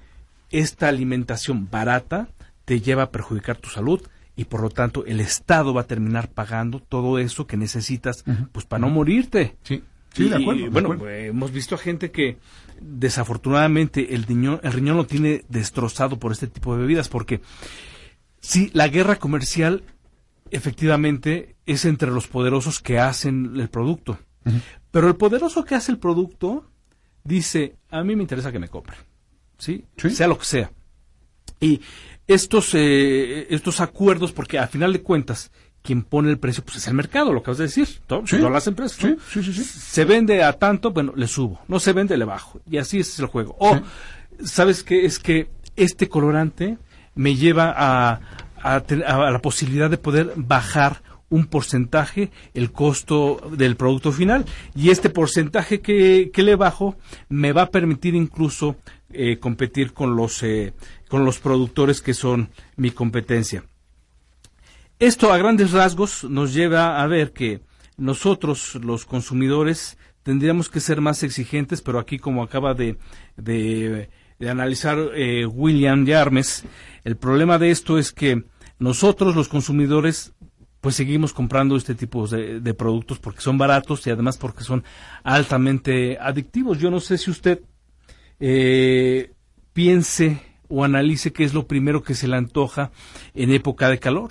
esta 0.50 0.88
alimentación 0.88 1.70
barata 1.70 2.28
te 2.64 2.80
lleva 2.80 3.04
a 3.04 3.10
perjudicar 3.10 3.56
tu 3.56 3.68
salud 3.68 4.02
y 4.36 4.44
por 4.44 4.60
lo 4.60 4.68
tanto 4.68 5.04
el 5.06 5.20
Estado 5.20 5.72
va 5.72 5.82
a 5.82 5.86
terminar 5.86 6.28
pagando 6.28 6.80
todo 6.80 7.18
eso 7.18 7.46
que 7.46 7.56
necesitas 7.56 8.24
pues 8.52 8.66
para 8.66 8.80
no 8.80 8.90
morirte. 8.90 9.56
Sí. 9.62 9.82
Sí, 10.12 10.30
de 10.30 10.36
acuerdo. 10.36 10.70
bueno, 10.70 11.08
hemos 11.08 11.52
visto 11.52 11.74
a 11.74 11.78
gente 11.78 12.10
que 12.10 12.38
desafortunadamente 12.80 14.14
el 14.14 14.22
riñón, 14.22 14.60
el 14.62 14.72
riñón 14.72 14.96
lo 14.96 15.06
tiene 15.06 15.44
destrozado 15.50 16.18
por 16.18 16.32
este 16.32 16.46
tipo 16.46 16.74
de 16.74 16.80
bebidas, 16.80 17.08
porque 17.08 17.42
sí, 18.40 18.70
la 18.72 18.88
guerra 18.88 19.16
comercial 19.16 19.82
efectivamente 20.50 21.56
es 21.66 21.84
entre 21.84 22.10
los 22.10 22.28
poderosos 22.28 22.80
que 22.80 22.98
hacen 22.98 23.60
el 23.60 23.68
producto. 23.68 24.18
Pero 24.90 25.08
el 25.08 25.16
poderoso 25.16 25.64
que 25.64 25.74
hace 25.74 25.92
el 25.92 25.98
producto 25.98 26.70
dice, 27.24 27.76
a 27.90 28.02
mí 28.04 28.16
me 28.16 28.22
interesa 28.22 28.52
que 28.52 28.60
me 28.60 28.68
compre, 28.68 28.96
¿sí? 29.58 29.84
Sea 29.96 30.28
lo 30.28 30.38
que 30.38 30.44
sea. 30.44 30.70
Y 31.60 31.80
estos, 32.26 32.74
eh, 32.74 33.46
estos 33.50 33.80
acuerdos, 33.80 34.32
porque 34.32 34.58
a 34.58 34.66
final 34.66 34.92
de 34.92 35.02
cuentas, 35.02 35.50
quien 35.82 36.02
pone 36.02 36.30
el 36.30 36.38
precio 36.38 36.64
pues 36.64 36.78
es 36.78 36.88
el 36.88 36.94
mercado, 36.94 37.32
lo 37.32 37.42
que 37.42 37.52
vas 37.52 37.60
a 37.60 37.64
decir, 37.64 37.88
¿no? 38.10 38.50
las 38.50 38.66
empresas. 38.66 38.98
Se 39.38 40.04
vende 40.04 40.42
a 40.42 40.52
tanto, 40.54 40.90
bueno, 40.90 41.12
le 41.14 41.28
subo, 41.28 41.60
no 41.68 41.78
se 41.78 41.92
vende, 41.92 42.16
le 42.16 42.24
bajo. 42.24 42.60
Y 42.68 42.78
así 42.78 43.00
es 43.00 43.18
el 43.20 43.26
juego. 43.26 43.56
O, 43.60 43.78
¿sabes 44.44 44.82
qué? 44.82 45.06
Es 45.06 45.18
que 45.20 45.48
este 45.76 46.08
colorante 46.08 46.78
me 47.14 47.36
lleva 47.36 47.72
a, 47.76 48.20
a, 48.60 48.76
a, 48.76 49.30
la 49.30 49.40
posibilidad 49.40 49.88
de 49.88 49.98
poder 49.98 50.32
bajar 50.36 51.02
un 51.28 51.46
porcentaje 51.46 52.30
el 52.54 52.72
costo 52.72 53.40
del 53.56 53.76
producto 53.76 54.12
final 54.12 54.44
y 54.74 54.90
este 54.90 55.10
porcentaje 55.10 55.80
que, 55.80 56.30
que 56.32 56.42
le 56.42 56.54
bajo 56.54 56.96
me 57.28 57.52
va 57.52 57.62
a 57.62 57.70
permitir 57.70 58.14
incluso 58.14 58.76
eh, 59.12 59.38
competir 59.38 59.92
con 59.92 60.14
los 60.14 60.42
eh, 60.42 60.72
con 61.08 61.24
los 61.24 61.38
productores 61.38 62.00
que 62.00 62.14
son 62.14 62.50
mi 62.76 62.90
competencia. 62.90 63.64
Esto 64.98 65.32
a 65.32 65.38
grandes 65.38 65.72
rasgos 65.72 66.24
nos 66.24 66.54
lleva 66.54 67.02
a 67.02 67.06
ver 67.06 67.32
que 67.32 67.60
nosotros, 67.98 68.76
los 68.76 69.04
consumidores, 69.04 69.98
tendríamos 70.22 70.68
que 70.68 70.80
ser 70.80 71.00
más 71.00 71.22
exigentes, 71.22 71.82
pero 71.82 71.98
aquí 71.98 72.18
como 72.18 72.42
acaba 72.42 72.74
de, 72.74 72.98
de, 73.36 74.08
analizar 74.48 74.98
eh, 75.14 75.46
William 75.46 76.04
Yarmes, 76.04 76.64
el 77.04 77.16
problema 77.16 77.58
de 77.58 77.70
esto 77.70 77.98
es 77.98 78.10
que 78.12 78.44
nosotros, 78.78 79.36
los 79.36 79.48
consumidores, 79.48 80.32
pues 80.80 80.96
seguimos 80.96 81.32
comprando 81.32 81.76
este 81.76 81.94
tipo 81.94 82.26
de, 82.26 82.74
productos 82.74 83.18
porque 83.18 83.40
son 83.40 83.58
baratos 83.58 84.06
y 84.06 84.10
además 84.10 84.36
porque 84.36 84.64
son 84.64 84.84
altamente 85.24 86.18
adictivos. 86.18 86.78
Yo 86.78 86.90
no 86.90 87.00
sé 87.00 87.18
si 87.18 87.30
usted 87.30 87.60
eh, 88.40 89.32
piense 89.72 90.42
o 90.68 90.84
analice 90.84 91.32
qué 91.32 91.44
es 91.44 91.54
lo 91.54 91.66
primero 91.66 92.02
que 92.02 92.14
se 92.14 92.28
le 92.28 92.36
antoja 92.36 92.90
en 93.34 93.52
época 93.52 93.88
de 93.88 93.98
calor. 93.98 94.30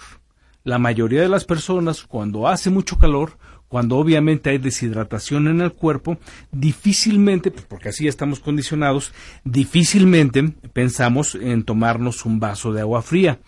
La 0.63 0.79
mayoría 0.79 1.21
de 1.21 1.29
las 1.29 1.45
personas, 1.45 2.03
cuando 2.03 2.47
hace 2.47 2.69
mucho 2.69 2.97
calor, 2.97 3.37
cuando 3.67 3.97
obviamente 3.97 4.49
hay 4.49 4.57
deshidratación 4.57 5.47
en 5.47 5.61
el 5.61 5.73
cuerpo, 5.73 6.17
difícilmente, 6.51 7.51
pues, 7.51 7.65
porque 7.65 7.89
así 7.89 8.07
estamos 8.07 8.39
condicionados, 8.39 9.13
difícilmente 9.43 10.43
pensamos 10.73 11.35
en 11.35 11.63
tomarnos 11.63 12.25
un 12.25 12.39
vaso 12.39 12.71
de 12.73 12.81
agua 12.81 13.01
fría. 13.01 13.39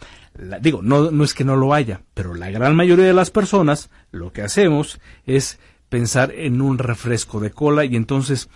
digo, 0.62 0.82
no, 0.82 1.12
no 1.12 1.23
es 1.23 1.34
que 1.34 1.43
no 1.43 1.56
lo 1.56 1.73
haya, 1.73 2.02
pero 2.13 2.34
la 2.34 2.50
gran 2.50 2.76
mayoría 2.76 3.06
de 3.06 3.13
las 3.13 3.32
personas 3.32 3.89
lo 4.12 4.32
que 4.32 4.41
hacemos 4.41 5.00
es 5.26 5.60
pensar 5.89 6.34
en 6.36 6.62
un 6.62 6.78
refresco 6.78 7.39
de 7.39 7.52
cola 7.52 7.86
y 7.86 7.95
entonces 7.95 8.50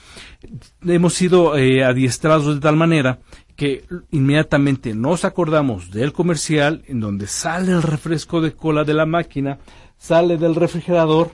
hemos 0.85 1.13
sido 1.13 1.57
eh, 1.57 1.83
adiestrados 1.83 2.55
de 2.55 2.59
tal 2.59 2.75
manera 2.75 3.19
que 3.61 3.85
inmediatamente 4.09 4.95
nos 4.95 5.23
acordamos 5.23 5.91
del 5.91 6.13
comercial 6.13 6.83
en 6.87 6.99
donde 6.99 7.27
sale 7.27 7.71
el 7.73 7.83
refresco 7.83 8.41
de 8.41 8.53
cola 8.53 8.83
de 8.83 8.95
la 8.95 9.05
máquina, 9.05 9.59
sale 9.99 10.37
del 10.37 10.55
refrigerador 10.55 11.33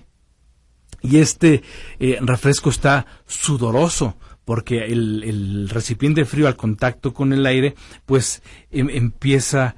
y 1.02 1.20
este 1.20 1.64
eh, 2.00 2.18
refresco 2.20 2.70
está 2.70 3.06
sudoroso 3.28 4.18
porque 4.44 4.80
el, 4.80 5.70
recipiente 5.70 6.26
frío 6.26 6.50
al 6.50 6.58
contacto 6.58 7.14
con 7.14 7.32
el 7.32 7.46
aire 7.46 7.76
pues 8.06 8.44
em, 8.72 8.90
empieza 8.90 9.78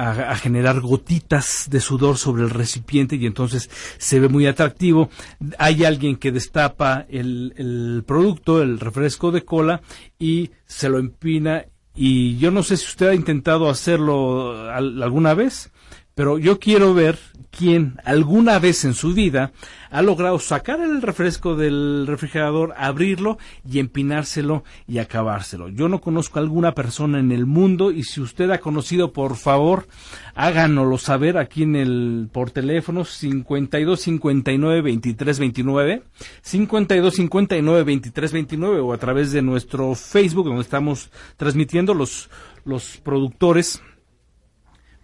a 0.00 0.36
generar 0.36 0.80
gotitas 0.80 1.66
de 1.68 1.80
sudor 1.80 2.18
sobre 2.18 2.44
el 2.44 2.50
recipiente 2.50 3.16
y 3.16 3.26
entonces 3.26 3.68
se 3.98 4.20
ve 4.20 4.28
muy 4.28 4.46
atractivo. 4.46 5.10
Hay 5.58 5.84
alguien 5.84 6.16
que 6.16 6.30
destapa 6.30 7.04
el, 7.08 7.52
el 7.56 8.04
producto, 8.06 8.62
el 8.62 8.78
refresco 8.78 9.32
de 9.32 9.44
cola, 9.44 9.82
y 10.18 10.50
se 10.66 10.88
lo 10.88 10.98
empina. 10.98 11.66
Y 11.94 12.38
yo 12.38 12.52
no 12.52 12.62
sé 12.62 12.76
si 12.76 12.86
usted 12.86 13.08
ha 13.08 13.14
intentado 13.14 13.68
hacerlo 13.68 14.70
alguna 14.70 15.34
vez, 15.34 15.72
Pero 16.18 16.36
yo 16.36 16.58
quiero 16.58 16.94
ver 16.94 17.16
quién 17.56 17.94
alguna 18.04 18.58
vez 18.58 18.84
en 18.84 18.94
su 18.94 19.14
vida 19.14 19.52
ha 19.88 20.02
logrado 20.02 20.40
sacar 20.40 20.80
el 20.80 21.00
refresco 21.00 21.54
del 21.54 22.08
refrigerador, 22.08 22.74
abrirlo 22.76 23.38
y 23.64 23.78
empinárselo 23.78 24.64
y 24.88 24.98
acabárselo. 24.98 25.68
Yo 25.68 25.88
no 25.88 26.00
conozco 26.00 26.40
a 26.40 26.42
alguna 26.42 26.74
persona 26.74 27.20
en 27.20 27.30
el 27.30 27.46
mundo 27.46 27.92
y 27.92 28.02
si 28.02 28.20
usted 28.20 28.50
ha 28.50 28.58
conocido, 28.58 29.12
por 29.12 29.36
favor, 29.36 29.86
háganoslo 30.34 30.98
saber 30.98 31.38
aquí 31.38 31.62
en 31.62 31.76
el 31.76 32.28
por 32.32 32.50
teléfono 32.50 33.04
52 33.04 34.00
59 34.00 34.82
23 34.82 35.38
29, 35.38 36.02
52 36.42 37.14
59 37.14 37.84
23 37.84 38.32
29 38.32 38.80
o 38.80 38.92
a 38.92 38.98
través 38.98 39.30
de 39.30 39.42
nuestro 39.42 39.94
Facebook 39.94 40.46
donde 40.46 40.62
estamos 40.62 41.12
transmitiendo 41.36 41.94
los 41.94 42.28
los 42.64 42.96
productores. 42.96 43.80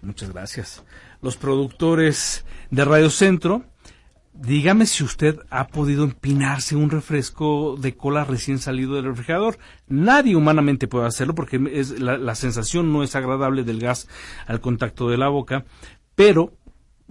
Muchas 0.05 0.33
gracias. 0.33 0.85
Los 1.25 1.37
productores 1.37 2.45
de 2.71 2.85
Radio 2.85 3.11
Centro 3.11 3.65
Dígame 4.35 4.87
si 4.87 5.05
usted 5.05 5.39
ha 5.49 5.69
podido 5.69 6.03
empinarse 6.03 6.75
un 6.75 6.91
refresco 6.91 7.77
de 7.81 7.97
cola 7.97 8.25
recién 8.25 8.59
salido 8.59 8.97
del 8.97 9.05
refrigerador. 9.05 9.59
Nadie 9.87 10.35
humanamente 10.35 10.89
puede 10.89 11.07
hacerlo 11.07 11.37
porque 11.37 11.61
es, 11.73 12.01
la, 12.01 12.35
sensación 12.35 12.93
no 12.93 13.05
es 13.05 13.15
agradable 13.15 13.63
del 13.63 13.79
gas 13.79 14.09
al 14.49 14.61
contacto 14.61 15.09
de 15.09 15.19
la 15.19 15.29
boca, 15.29 15.65
pero, 16.17 16.53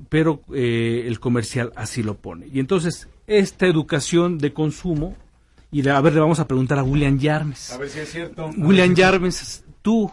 pero 0.09 0.41
eh, 0.53 1.05
el 1.07 1.21
comercial 1.21 1.71
así 1.77 2.03
lo 2.03 2.15
pone. 2.15 2.47
Y 2.51 2.59
entonces, 2.59 3.07
esta 3.25 3.67
educación 3.67 4.37
de 4.37 4.51
consumo, 4.51 5.15
y 5.71 5.87
a 5.87 6.01
ver, 6.01 6.13
le 6.13 6.19
vamos 6.19 6.41
a 6.41 6.47
preguntar 6.47 6.77
a 6.77 6.83
William 6.83 7.17
Yarmes. 7.17 7.71
A 7.71 7.77
ver 7.77 7.89
si 7.89 7.99
es 7.99 8.11
cierto. 8.11 8.51
William 8.57 8.93
Yarmes, 8.93 9.63
¿tú 9.81 10.11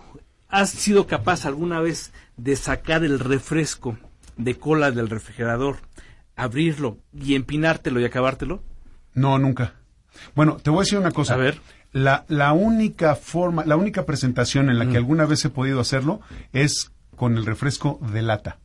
has 0.49 0.71
sido 0.71 1.09
capaz 1.09 1.45
alguna 1.45 1.81
vez 1.81 2.13
de 2.43 2.57
sacar 2.57 3.05
el 3.05 3.19
refresco 3.19 3.99
de 4.37 4.57
cola 4.57 4.91
del 4.91 5.09
refrigerador? 5.09 5.79
abrirlo 6.41 6.99
y 7.13 7.35
empinártelo 7.35 8.01
y 8.01 8.05
acabártelo? 8.05 8.63
No, 9.15 9.39
nunca. 9.39 9.75
Bueno, 10.35 10.57
te 10.57 10.71
voy 10.71 10.79
a 10.79 10.83
decir 10.83 10.99
una 10.99 11.11
cosa. 11.13 11.35
A 11.35 11.37
ver. 11.37 11.61
La, 11.93 12.25
la 12.29 12.53
única 12.53 13.17
forma, 13.17 13.65
la 13.65 13.77
única 13.77 14.07
presentación 14.07 14.71
en 14.71 14.79
la 14.79 14.89
que 14.89 14.97
alguna 14.97 15.27
vez 15.27 15.45
he 15.45 15.51
podido 15.51 15.81
hacerlo 15.81 16.21
es 16.53 16.93
con 17.17 17.37
el 17.37 17.45
refresco 17.45 17.99
de 18.13 18.23
lata. 18.23 18.59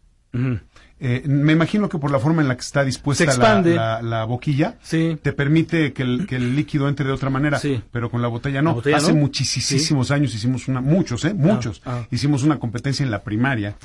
Eh, 0.98 1.24
me 1.26 1.52
imagino 1.52 1.90
que 1.90 1.98
por 1.98 2.10
la 2.10 2.20
forma 2.20 2.42
en 2.42 2.48
la 2.48 2.56
que 2.56 2.62
está 2.62 2.86
dispuesta 2.86 3.26
la, 3.38 4.02
la, 4.02 4.24
boquilla, 4.24 4.78
te 4.90 5.34
permite 5.34 5.92
que 5.92 6.04
el, 6.04 6.56
líquido 6.56 6.88
entre 6.88 7.06
de 7.06 7.12
otra 7.12 7.30
manera, 7.30 7.60
pero 7.92 8.10
con 8.10 8.22
la 8.22 8.30
botella 8.30 8.62
no. 8.62 8.82
Hace 8.94 9.12
muchísimos 9.14 10.12
años 10.12 10.34
hicimos 10.34 10.70
una, 10.70 10.80
muchos, 10.80 11.26
¿eh? 11.26 11.34
Muchos. 11.34 11.82
Ah, 11.84 12.00
ah. 12.02 12.08
Hicimos 12.12 12.44
una 12.44 12.60
competencia 12.60 13.04
en 13.04 13.12
la 13.12 13.24
primaria 13.24 13.76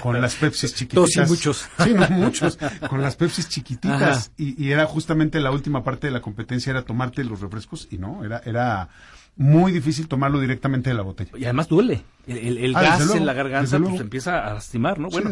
con 0.00 0.20
las 0.20 0.36
Pepsis 0.36 0.74
chiquititas. 0.76 1.28
muchos. 1.28 1.68
Sí, 1.82 1.92
no, 1.92 2.08
muchos. 2.10 2.56
Con 2.88 3.02
las 3.02 3.16
Pepsis 3.16 3.48
chiquititas. 3.48 4.30
Y, 4.36 4.70
era 4.70 4.86
justamente 4.86 5.40
la 5.40 5.50
última 5.50 5.82
parte 5.82 6.06
de 6.06 6.12
la 6.12 6.20
competencia, 6.20 6.70
era 6.70 6.82
tomarte 6.82 7.24
los 7.24 7.40
refrescos 7.40 7.88
y 7.90 7.98
no, 7.98 8.24
era, 8.24 8.42
era 8.44 8.88
muy 9.36 9.72
difícil 9.72 10.06
tomarlo 10.06 10.38
directamente 10.38 10.90
de 10.90 10.94
la 10.94 11.02
botella. 11.02 11.32
Y 11.36 11.44
además 11.44 11.66
duele. 11.66 12.04
El, 12.28 12.76
ah, 12.76 12.82
gas 12.82 13.14
en 13.14 13.26
la 13.26 13.32
garganta 13.32 13.76
pues 13.80 14.00
empieza 14.00 14.46
a 14.46 14.54
lastimar, 14.54 15.00
¿no? 15.00 15.08
Bueno, 15.08 15.30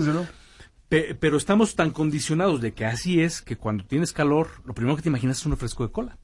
pero 0.89 1.37
estamos 1.37 1.75
tan 1.75 1.91
condicionados 1.91 2.61
de 2.61 2.73
que 2.73 2.87
así 2.87 3.21
es 3.21 3.43
que 3.43 3.57
cuando 3.57 3.85
tienes 3.85 4.13
calor, 4.13 4.49
lo 4.65 4.75
primero 4.75 4.97
que 4.97 5.03
te 5.03 5.09
imaginas 5.09 5.39
es 5.39 5.47
un 5.47 5.53
refresco 5.53 5.87
de 5.87 5.93
cola. 5.93 6.19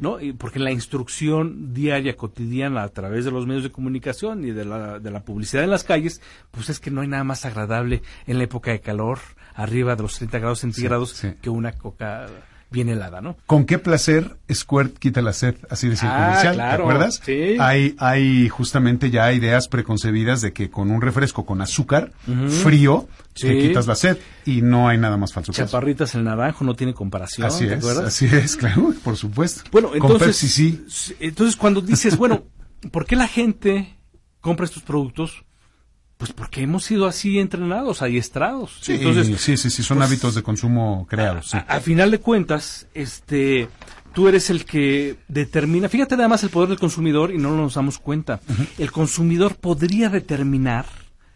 ¿No? 0.00 0.22
Y 0.22 0.32
porque 0.32 0.58
la 0.58 0.72
instrucción 0.72 1.74
diaria, 1.74 2.16
cotidiana, 2.16 2.82
a 2.82 2.88
través 2.88 3.26
de 3.26 3.30
los 3.30 3.46
medios 3.46 3.62
de 3.62 3.70
comunicación 3.70 4.42
y 4.46 4.50
de 4.50 4.64
la, 4.64 4.98
de 4.98 5.10
la 5.10 5.22
publicidad 5.22 5.64
en 5.64 5.70
las 5.70 5.84
calles, 5.84 6.22
pues 6.50 6.70
es 6.70 6.80
que 6.80 6.90
no 6.90 7.02
hay 7.02 7.08
nada 7.08 7.24
más 7.24 7.44
agradable 7.44 8.00
en 8.26 8.38
la 8.38 8.44
época 8.44 8.70
de 8.70 8.80
calor, 8.80 9.18
arriba 9.54 9.94
de 9.94 10.00
los 10.00 10.16
30 10.16 10.38
grados 10.38 10.60
centígrados, 10.60 11.26
que 11.42 11.50
una 11.50 11.72
coca 11.72 12.26
bien 12.70 12.88
helada, 12.88 13.20
¿no? 13.20 13.36
¿Con 13.46 13.64
qué 13.64 13.78
placer 13.78 14.36
Squirt 14.52 14.98
quita 14.98 15.22
la 15.22 15.32
sed? 15.32 15.54
Así 15.70 15.88
decía 15.88 16.08
el 16.08 16.14
ah, 16.14 16.26
comercial, 16.26 16.56
¿te 16.56 16.82
acuerdas? 16.82 17.20
Sí. 17.24 17.56
Hay, 17.60 17.94
hay 17.98 18.48
justamente 18.48 19.10
ya 19.10 19.32
ideas 19.32 19.68
preconcebidas 19.68 20.40
de 20.40 20.52
que 20.52 20.70
con 20.70 20.90
un 20.90 21.00
refresco 21.00 21.46
con 21.46 21.60
azúcar 21.60 22.12
frío 22.62 23.08
te 23.34 23.58
quitas 23.58 23.86
la 23.86 23.94
sed 23.94 24.18
y 24.44 24.62
no 24.62 24.88
hay 24.88 24.98
nada 24.98 25.16
más 25.16 25.32
falso. 25.32 25.52
Chaparritas 25.52 26.14
el 26.14 26.24
naranjo 26.24 26.64
no 26.64 26.74
tiene 26.74 26.94
comparación, 26.94 27.46
así 27.46 27.66
¿te 27.66 27.74
es, 27.74 27.78
acuerdas? 27.78 28.04
Así 28.06 28.26
es, 28.26 28.56
claro, 28.58 28.92
por 29.04 29.16
supuesto. 29.16 29.62
Bueno, 29.70 29.90
entonces, 29.94 30.36
sí. 30.36 30.84
entonces 31.20 31.56
cuando 31.56 31.80
dices, 31.80 32.16
bueno, 32.16 32.44
¿por 32.90 33.06
qué 33.06 33.16
la 33.16 33.28
gente 33.28 33.96
compra 34.40 34.64
estos 34.64 34.82
productos? 34.82 35.44
Pues 36.16 36.32
porque 36.32 36.62
hemos 36.62 36.84
sido 36.84 37.06
así 37.06 37.38
entrenados, 37.38 38.00
adiestrados. 38.00 38.78
Sí, 38.80 38.94
Entonces, 38.94 39.38
sí, 39.40 39.56
sí, 39.56 39.68
sí, 39.68 39.82
son 39.82 39.98
pues, 39.98 40.08
hábitos 40.08 40.34
de 40.34 40.42
consumo 40.42 41.06
creados. 41.08 41.54
A, 41.54 41.80
final 41.80 42.10
de 42.10 42.20
cuentas, 42.20 42.86
este, 42.94 43.68
tú 44.14 44.26
eres 44.26 44.48
el 44.48 44.64
que 44.64 45.16
determina. 45.28 45.90
Fíjate 45.90 46.14
además 46.14 46.42
el 46.42 46.48
poder 46.48 46.70
del 46.70 46.78
consumidor 46.78 47.32
y 47.34 47.38
no 47.38 47.54
nos 47.54 47.74
damos 47.74 47.98
cuenta. 47.98 48.40
El 48.78 48.92
consumidor 48.92 49.56
podría 49.56 50.08
determinar, 50.08 50.86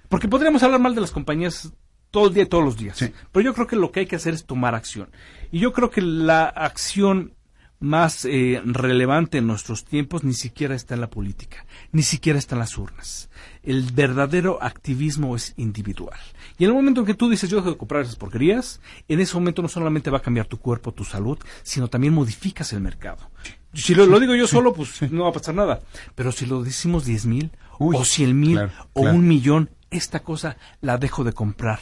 porque 0.09 0.29
podríamos 0.29 0.63
hablar 0.63 0.81
mal 0.81 0.95
de 0.95 1.03
las 1.03 1.11
compañías 1.11 1.73
todo 2.11 2.29
el 2.29 2.35
día 2.35 2.45
y 2.45 2.47
todos 2.47 2.65
los 2.65 2.79
días. 2.79 2.99
Pero 3.33 3.45
yo 3.45 3.55
creo 3.55 3.67
que 3.67 3.77
lo 3.77 3.93
que 3.93 4.01
hay 4.01 4.07
que 4.07 4.17
hacer 4.17 4.33
es 4.33 4.47
tomar 4.47 4.75
acción. 4.75 5.11
Y 5.53 5.59
yo 5.59 5.75
creo 5.75 5.91
que 5.91 6.01
la 6.01 6.45
acción 6.45 7.35
más 7.81 8.27
eh, 8.27 8.61
relevante 8.65 9.39
en 9.39 9.47
nuestros 9.47 9.85
tiempos 9.85 10.23
ni 10.23 10.35
siquiera 10.35 10.75
está 10.75 10.95
en 10.95 11.01
la 11.01 11.11
política, 11.11 11.65
ni 11.93 12.03
siquiera 12.03 12.39
está 12.39 12.55
en 12.55 12.61
las 12.61 12.77
urnas. 12.77 13.31
El 13.63 13.91
verdadero 13.93 14.63
activismo 14.63 15.35
es 15.35 15.55
individual. 15.57 16.19
Y 16.59 16.65
en 16.65 16.71
el 16.71 16.77
momento 16.77 17.01
en 17.01 17.07
que 17.07 17.15
tú 17.15 17.31
dices 17.31 17.49
yo 17.49 17.57
dejo 17.57 17.71
de 17.71 17.79
comprar 17.79 18.03
esas 18.03 18.17
porquerías, 18.17 18.81
en 19.09 19.21
ese 19.21 19.35
momento 19.35 19.63
no 19.63 19.69
solamente 19.69 20.11
va 20.11 20.19
a 20.19 20.23
cambiar 20.23 20.47
tu 20.47 20.59
cuerpo, 20.59 20.93
tu 20.93 21.05
salud, 21.05 21.39
sino 21.63 21.89
también 21.89 22.13
modificas 22.13 22.73
el 22.75 22.81
mercado. 22.81 23.31
Si 23.73 23.95
lo, 23.95 24.21
digo 24.21 24.35
yo 24.35 24.47
solo, 24.47 24.75
pues 24.75 25.11
no 25.11 25.25
va 25.25 25.31
a 25.31 25.33
pasar 25.35 25.55
nada. 25.55 25.81
Pero 26.15 26.33
si 26.33 26.45
lo 26.45 26.63
decimos 26.63 27.07
diez 27.07 27.25
mil, 27.25 27.51
o 27.79 28.05
cien 28.05 28.39
mil, 28.39 28.61
o 28.93 29.03
un 29.03 29.27
millón, 29.27 29.71
esta 29.91 30.21
cosa 30.21 30.59
la 30.81 30.99
dejo 30.99 31.25
de 31.25 31.33
comprar. 31.33 31.81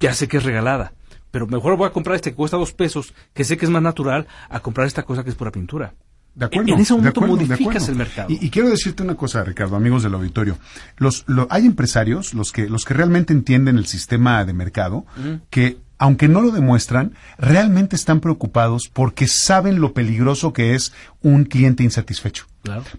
Ya 0.00 0.12
sé 0.12 0.28
que 0.28 0.36
es 0.36 0.44
regalada 0.44 0.92
pero 1.30 1.46
mejor 1.46 1.76
voy 1.76 1.86
a 1.86 1.92
comprar 1.92 2.16
este 2.16 2.30
que 2.30 2.36
cuesta 2.36 2.56
dos 2.56 2.72
pesos, 2.72 3.14
que 3.32 3.44
sé 3.44 3.56
que 3.56 3.64
es 3.64 3.70
más 3.70 3.82
natural, 3.82 4.26
a 4.48 4.60
comprar 4.60 4.86
esta 4.86 5.02
cosa 5.02 5.24
que 5.24 5.30
es 5.30 5.36
pura 5.36 5.50
pintura. 5.50 5.94
De 6.34 6.46
acuerdo. 6.46 6.72
En 6.72 6.80
ese 6.80 6.94
momento 6.94 7.20
modificas 7.22 7.88
el 7.88 7.96
mercado. 7.96 8.28
Y, 8.30 8.50
quiero 8.50 8.68
decirte 8.68 9.02
una 9.02 9.16
cosa, 9.16 9.42
Ricardo, 9.42 9.76
amigos 9.76 10.04
del 10.04 10.14
auditorio. 10.14 10.58
Los, 10.96 11.24
hay 11.48 11.66
empresarios, 11.66 12.34
los 12.34 12.52
que, 12.52 12.68
los 12.68 12.84
que 12.84 12.94
realmente 12.94 13.32
entienden 13.32 13.78
el 13.78 13.86
sistema 13.86 14.44
de 14.44 14.52
mercado, 14.52 15.04
que 15.50 15.78
aunque 16.00 16.28
no 16.28 16.40
lo 16.40 16.50
demuestran, 16.50 17.12
realmente 17.36 17.94
están 17.94 18.20
preocupados 18.20 18.88
porque 18.90 19.28
saben 19.28 19.82
lo 19.82 19.92
peligroso 19.92 20.54
que 20.54 20.74
es 20.74 20.94
un 21.20 21.44
cliente 21.44 21.82
insatisfecho. 21.82 22.46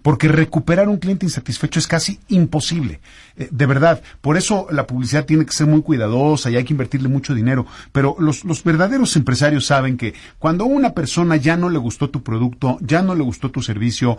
Porque 0.02 0.28
recuperar 0.28 0.88
un 0.88 0.98
cliente 0.98 1.26
insatisfecho 1.26 1.80
es 1.80 1.88
casi 1.88 2.20
imposible. 2.28 3.00
Eh, 3.36 3.48
de 3.50 3.66
verdad, 3.66 4.02
por 4.20 4.36
eso 4.36 4.66
la 4.70 4.86
publicidad 4.86 5.24
tiene 5.24 5.44
que 5.44 5.52
ser 5.52 5.66
muy 5.66 5.82
cuidadosa 5.82 6.50
y 6.50 6.56
hay 6.56 6.64
que 6.64 6.74
invertirle 6.74 7.08
mucho 7.08 7.34
dinero. 7.34 7.66
Pero 7.90 8.14
los, 8.20 8.44
los 8.44 8.62
verdaderos 8.62 9.16
empresarios 9.16 9.66
saben 9.66 9.96
que 9.96 10.14
cuando 10.38 10.64
a 10.64 10.68
una 10.68 10.94
persona 10.94 11.36
ya 11.36 11.56
no 11.56 11.70
le 11.70 11.78
gustó 11.78 12.08
tu 12.08 12.22
producto, 12.22 12.78
ya 12.80 13.02
no 13.02 13.16
le 13.16 13.22
gustó 13.24 13.50
tu 13.50 13.62
servicio, 13.62 14.16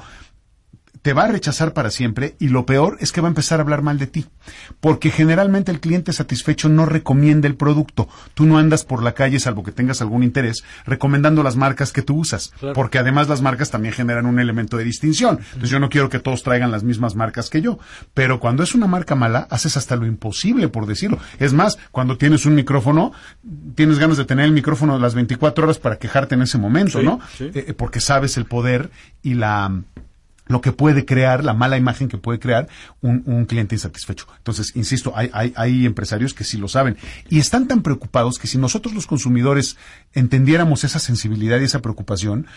te 1.04 1.14
va 1.14 1.26
a 1.26 1.28
rechazar 1.28 1.74
para 1.74 1.92
siempre 1.92 2.36
y 2.40 2.48
lo 2.48 2.66
peor 2.66 2.98
es 3.02 3.12
que 3.12 3.22
va 3.22 3.28
a 3.28 3.30
empezar 3.30 3.60
a 3.60 3.64
hablar 3.64 3.84
mal 3.84 4.00
de 4.00 4.08
ti. 4.08 4.26
Porque 4.80 5.12
generalmente 5.12 5.70
el 5.70 5.82
cliente 5.82 6.14
satisfecho 6.14 6.70
no 6.70 6.86
recomienda 6.86 7.48
el 7.48 7.56
producto. 7.56 8.08
Tú 8.34 8.46
no 8.46 8.58
andas 8.58 8.86
por 8.86 9.04
la 9.04 9.12
calle, 9.12 9.40
salvo 9.40 9.64
que 9.64 9.74
tengas 9.74 10.02
algún 10.02 10.24
interés, 10.24 10.64
recomendando 10.86 11.44
las 11.44 11.58
marcas 11.58 11.92
que 11.92 12.02
tú 12.02 12.16
usas. 12.16 12.54
Porque 12.74 13.00
además 13.00 13.28
las 13.28 13.42
marcas 13.42 13.70
también 13.70 13.94
generan 13.94 14.26
un 14.26 14.40
elemento 14.40 14.78
de 14.78 14.86
distinción. 14.86 15.40
Entonces 15.46 15.70
yo 15.70 15.80
no 15.80 15.90
quiero 15.90 16.10
que 16.10 16.20
todos 16.20 16.42
traigan 16.42 16.72
las 16.72 16.84
mismas 16.84 17.16
marcas 17.16 17.50
que 17.50 17.62
yo. 17.62 17.80
Pero 18.14 18.40
cuando 18.40 18.64
es 18.64 18.74
una 18.74 18.88
marca 18.88 19.14
mala, 19.14 19.46
haces 19.50 19.76
hasta 19.76 19.98
lo 19.98 20.06
imposible 20.06 20.70
por 20.70 20.86
decirlo. 20.86 21.20
Es 21.38 21.52
más, 21.52 21.78
cuando 21.92 22.18
tienes 22.18 22.46
un 22.46 22.56
micrófono, 22.56 23.12
tienes 23.76 24.00
ganas 24.00 24.16
de 24.16 24.24
tener 24.24 24.46
el 24.46 24.54
micrófono 24.54 24.98
las 24.98 25.16
24 25.16 25.66
horas 25.66 25.80
para 25.80 25.98
quejarte 25.98 26.36
en 26.36 26.44
ese 26.44 26.58
momento, 26.58 27.02
¿no? 27.02 27.20
Eh, 27.40 27.52
eh, 27.68 27.74
porque 27.74 28.00
sabes 28.00 28.38
el 28.38 28.46
poder 28.46 28.90
y 29.22 29.34
la 29.34 29.84
lo 30.46 30.62
que 30.62 30.72
puede 30.72 31.06
crear, 31.06 31.44
la 31.44 31.54
mala 31.54 31.78
imagen 31.78 32.08
que 32.08 32.18
puede 32.18 32.40
crear 32.40 32.68
un, 33.02 33.46
cliente 33.46 33.76
insatisfecho. 33.76 34.28
Entonces, 34.38 34.76
insisto, 34.76 35.14
hay, 35.16 35.30
hay, 35.34 35.54
hay, 35.56 35.86
empresarios 35.86 36.34
que 36.34 36.44
sí 36.44 36.58
lo 36.58 36.68
saben 36.68 36.98
y 37.30 37.40
están 37.40 37.68
tan 37.68 37.82
preocupados 37.82 38.40
que 38.40 38.48
si 38.48 38.58
nosotros 38.58 38.94
los 38.94 39.08
consumidores 39.08 39.78
entendiéramos 40.14 40.84
esa 40.84 41.00
sensibilidad 41.00 41.60
y 41.60 41.66
esa 41.66 41.82
preocupación, 41.82 42.48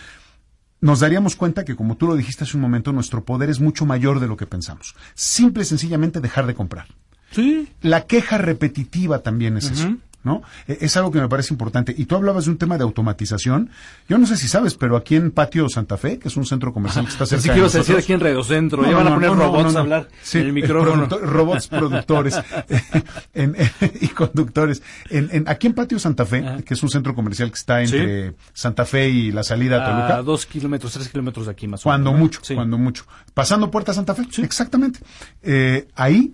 nos 0.79 0.99
daríamos 0.99 1.35
cuenta 1.35 1.65
que, 1.65 1.75
como 1.75 1.97
tú 1.97 2.07
lo 2.07 2.15
dijiste 2.15 2.43
hace 2.43 2.57
un 2.57 2.61
momento, 2.61 2.91
nuestro 2.91 3.23
poder 3.23 3.49
es 3.49 3.59
mucho 3.59 3.85
mayor 3.85 4.19
de 4.19 4.27
lo 4.27 4.37
que 4.37 4.45
pensamos. 4.45 4.95
Simple 5.15 5.63
y 5.63 5.65
sencillamente 5.65 6.21
dejar 6.21 6.45
de 6.45 6.55
comprar. 6.55 6.87
Sí. 7.31 7.67
La 7.81 8.05
queja 8.05 8.37
repetitiva 8.37 9.19
también 9.19 9.57
es 9.57 9.71
eso. 9.71 9.97
¿No? 10.27 10.43
E, 10.67 10.77
es 10.81 10.95
algo 10.97 11.09
que 11.09 11.19
me 11.19 11.27
parece 11.27 11.51
importante. 11.53 11.95
Y 11.97 12.05
tú 12.05 12.15
hablabas 12.15 12.45
de 12.45 12.51
un 12.51 12.57
tema 12.59 12.77
de 12.77 12.83
automatización. 12.83 13.71
Yo 14.07 14.17
no 14.19 14.27
sé 14.27 14.37
si 14.37 14.47
sabes, 14.47 14.75
pero 14.75 14.95
aquí 14.95 15.15
en 15.15 15.31
Patio 15.31 15.67
Santa 15.69 15.97
Fe, 15.97 16.19
que 16.19 16.27
es 16.27 16.37
un 16.37 16.45
centro 16.45 16.71
comercial 16.73 17.05
que 17.05 17.11
está 17.11 17.25
cerca 17.25 17.51
que 17.53 17.57
ibas 17.59 17.73
a 17.73 17.79
decir 17.79 17.95
aquí 17.97 18.13
en 18.13 18.19
Radio 18.19 18.43
Centro, 18.43 18.81
no, 18.83 18.89
ya 18.89 18.95
van 18.97 19.05
no, 19.05 19.11
a 19.11 19.13
poner 19.15 19.29
no, 19.31 19.35
robots 19.37 19.75
a 19.75 19.79
hablar 19.79 20.07
Sí, 20.21 20.37
en 20.37 20.45
el 20.47 20.53
micrófono. 20.53 21.07
producto- 21.07 21.19
robots 21.25 21.67
productores 21.67 22.35
en- 23.33 23.55
en- 23.55 23.91
y 24.01 24.07
conductores. 24.09 24.81
En, 25.09 25.29
en- 25.31 25.47
aquí 25.49 25.67
en 25.67 25.73
Patio 25.73 25.97
Santa 25.99 26.25
Fe, 26.25 26.39
Ajá. 26.45 26.61
que 26.61 26.73
es 26.73 26.83
un 26.83 26.89
centro 26.89 27.15
comercial 27.15 27.49
que 27.49 27.55
está 27.55 27.81
entre 27.81 28.35
Santa 28.53 28.85
Fe 28.85 29.09
y 29.09 29.31
la 29.31 29.43
salida 29.43 29.83
a 29.83 29.87
a 29.87 29.91
Toluca. 30.07 30.21
dos 30.23 30.45
kilómetros, 30.45 30.91
tres 30.93 31.07
kilómetros 31.09 31.45
de 31.45 31.51
aquí 31.53 31.67
más 31.67 31.81
o 31.81 31.83
Cuando 31.83 32.11
menos. 32.11 32.19
¿no? 32.19 32.25
mucho, 32.25 32.39
Sí. 32.43 32.55
cuando 32.55 32.77
mucho. 32.77 33.05
Pasando 33.33 33.71
Puerta 33.71 33.93
Santa 33.93 34.13
Fe, 34.13 34.27
exactamente. 34.43 34.99
Eh, 35.41 35.87
ahí 35.95 36.33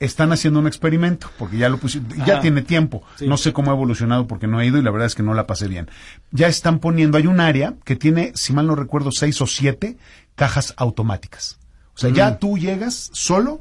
están 0.00 0.32
haciendo 0.32 0.58
un 0.58 0.66
experimento, 0.66 1.30
porque 1.38 1.58
ya 1.58 1.68
lo 1.68 1.78
pusieron, 1.78 2.08
ya 2.26 2.34
Ajá. 2.34 2.40
tiene 2.40 2.62
tiempo. 2.62 3.02
Sí. 3.16 3.28
No 3.28 3.36
sé 3.36 3.52
cómo 3.52 3.70
ha 3.70 3.74
evolucionado 3.74 4.26
porque 4.26 4.46
no 4.46 4.60
he 4.60 4.66
ido 4.66 4.78
y 4.78 4.82
la 4.82 4.90
verdad 4.90 5.06
es 5.06 5.14
que 5.14 5.22
no 5.22 5.34
la 5.34 5.46
pasé 5.46 5.68
bien. 5.68 5.88
Ya 6.32 6.48
están 6.48 6.78
poniendo, 6.80 7.18
hay 7.18 7.26
un 7.26 7.38
área 7.40 7.74
que 7.84 7.96
tiene, 7.96 8.32
si 8.34 8.52
mal 8.52 8.66
no 8.66 8.74
recuerdo, 8.74 9.12
seis 9.12 9.40
o 9.40 9.46
siete 9.46 9.96
cajas 10.34 10.74
automáticas. 10.76 11.58
O 11.94 11.98
sea, 11.98 12.10
Mm. 12.10 12.14
ya 12.14 12.38
tú 12.38 12.56
llegas 12.58 13.10
solo, 13.12 13.60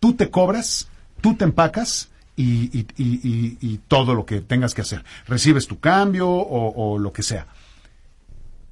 tú 0.00 0.14
te 0.14 0.30
cobras, 0.30 0.88
tú 1.20 1.34
te 1.34 1.44
empacas. 1.44 2.08
Y, 2.36 2.76
y- 2.76 2.86
y- 2.96 3.20
y- 3.22 3.58
y 3.60 3.78
todo 3.86 4.12
lo 4.12 4.26
que 4.26 4.40
tengas 4.40 4.74
que 4.74 4.80
hacer. 4.80 5.04
Recibes 5.28 5.68
tu 5.68 5.78
cambio 5.78 6.28
o- 6.28 6.94
o 6.94 6.98
lo 6.98 7.12
que 7.12 7.22
sea 7.22 7.46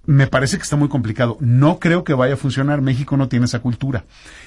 me 0.05 0.26
parece 0.26 0.57
que 0.57 0.64
está 0.64 0.74
muy 0.76 0.88
complicado. 0.88 1.36
No 1.40 1.78
creo 1.78 2.03
que 2.03 2.12
vaya 2.12 2.34
a 2.34 2.36
funcionar. 2.36 2.80
México 2.82 3.16
no 3.16 3.28
tiene 3.28 3.44
esa 3.46 3.61
cultura. 3.61 4.05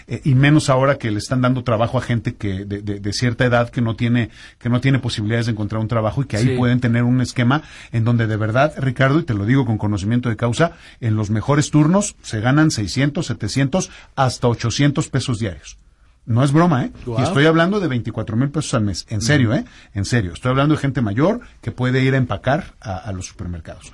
Eh, 0.07 0.19
y 0.25 0.35
menos 0.35 0.69
ahora 0.69 0.97
que 0.97 1.11
le 1.11 1.17
están 1.19 1.41
dando 1.41 1.63
trabajo 1.63 1.97
a 1.97 2.01
gente 2.01 2.35
que 2.35 2.65
de, 2.65 2.81
de- 2.81 2.99
de 2.99 3.13
cierta 3.13 3.45
edad 3.45 3.69
que 3.69 3.81
no 3.81 3.95
tiene 3.95 4.29
que 4.59 4.69
no 4.69 4.81
tiene 4.81 4.99
posibilidades 4.99 5.45
de 5.45 5.53
encontrar 5.53 5.81
un 5.81 5.87
trabajo 5.87 6.21
y 6.21 6.25
que 6.25 6.37
ahí 6.37 6.43
Sí. 6.49 6.55
pueden 6.57 6.79
tener 6.81 7.03
un 7.03 7.21
esquema 7.21 7.61
en 7.93 8.03
donde 8.03 8.27
de 8.27 8.35
verdad, 8.37 8.73
Ricardo, 8.77 9.19
y 9.19 9.23
te 9.23 9.33
lo 9.33 9.45
digo 9.45 9.65
con 9.65 9.77
conocimiento 9.77 10.27
de 10.29 10.35
causa, 10.35 10.73
en 10.99 11.15
los 11.15 11.29
mejores 11.29 11.71
turnos 11.71 12.15
se 12.21 12.41
ganan 12.41 12.69
600, 12.69 13.25
700 13.25 13.89
hasta 14.15 14.47
800 14.49 15.07
pesos 15.09 15.39
diarios. 15.39 15.77
No 16.27 16.43
es 16.43 16.51
broma, 16.51 16.85
¿eh? 16.85 16.91
Y 17.19 17.21
estoy 17.21 17.45
hablando 17.45 17.79
de 17.79 17.87
24 17.87 18.35
mil 18.35 18.49
pesos 18.49 18.73
al 18.73 18.81
mes. 18.83 19.05
En 19.09 19.21
serio, 19.21 19.53
¿eh? 19.53 19.63
En 19.93 20.05
serio. 20.05 20.33
Estoy 20.33 20.49
hablando 20.49 20.73
de 20.73 20.81
gente 20.81 20.99
mayor 21.01 21.41
que 21.61 21.71
puede 21.71 22.01
ir 22.01 22.15
a 22.15 22.17
empacar 22.17 22.73
a, 22.81 22.95
a 22.97 23.11
los 23.11 23.27
supermercados. 23.27 23.93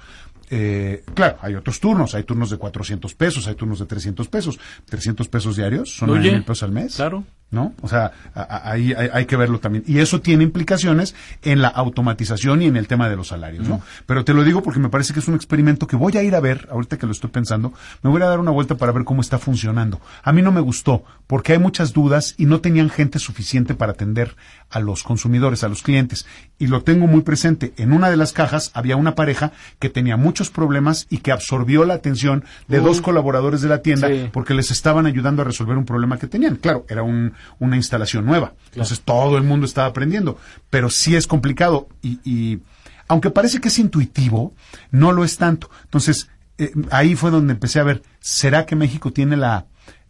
Eh, 0.53 1.03
claro, 1.13 1.37
hay 1.41 1.55
otros 1.55 1.79
turnos. 1.79 2.13
Hay 2.13 2.23
turnos 2.23 2.49
de 2.49 2.57
400 2.57 3.15
pesos, 3.15 3.47
hay 3.47 3.55
turnos 3.55 3.79
de 3.79 3.85
300 3.85 4.27
pesos. 4.27 4.59
300 4.85 5.27
pesos 5.29 5.55
diarios 5.55 5.95
son 5.95 6.09
Oye, 6.09 6.19
9 6.19 6.31
mil 6.33 6.43
pesos 6.43 6.63
al 6.63 6.71
mes. 6.73 6.95
claro. 6.95 7.23
¿No? 7.51 7.73
O 7.81 7.89
sea, 7.89 8.11
ahí 8.33 8.93
hay, 8.93 9.09
hay 9.11 9.25
que 9.25 9.35
verlo 9.35 9.59
también. 9.59 9.83
Y 9.85 9.99
eso 9.99 10.21
tiene 10.21 10.43
implicaciones 10.43 11.13
en 11.41 11.61
la 11.61 11.67
automatización 11.67 12.61
y 12.61 12.67
en 12.67 12.77
el 12.77 12.87
tema 12.87 13.09
de 13.09 13.17
los 13.17 13.27
salarios, 13.27 13.67
¿no? 13.67 13.81
Pero 14.05 14.23
te 14.23 14.33
lo 14.33 14.45
digo 14.45 14.63
porque 14.63 14.79
me 14.79 14.87
parece 14.87 15.13
que 15.13 15.19
es 15.19 15.27
un 15.27 15.35
experimento 15.35 15.85
que 15.85 15.97
voy 15.97 16.15
a 16.17 16.23
ir 16.23 16.33
a 16.33 16.39
ver, 16.39 16.69
ahorita 16.71 16.97
que 16.97 17.05
lo 17.05 17.11
estoy 17.11 17.29
pensando, 17.29 17.73
me 18.03 18.09
voy 18.09 18.21
a 18.21 18.27
dar 18.27 18.39
una 18.39 18.51
vuelta 18.51 18.75
para 18.75 18.93
ver 18.93 19.03
cómo 19.03 19.19
está 19.21 19.37
funcionando. 19.37 19.99
A 20.23 20.31
mí 20.31 20.41
no 20.41 20.53
me 20.53 20.61
gustó, 20.61 21.03
porque 21.27 21.51
hay 21.51 21.59
muchas 21.59 21.91
dudas 21.91 22.35
y 22.37 22.45
no 22.45 22.61
tenían 22.61 22.89
gente 22.89 23.19
suficiente 23.19 23.75
para 23.75 23.91
atender 23.91 24.35
a 24.69 24.79
los 24.79 25.03
consumidores, 25.03 25.65
a 25.65 25.67
los 25.67 25.83
clientes. 25.83 26.25
Y 26.57 26.67
lo 26.67 26.83
tengo 26.83 27.05
muy 27.07 27.19
presente. 27.21 27.73
En 27.75 27.91
una 27.91 28.09
de 28.09 28.15
las 28.15 28.31
cajas 28.31 28.71
había 28.73 28.95
una 28.95 29.13
pareja 29.13 29.51
que 29.79 29.89
tenía 29.89 30.15
muchos 30.15 30.49
problemas 30.49 31.05
y 31.09 31.17
que 31.17 31.33
absorbió 31.33 31.83
la 31.83 31.95
atención 31.95 32.45
de 32.69 32.79
dos 32.79 33.01
colaboradores 33.01 33.61
de 33.61 33.67
la 33.67 33.81
tienda 33.81 34.07
Sí. 34.07 34.29
porque 34.31 34.53
les 34.53 34.71
estaban 34.71 35.05
ayudando 35.05 35.41
a 35.41 35.45
resolver 35.45 35.77
un 35.77 35.83
problema 35.85 36.17
que 36.17 36.27
tenían. 36.27 36.55
Claro, 36.55 36.85
era 36.87 37.03
un- 37.03 37.33
una 37.59 37.75
instalación 37.75 38.25
nueva. 38.25 38.53
Entonces 38.71 39.01
todo 39.01 39.37
el 39.37 39.43
mundo 39.43 39.65
estaba 39.65 39.87
aprendiendo. 39.87 40.37
Pero 40.69 40.89
sí 40.89 41.15
es 41.15 41.27
complicado 41.27 41.87
y, 42.01 42.19
y 42.23 42.59
aunque 43.07 43.29
parece 43.29 43.59
que 43.59 43.67
es 43.67 43.79
intuitivo, 43.79 44.53
no 44.91 45.11
lo 45.11 45.23
es 45.23 45.37
tanto. 45.37 45.69
Entonces, 45.83 46.29
eh, 46.57 46.71
ahí 46.91 47.15
fue 47.15 47.29
donde 47.29 47.53
empecé 47.53 47.79
a 47.79 47.83
ver, 47.83 48.03
¿será 48.19 48.65
que 48.65 48.75
México 48.75 49.11
tiene 49.11 49.35
la, 49.35 49.65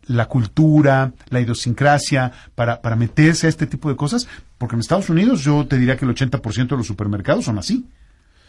la 0.06 0.28
cultura, 0.28 1.14
la 1.30 1.42
idiosincrasia 1.42 2.32
para, 2.56 2.82
para 2.82 2.96
meterse 2.96 3.48
a 3.48 3.50
este 3.50 3.66
tipo 3.66 3.90
de 3.90 3.96
cosas? 3.96 4.28
Porque 4.58 4.76
en 4.76 4.82
Estados 4.82 5.10
Unidos 5.10 5.42
yo 5.42 5.66
te 5.66 5.80
diría 5.80 5.98
que 5.98 6.06
el 6.06 6.14
80% 6.14 6.68
de 6.68 6.78
los 6.78 6.86
supermercados 6.86 7.46
son 7.46 7.58
así. 7.58 7.88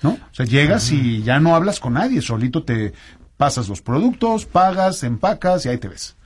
¿no? 0.03 0.11
O 0.11 0.35
sea, 0.35 0.45
llegas 0.45 0.91
y 0.91 1.22
ya 1.22 1.41
no 1.41 1.55
hablas 1.55 1.80
con 1.80 1.95
nadie, 1.95 2.20
solito 2.20 2.64
te 2.64 2.93
pasas 3.37 3.68
los 3.68 3.80
productos, 3.80 4.47
pagas, 4.47 5.03
empacas 5.03 5.64
y 5.64 5.68
ahí 5.68 5.78
te 5.78 5.89
ves. 5.89 6.16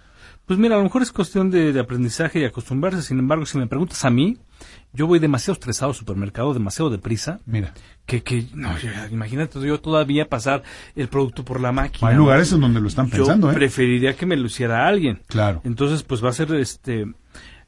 Pues 0.47 0.59
mira, 0.59 0.77
a 0.77 0.79
lo 0.79 0.85
mejor 0.85 1.03
es 1.03 1.11
cuestión 1.13 1.51
de, 1.51 1.73
de 1.73 1.81
aprendizaje 1.81 2.39
y 2.41 2.45
acostumbrarse. 2.45 3.03
Sin 3.03 3.19
embargo, 3.19 3.45
si 3.47 3.59
me 3.59 3.67
preguntas 3.67 4.05
a 4.05 4.11
mí, 4.11 4.39
yo 4.93 5.07
voy 5.09 5.19
demasiado 5.19 5.55
estresado 5.55 5.91
al 5.91 5.97
supermercado, 5.97 6.55
demasiado 6.55 6.89
deprisa. 6.89 7.41
Mira, 7.47 7.75
Que, 8.07 8.23
que 8.23 8.47
no, 8.55 8.79
ya, 8.79 9.09
imagínate 9.11 9.61
yo 9.61 9.81
todavía 9.81 10.29
pasar 10.29 10.63
el 10.95 11.09
producto 11.09 11.45
por 11.45 11.61
la 11.61 11.73
máquina. 11.73 12.11
hay 12.11 12.17
lugares 12.17 12.53
en 12.53 12.61
donde 12.61 12.81
lo 12.81 12.87
están 12.87 13.11
pensando, 13.11 13.49
yo 13.49 13.53
¿eh? 13.53 13.57
preferiría 13.57 14.15
que 14.15 14.25
me 14.27 14.37
lo 14.37 14.47
hiciera 14.47 14.87
alguien. 14.87 15.21
Claro. 15.27 15.61
Entonces, 15.65 16.05
pues 16.05 16.25
va 16.25 16.29
a 16.31 16.33
ser 16.33 16.55
este 16.55 17.07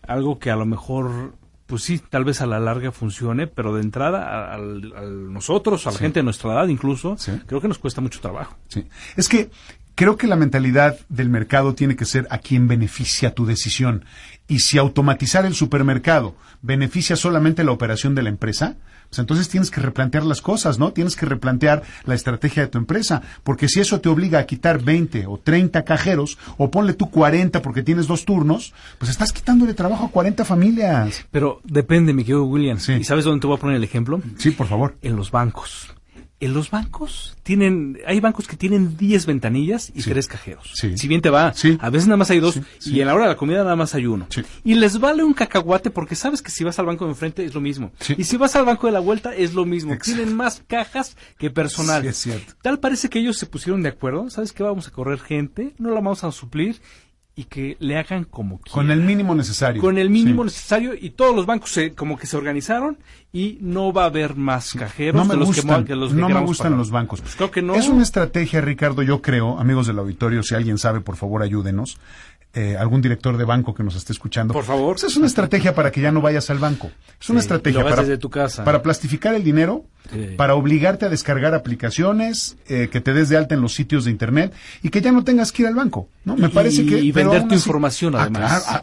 algo 0.06 0.38
que 0.38 0.50
a 0.52 0.56
lo 0.56 0.64
mejor, 0.64 1.34
pues 1.66 1.82
sí, 1.82 1.98
tal 1.98 2.24
vez 2.24 2.40
a 2.40 2.46
la 2.46 2.60
larga 2.60 2.92
funcione, 2.92 3.46
pero 3.48 3.74
de 3.74 3.82
entrada 3.82 4.54
a, 4.54 4.58
nosotros, 4.58 5.86
a 5.86 5.90
la 5.90 5.96
Sí. 5.98 6.04
gente 6.04 6.20
de 6.20 6.24
nuestra 6.24 6.52
edad 6.52 6.68
incluso, 6.68 7.16
Sí. 7.18 7.32
creo 7.46 7.60
que 7.60 7.68
nos 7.68 7.78
cuesta 7.78 8.00
mucho 8.00 8.20
trabajo. 8.20 8.56
Sí. 8.68 8.86
Es 9.16 9.28
que 9.28 9.50
creo 9.98 10.16
que 10.16 10.28
la 10.28 10.36
mentalidad 10.36 10.96
del 11.08 11.28
mercado 11.28 11.74
tiene 11.74 11.96
que 11.96 12.04
ser 12.04 12.28
a 12.30 12.38
quien 12.38 12.68
beneficia 12.68 13.34
tu 13.34 13.46
decisión. 13.46 14.04
Y 14.46 14.60
si 14.60 14.78
automatizar 14.78 15.44
el 15.44 15.54
supermercado 15.54 16.36
beneficia 16.62 17.16
solamente 17.16 17.64
la 17.64 17.72
operación 17.72 18.14
de 18.14 18.22
la 18.22 18.28
empresa, 18.28 18.76
pues 19.08 19.18
entonces 19.18 19.48
tienes 19.48 19.72
que 19.72 19.80
replantear 19.80 20.24
las 20.24 20.40
cosas, 20.40 20.78
¿no? 20.78 20.92
Tienes 20.92 21.16
que 21.16 21.26
replantear 21.26 21.82
la 22.04 22.14
estrategia 22.14 22.62
de 22.62 22.68
tu 22.68 22.78
empresa. 22.78 23.22
Porque 23.42 23.68
si 23.68 23.80
eso 23.80 24.00
te 24.00 24.08
obliga 24.08 24.38
a 24.38 24.46
quitar 24.46 24.80
20 24.80 25.26
o 25.26 25.36
30 25.36 25.84
cajeros, 25.84 26.38
o 26.58 26.70
ponle 26.70 26.92
tú 26.92 27.10
40 27.10 27.60
porque 27.60 27.82
tienes 27.82 28.06
dos 28.06 28.24
turnos, 28.24 28.74
pues 28.98 29.10
estás 29.10 29.32
quitándole 29.32 29.74
trabajo 29.74 30.04
a 30.04 30.10
40 30.12 30.44
familias. 30.44 31.26
Pero 31.32 31.60
depende, 31.64 32.14
mi 32.14 32.22
querido 32.22 32.44
William. 32.44 32.78
Sí. 32.78 32.92
¿Y 32.92 33.02
sabes 33.02 33.24
dónde 33.24 33.40
te 33.40 33.48
voy 33.48 33.56
a 33.56 33.60
poner 33.60 33.74
el 33.74 33.84
ejemplo? 33.84 34.22
Sí, 34.36 34.52
por 34.52 34.68
favor. 34.68 34.96
En 35.02 35.16
los 35.16 35.32
bancos. 35.32 35.88
En 36.40 36.54
los 36.54 36.70
bancos 36.70 37.36
tienen, 37.42 37.98
hay 38.06 38.20
bancos 38.20 38.46
que 38.46 38.56
tienen 38.56 38.96
10 38.96 39.26
ventanillas 39.26 39.90
y 39.92 40.02
Sí. 40.02 40.10
tres 40.10 40.28
cajeros. 40.28 40.70
Sí. 40.74 40.96
Si 40.96 41.08
bien 41.08 41.20
te 41.20 41.30
va, 41.30 41.52
Sí. 41.52 41.76
a 41.80 41.90
veces 41.90 42.06
nada 42.06 42.16
más 42.16 42.30
hay 42.30 42.38
dos 42.38 42.60
y 42.86 43.00
en 43.00 43.06
la 43.08 43.14
hora 43.14 43.24
de 43.24 43.30
la 43.30 43.36
comida 43.36 43.64
nada 43.64 43.74
más 43.74 43.94
hay 43.96 44.06
uno. 44.06 44.26
Sí. 44.30 44.42
Y 44.62 44.74
les 44.74 45.00
vale 45.00 45.24
un 45.24 45.34
cacahuate 45.34 45.90
porque 45.90 46.14
sabes 46.14 46.40
que 46.40 46.52
si 46.52 46.62
vas 46.62 46.78
al 46.78 46.86
banco 46.86 47.06
de 47.06 47.10
enfrente 47.10 47.44
es 47.44 47.54
lo 47.54 47.60
mismo. 47.60 47.90
Y 48.16 48.22
si 48.22 48.36
vas 48.36 48.54
al 48.54 48.64
banco 48.66 48.86
de 48.86 48.92
la 48.92 49.00
vuelta 49.00 49.34
es 49.34 49.52
lo 49.54 49.64
mismo. 49.64 49.94
Exacto. 49.94 50.14
Tienen 50.14 50.36
más 50.36 50.62
cajas 50.68 51.16
que 51.38 51.50
personal. 51.50 52.06
Es 52.06 52.18
cierto. 52.18 52.54
Tal 52.62 52.78
parece 52.78 53.08
que 53.08 53.18
ellos 53.18 53.36
se 53.36 53.46
pusieron 53.46 53.82
de 53.82 53.88
acuerdo. 53.88 54.30
¿Sabes 54.30 54.52
qué? 54.52 54.62
Vamos 54.62 54.86
a 54.86 54.92
correr 54.92 55.18
gente, 55.18 55.74
no 55.78 55.88
la 55.88 55.96
vamos 55.96 56.22
a 56.22 56.30
suplir 56.30 56.80
y 57.38 57.44
que 57.44 57.76
le 57.78 57.96
hagan 57.96 58.24
como 58.24 58.58
quieran 58.58 58.72
Con 58.74 58.90
el 58.90 59.00
mínimo 59.00 59.32
necesario. 59.32 59.80
con 59.80 59.96
el 59.96 60.10
mínimo 60.10 60.42
Sí. 60.42 60.46
necesario 60.46 60.94
y 61.00 61.10
todos 61.10 61.36
los 61.36 61.46
bancos 61.46 61.70
se, 61.70 61.94
como 61.94 62.18
que 62.18 62.26
se 62.26 62.36
organizaron 62.36 62.98
y 63.32 63.58
no 63.60 63.92
va 63.92 64.02
a 64.02 64.06
haber 64.06 64.34
más 64.34 64.72
cajeros 64.72 65.14
No 65.14 65.24
me 65.24 65.34
de 65.34 65.38
los 65.40 65.50
que, 65.50 65.60
gustan, 65.60 65.80
mo- 65.82 65.86
que 65.86 65.94
los 65.94 66.12
que 66.12 66.20
no 66.20 66.28
me 66.28 66.40
gustan 66.40 66.64
pagar. 66.66 66.78
los 66.78 66.90
bancos. 66.90 67.20
Pues 67.20 67.36
creo 67.36 67.50
que 67.52 67.62
no. 67.62 67.74
Es 67.76 67.88
una 67.88 68.02
estrategia, 68.02 68.60
Ricardo, 68.60 69.02
yo 69.02 69.22
creo, 69.22 69.56
amigos 69.60 69.86
del 69.86 70.00
auditorio, 70.00 70.42
si 70.42 70.56
alguien 70.56 70.78
sabe, 70.78 71.00
por 71.00 71.14
favor, 71.14 71.42
ayúdenos. 71.44 71.98
Eh, 72.54 72.76
algún 72.78 73.02
director 73.02 73.36
de 73.36 73.44
banco 73.44 73.74
que 73.74 73.82
nos 73.84 73.94
esté 73.94 74.12
escuchando. 74.14 74.54
Por 74.54 74.64
favor. 74.64 74.94
Pues 74.94 75.04
es 75.04 75.16
una 75.18 75.26
estrategia 75.26 75.74
para 75.74 75.92
que 75.92 76.00
ya 76.00 76.10
no 76.10 76.22
vayas 76.22 76.48
al 76.48 76.58
banco. 76.58 76.90
Es 77.20 77.28
una 77.28 77.40
Sí, 77.40 77.44
estrategia 77.44 77.84
para, 77.84 77.96
desde 78.02 78.16
tu 78.16 78.30
casa. 78.30 78.64
para 78.64 78.82
plastificar 78.82 79.34
el 79.34 79.44
dinero, 79.44 79.84
Sí. 80.10 80.34
para 80.36 80.54
obligarte 80.54 81.04
a 81.04 81.08
descargar 81.10 81.54
aplicaciones, 81.54 82.56
eh, 82.66 82.88
que 82.90 83.02
te 83.02 83.12
des 83.12 83.28
de 83.28 83.36
alta 83.36 83.54
en 83.54 83.60
los 83.60 83.74
sitios 83.74 84.06
de 84.06 84.10
internet 84.12 84.54
y 84.82 84.88
que 84.88 85.02
ya 85.02 85.12
no 85.12 85.24
tengas 85.24 85.52
que 85.52 85.62
ir 85.62 85.68
al 85.68 85.74
banco. 85.74 86.08
¿no? 86.24 86.36
Me 86.36 86.46
Y- 86.48 86.50
parece 86.50 86.86
que 86.86 86.98
y 87.00 87.12
pero 87.12 87.30
vender 87.30 87.48
tu 87.48 87.54
así- 87.54 87.62
información, 87.62 88.16
Ah, 88.16 88.22
además. 88.22 88.64
ah, 88.66 88.82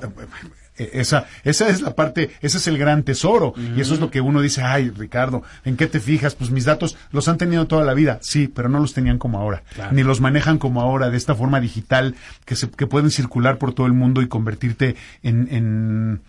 esa, 0.78 1.26
esa 1.44 1.70
es 1.70 1.82
la 1.82 1.96
parte, 1.96 2.32
ese 2.42 2.58
es 2.58 2.68
el 2.68 2.78
gran 2.78 3.04
tesoro. 3.04 3.54
Y 3.76 3.82
eso 3.82 3.94
es 3.94 4.00
lo 4.00 4.12
que 4.12 4.22
uno 4.22 4.42
dice, 4.42 4.62
ay, 4.62 4.90
Ricardo, 4.90 5.44
¿en 5.64 5.78
qué 5.78 5.88
te 5.88 6.00
fijas? 6.00 6.36
Pues 6.36 6.52
mis 6.52 6.66
datos 6.66 6.98
los 7.12 7.28
han 7.28 7.38
tenido 7.38 7.68
toda 7.68 7.84
la 7.84 7.94
vida. 7.94 8.20
Sí, 8.22 8.48
pero 8.48 8.70
no 8.70 8.80
los 8.80 8.94
tenían 8.94 9.18
como 9.18 9.40
ahora. 9.40 9.64
Claro. 9.74 9.94
Ni 9.94 10.04
los 10.04 10.22
manejan 10.22 10.58
como 10.58 10.82
ahora, 10.82 11.10
de 11.10 11.18
esta 11.18 11.36
forma 11.36 11.60
digital, 11.60 12.16
que, 12.46 12.56
se, 12.56 12.70
que 12.70 12.88
pueden 12.88 13.10
circular 13.10 13.58
por 13.58 13.74
todo 13.74 13.88
el 13.88 13.94
mundo 13.94 14.22
y 14.22 14.28
convertirte 14.28 14.96
en, 15.24 15.48
en 15.52 16.22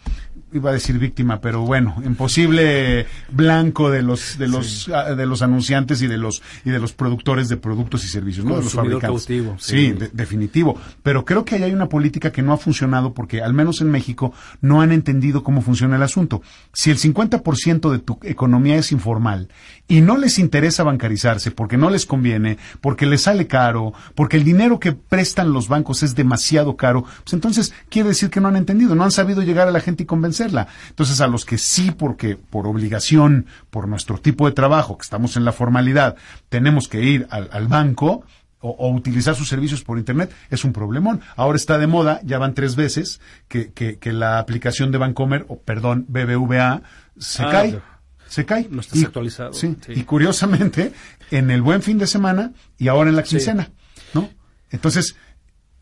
iba 0.53 0.71
a 0.71 0.73
decir 0.73 0.99
víctima, 0.99 1.41
pero 1.41 1.63
bueno, 1.63 1.97
en 2.05 2.15
posible 2.15 3.07
blanco 3.31 3.91
de 3.91 4.03
los 4.03 4.39
de 4.39 4.47
los 4.49 4.89
ah, 4.95 5.15
de 5.15 5.27
los 5.27 5.43
anunciantes 5.43 6.01
y 6.03 6.07
de 6.07 6.17
los 6.17 6.43
y 6.65 6.71
de 6.71 6.79
los 6.79 6.93
productores 6.93 7.49
de 7.49 7.57
productos 7.57 8.05
y 8.05 8.09
servicios, 8.09 8.47
¿no? 8.47 8.57
De 8.57 8.63
los 8.63 8.73
fabricantes. 8.73 9.09
cautivo, 9.27 9.57
sí, 9.59 9.77
sí. 9.89 9.93
de- 9.93 10.09
definitivo. 10.13 10.79
Pero 11.03 11.25
creo 11.25 11.45
que 11.45 11.57
ahí 11.57 11.65
hay 11.65 11.73
una 11.73 11.89
política 11.89 12.31
que 12.31 12.43
no 12.43 12.53
ha 12.53 12.59
funcionado 12.59 13.13
porque, 13.13 13.43
al 13.43 13.55
menos 13.55 13.81
en 13.81 13.91
México, 13.91 14.33
no 14.61 14.81
han 14.81 14.93
entendido 14.93 15.43
cómo 15.43 15.63
funciona 15.63 15.97
el 15.97 16.03
asunto. 16.03 16.43
Si 16.73 16.91
el 16.91 16.99
50% 16.99 17.91
de 17.91 17.99
tu 17.99 18.19
economía 18.23 18.77
es 18.77 18.93
informal 18.93 19.49
y 19.89 20.01
no 20.01 20.17
les 20.17 20.39
interesa 20.39 20.85
bancarizarse 20.85 21.51
porque 21.51 21.77
no 21.77 21.91
les 21.91 22.07
conviene, 22.07 22.57
porque 22.81 23.05
les 23.07 23.23
sale 23.23 23.47
caro, 23.47 23.93
porque 24.15 24.37
el 24.37 24.45
dinero 24.45 24.79
que 24.81 24.93
prestan 24.93 25.53
los 25.53 25.69
bancos 25.69 26.03
es 26.03 26.15
demasiado 26.15 26.77
caro, 26.77 27.03
pues 27.25 27.33
entonces 27.35 27.75
quiere 27.89 28.11
decir 28.11 28.31
que 28.31 28.41
no 28.41 28.49
han 28.49 28.57
entendido, 28.57 28.95
no 28.95 29.05
han 29.05 29.11
sabido 29.11 29.43
llegar 29.43 29.67
a 29.69 29.73
la 29.73 29.81
gente 29.81 30.05
y 30.05 30.07
convencerla. 30.07 30.36
Vencerla. 30.37 30.69
Entonces, 30.89 31.21
a 31.21 31.27
los 31.27 31.45
que 31.45 31.59
sí, 31.59 31.91
porque 31.91 32.37
por 32.37 32.67
obligación, 32.67 33.47
por 33.71 33.89
nuestro 33.89 34.19
tipo 34.19 34.47
de 34.47 34.53
trabajo, 34.53 34.99
que 34.99 35.03
estamos 35.03 35.37
en 35.37 35.45
la 35.45 35.53
formalidad, 35.53 36.17
tenemos 36.49 36.89
que 36.89 37.03
ir 37.03 37.27
al, 37.31 37.49
al 37.53 37.69
banco, 37.69 38.25
o, 38.61 38.91
utilizar 38.91 39.35
sus 39.37 39.49
servicios 39.49 39.83
por 39.85 39.99
Internet 39.99 40.33
es 40.51 40.65
un 40.65 40.73
problemón. 40.73 41.21
Ahora 41.37 41.57
está 41.57 41.79
de 41.79 41.87
moda, 41.87 42.21
ya 42.25 42.39
van 42.39 42.55
tres 42.55 42.75
veces, 42.75 43.21
que, 43.49 43.71
que, 43.73 43.99
que 43.99 44.13
la 44.13 44.39
aplicación 44.39 44.91
de 44.91 44.99
Bancomer, 44.99 45.45
o 45.49 45.59
perdón, 45.61 46.05
BBVA, 46.09 46.83
se 47.19 47.43
Ah, 47.43 47.51
cae. 47.51 47.81
Se 48.29 48.45
cae. 48.45 48.67
No 48.71 48.81
estás 48.81 49.05
actualizado. 49.05 49.53
Sí, 49.53 49.77
Sí. 49.87 49.93
y 49.95 50.03
curiosamente, 50.03 50.93
en 51.31 51.51
el 51.53 51.63
buen 51.63 51.81
fin 51.81 51.97
de 51.99 52.07
semana 52.09 52.53
y 52.77 52.89
ahora 52.89 53.09
en 53.11 53.17
la 53.17 53.23
quincena, 53.23 53.71
¿no? 54.15 54.29
Entonces, 54.71 55.15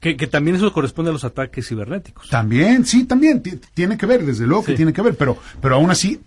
Que, 0.04 0.16
que 0.18 0.26
también 0.26 0.56
eso 0.56 0.70
corresponde 0.72 1.08
a 1.10 1.12
los 1.14 1.24
ataques 1.24 1.66
cibernéticos. 1.66 2.28
también, 2.28 2.84
sí, 2.84 3.04
también, 3.04 3.42
ti- 3.42 3.58
tiene 3.72 3.96
que 3.96 4.04
ver, 4.06 4.24
desde 4.26 4.46
luego 4.46 4.62
que 4.64 4.74
tiene 4.74 4.92
que 4.92 5.00
ver, 5.02 5.16
pero, 5.16 5.38
pero 5.62 5.76
aún 5.76 5.90
así, 5.90 6.20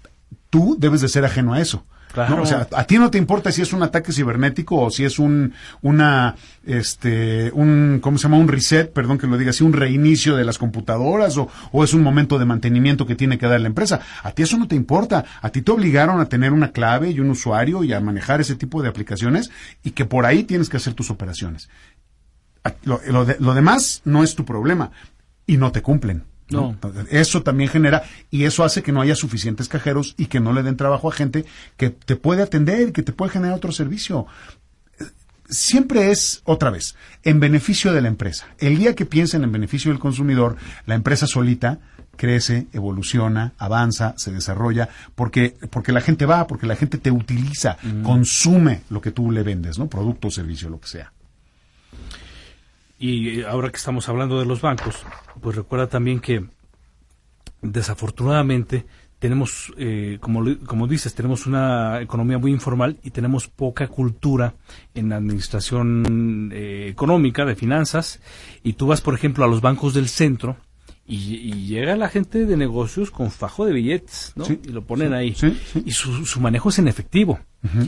tú 0.49 0.75
debes 0.79 1.01
de 1.01 1.07
ser 1.09 1.23
ajeno 1.25 1.53
a 1.53 1.61
eso. 1.61 1.85
Claro. 2.11 2.37
¿no? 2.37 2.41
O 2.43 2.45
sea, 2.47 2.67
a 2.75 2.83
ti 2.85 2.97
no 2.97 3.11
te 3.11 3.17
importa 3.19 3.51
si 3.51 3.61
es 3.61 3.73
un 3.73 3.83
ataque 3.83 4.11
cibernético 4.11 4.77
o 4.81 4.89
si 4.89 5.03
es 5.05 5.19
un, 5.19 5.53
una, 5.83 6.35
este, 6.65 7.51
un, 7.53 7.99
¿cómo 8.01 8.17
se 8.17 8.23
llama? 8.23 8.37
Un 8.37 8.47
reset, 8.47 8.91
perdón 8.91 9.17
que 9.17 9.27
lo 9.27 9.37
diga 9.37 9.51
así, 9.51 9.63
un 9.63 9.73
reinicio 9.73 10.35
de 10.35 10.43
las 10.45 10.57
computadoras 10.57 11.37
o, 11.37 11.49
o 11.71 11.83
es 11.83 11.93
un 11.93 12.01
momento 12.01 12.39
de 12.39 12.45
mantenimiento 12.45 13.05
que 13.05 13.15
tiene 13.15 13.37
que 13.37 13.45
dar 13.45 13.59
la 13.61 13.67
empresa. 13.67 13.99
A 14.23 14.31
ti 14.31 14.43
eso 14.43 14.57
no 14.57 14.67
te 14.67 14.75
importa. 14.75 15.25
A 15.41 15.49
ti 15.49 15.61
te 15.61 15.71
obligaron 15.71 16.19
a 16.19 16.25
tener 16.29 16.53
una 16.53 16.71
clave 16.71 17.11
y 17.11 17.19
un 17.19 17.29
usuario 17.29 17.83
y 17.83 17.93
a 17.93 17.99
manejar 17.99 18.41
ese 18.41 18.55
tipo 18.55 18.81
de 18.81 18.89
aplicaciones 18.89 19.51
y 19.83 19.91
que 19.91 20.05
por 20.05 20.25
ahí 20.25 20.43
tienes 20.43 20.69
que 20.69 20.77
hacer 20.77 20.93
tus 20.93 21.09
operaciones. 21.11 21.69
Lo, 22.83 23.01
lo 23.07 23.25
de- 23.25 23.37
lo 23.39 23.53
demás 23.53 24.01
no 24.05 24.23
es 24.23 24.35
tu 24.35 24.45
problema 24.45 24.91
y 25.45 25.57
no 25.57 25.71
te 25.71 25.81
cumplen. 25.81 26.23
No. 26.49 26.77
Eso 27.09 27.43
también 27.43 27.69
genera 27.69 28.03
y 28.31 28.45
eso 28.45 28.63
hace 28.63 28.81
que 28.81 28.93
no 28.93 29.01
haya 29.01 29.15
suficientes 29.15 29.67
cajeros 29.67 30.15
y 30.17 30.27
que 30.27 30.39
no 30.39 30.53
le 30.53 30.63
den 30.63 30.77
trabajo 30.77 31.09
a 31.09 31.13
gente 31.13 31.45
que 31.75 31.89
te 31.89 32.15
puede 32.15 32.41
atender, 32.41 32.93
que 32.93 33.03
te 33.03 33.11
puede 33.11 33.31
generar 33.31 33.55
otro 33.55 33.73
servicio. 33.73 34.27
Siempre 35.49 36.11
es, 36.11 36.41
otra 36.43 36.69
vez, 36.71 36.95
en 37.23 37.39
beneficio 37.39 37.93
de 37.93 38.01
la 38.01 38.09
empresa. 38.09 38.47
El 38.59 38.77
día 38.77 38.95
que 38.95 39.05
piensen 39.05 39.43
en 39.43 39.51
beneficio 39.51 39.91
del 39.91 39.99
consumidor, 39.99 40.57
la 40.85 40.95
empresa 40.95 41.25
solita 41.25 41.79
crece, 42.17 42.67
evoluciona, 42.73 43.53
avanza, 43.57 44.13
se 44.17 44.31
desarrolla, 44.31 44.89
porque, 45.15 45.55
porque 45.69 45.91
la 45.93 46.01
gente 46.01 46.25
va, 46.25 46.47
porque 46.47 46.65
la 46.65 46.75
gente 46.75 46.97
te 46.97 47.11
utiliza, 47.11 47.77
consume 48.03 48.81
lo 48.89 48.99
que 49.01 49.11
tú 49.11 49.31
le 49.31 49.43
vendes, 49.43 49.77
¿no? 49.79 49.87
Producto, 49.87 50.29
servicio, 50.31 50.69
lo 50.69 50.81
que 50.81 50.87
sea. 50.87 51.13
Y 52.99 53.43
ahora 53.43 53.69
que 53.69 53.77
estamos 53.77 54.09
hablando 54.09 54.39
de 54.39 54.45
los 54.45 54.61
bancos, 54.61 54.95
pues 55.41 55.55
recuerda 55.55 55.87
también 55.87 56.19
que 56.19 56.45
desafortunadamente 57.61 58.85
tenemos, 59.19 59.73
eh, 59.77 60.17
como, 60.21 60.43
como 60.65 60.87
dices, 60.87 61.13
tenemos 61.15 61.47
una 61.47 62.01
economía 62.01 62.37
muy 62.37 62.51
informal 62.51 62.97
y 63.03 63.11
tenemos 63.11 63.47
poca 63.47 63.87
cultura 63.87 64.53
en 64.93 65.09
la 65.09 65.17
administración 65.17 66.51
eh, 66.53 66.87
económica, 66.89 67.45
de 67.45 67.55
finanzas. 67.55 68.19
Y 68.63 68.73
tú 68.73 68.87
vas, 68.87 69.01
por 69.01 69.15
ejemplo, 69.15 69.43
a 69.43 69.47
los 69.47 69.61
bancos 69.61 69.93
del 69.93 70.07
centro 70.07 70.57
y, 71.07 71.35
y 71.35 71.67
llega 71.67 71.95
la 71.95 72.09
gente 72.09 72.45
de 72.45 72.57
negocios 72.57 73.09
con 73.09 73.31
fajo 73.31 73.65
de 73.65 73.73
billetes, 73.73 74.33
¿no? 74.35 74.45
Sí, 74.45 74.59
y 74.63 74.69
lo 74.69 74.83
ponen 74.83 75.09
sí, 75.09 75.13
ahí. 75.15 75.33
sí. 75.35 75.83
Y 75.85 75.91
su, 75.91 76.25
su 76.25 76.39
manejo 76.39 76.69
es 76.69 76.79
en 76.79 76.87
efectivo. 76.87 77.39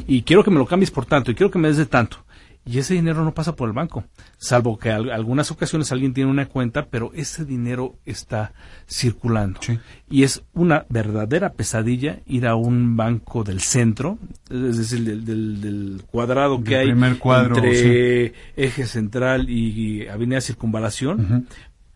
Y 0.07 0.23
quiero 0.23 0.43
que 0.43 0.51
me 0.51 0.57
lo 0.57 0.65
cambies 0.65 0.91
por 0.91 1.05
tanto, 1.05 1.31
y 1.31 1.35
quiero 1.35 1.51
que 1.51 1.59
me 1.59 1.67
des 1.67 1.77
de 1.77 1.85
tanto. 1.85 2.25
Y 2.71 2.77
ese 2.77 2.93
dinero 2.93 3.23
no 3.23 3.33
pasa 3.33 3.55
por 3.55 3.67
el 3.67 3.73
banco, 3.73 4.03
salvo 4.37 4.77
que 4.77 4.91
al- 4.91 5.09
algunas 5.09 5.49
ocasiones 5.49 5.91
alguien 5.91 6.13
tiene 6.13 6.29
una 6.29 6.45
cuenta, 6.47 6.85
pero 6.85 7.11
ese 7.15 7.43
dinero 7.43 7.95
está 8.05 8.53
circulando. 8.87 9.59
Sí. 9.63 9.79
Y 10.07 10.21
es 10.23 10.43
una 10.53 10.85
verdadera 10.89 11.53
pesadilla 11.53 12.19
ir 12.27 12.45
a 12.45 12.55
un 12.55 12.95
banco 12.95 13.43
del 13.43 13.61
centro, 13.61 14.19
es 14.51 14.77
decir, 14.77 15.03
del, 15.03 15.25
del- 15.25 15.61
del 15.61 16.03
cuadrado 16.11 16.63
que 16.63 16.75
hay 16.77 16.93
cuadro, 17.17 17.55
entre 17.55 18.33
eje 18.55 18.85
central 18.85 19.49
y 19.49 20.07
avenida 20.07 20.39
circunvalación, 20.39 21.47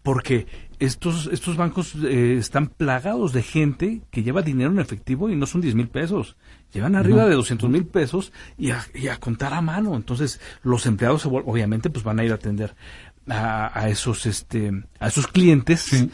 porque 0.01 0.47
estos, 0.86 1.27
estos 1.31 1.55
bancos 1.57 1.93
eh, 2.03 2.36
están 2.38 2.67
plagados 2.67 3.34
de 3.34 3.41
gente 3.43 4.01
que 4.11 4.23
lleva 4.23 4.41
dinero 4.41 4.71
en 4.71 4.79
efectivo 4.79 5.29
y 5.29 5.36
no 5.36 5.45
son 5.45 5.61
10 5.61 5.75
mil 5.75 5.88
pesos. 5.88 6.36
Llevan 6.73 6.95
arriba 6.95 7.25
de 7.27 7.36
200 7.36 7.69
mil 7.69 7.86
pesos 7.86 8.31
y 8.57 8.71
a, 8.71 8.84
y 8.93 9.07
a 9.07 9.17
contar 9.17 9.53
a 9.53 9.61
mano. 9.61 9.95
Entonces, 9.95 10.39
los 10.63 10.86
empleados 10.86 11.25
obviamente 11.25 11.89
pues 11.89 12.03
van 12.03 12.19
a 12.19 12.23
ir 12.25 12.31
a 12.31 12.36
atender 12.36 12.75
a, 13.27 13.77
a 13.79 13.89
esos 13.89 14.25
este 14.25 14.84
a 14.99 15.07
esos 15.07 15.27
clientes 15.27 15.81
Sí. 15.81 16.09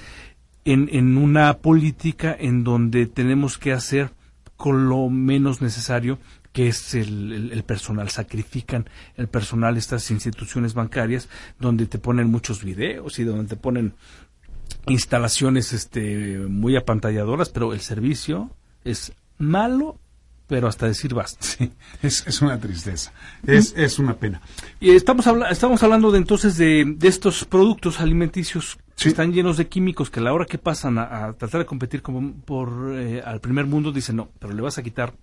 en, 0.65 0.89
en 0.91 1.17
una 1.17 1.57
política 1.59 2.35
en 2.37 2.63
donde 2.63 3.07
tenemos 3.07 3.57
que 3.57 3.71
hacer 3.73 4.11
con 4.57 4.89
lo 4.89 5.09
menos 5.09 5.61
necesario 5.61 6.19
que 6.51 6.67
es 6.67 6.93
el, 6.95 7.31
el- 7.31 7.51
el 7.53 7.63
personal. 7.63 8.09
Sacrifican 8.09 8.89
el 9.15 9.27
personal 9.27 9.77
estas 9.77 10.11
instituciones 10.11 10.73
bancarias 10.73 11.29
donde 11.59 11.85
te 11.85 11.99
ponen 11.99 12.29
muchos 12.29 12.63
videos 12.63 13.17
y 13.19 13.23
donde 13.23 13.47
te 13.47 13.55
ponen 13.55 13.93
instalaciones 14.89 15.73
este 15.73 16.37
muy 16.49 16.75
apantalladoras, 16.75 17.49
pero 17.49 17.73
el 17.73 17.81
servicio 17.81 18.49
es 18.83 19.13
malo, 19.37 19.97
pero 20.47 20.67
hasta 20.67 20.87
decir 20.87 21.13
basta. 21.13 21.39
Sí, 21.45 21.71
es, 22.01 22.25
es 22.27 22.41
una 22.41 22.59
tristeza, 22.59 23.11
es, 23.45 23.73
es 23.77 23.99
una 23.99 24.15
pena. 24.15 24.41
Y 24.79 24.91
estamos, 24.91 25.27
habla- 25.27 25.49
estamos 25.49 25.81
hablando 25.83 26.11
de 26.11 26.17
entonces 26.17 26.57
de, 26.57 26.83
de 26.97 27.07
estos 27.07 27.45
productos 27.45 27.99
alimenticios 27.99 28.77
que 28.95 29.03
Sí. 29.03 29.09
están 29.09 29.31
llenos 29.31 29.55
de 29.55 29.67
químicos 29.67 30.09
que 30.09 30.19
a 30.19 30.23
la 30.23 30.33
hora 30.33 30.45
que 30.45 30.57
pasan 30.57 30.97
a, 30.97 31.25
a 31.27 31.33
tratar 31.33 31.59
de 31.61 31.65
competir 31.65 32.01
como 32.01 32.33
por 32.33 32.91
eh, 32.95 33.21
al 33.23 33.39
primer 33.39 33.65
mundo 33.65 33.93
dicen 33.93 34.17
no, 34.17 34.27
pero 34.39 34.53
le 34.53 34.61
vas 34.61 34.77
a 34.77 34.83
quitar 34.83 35.13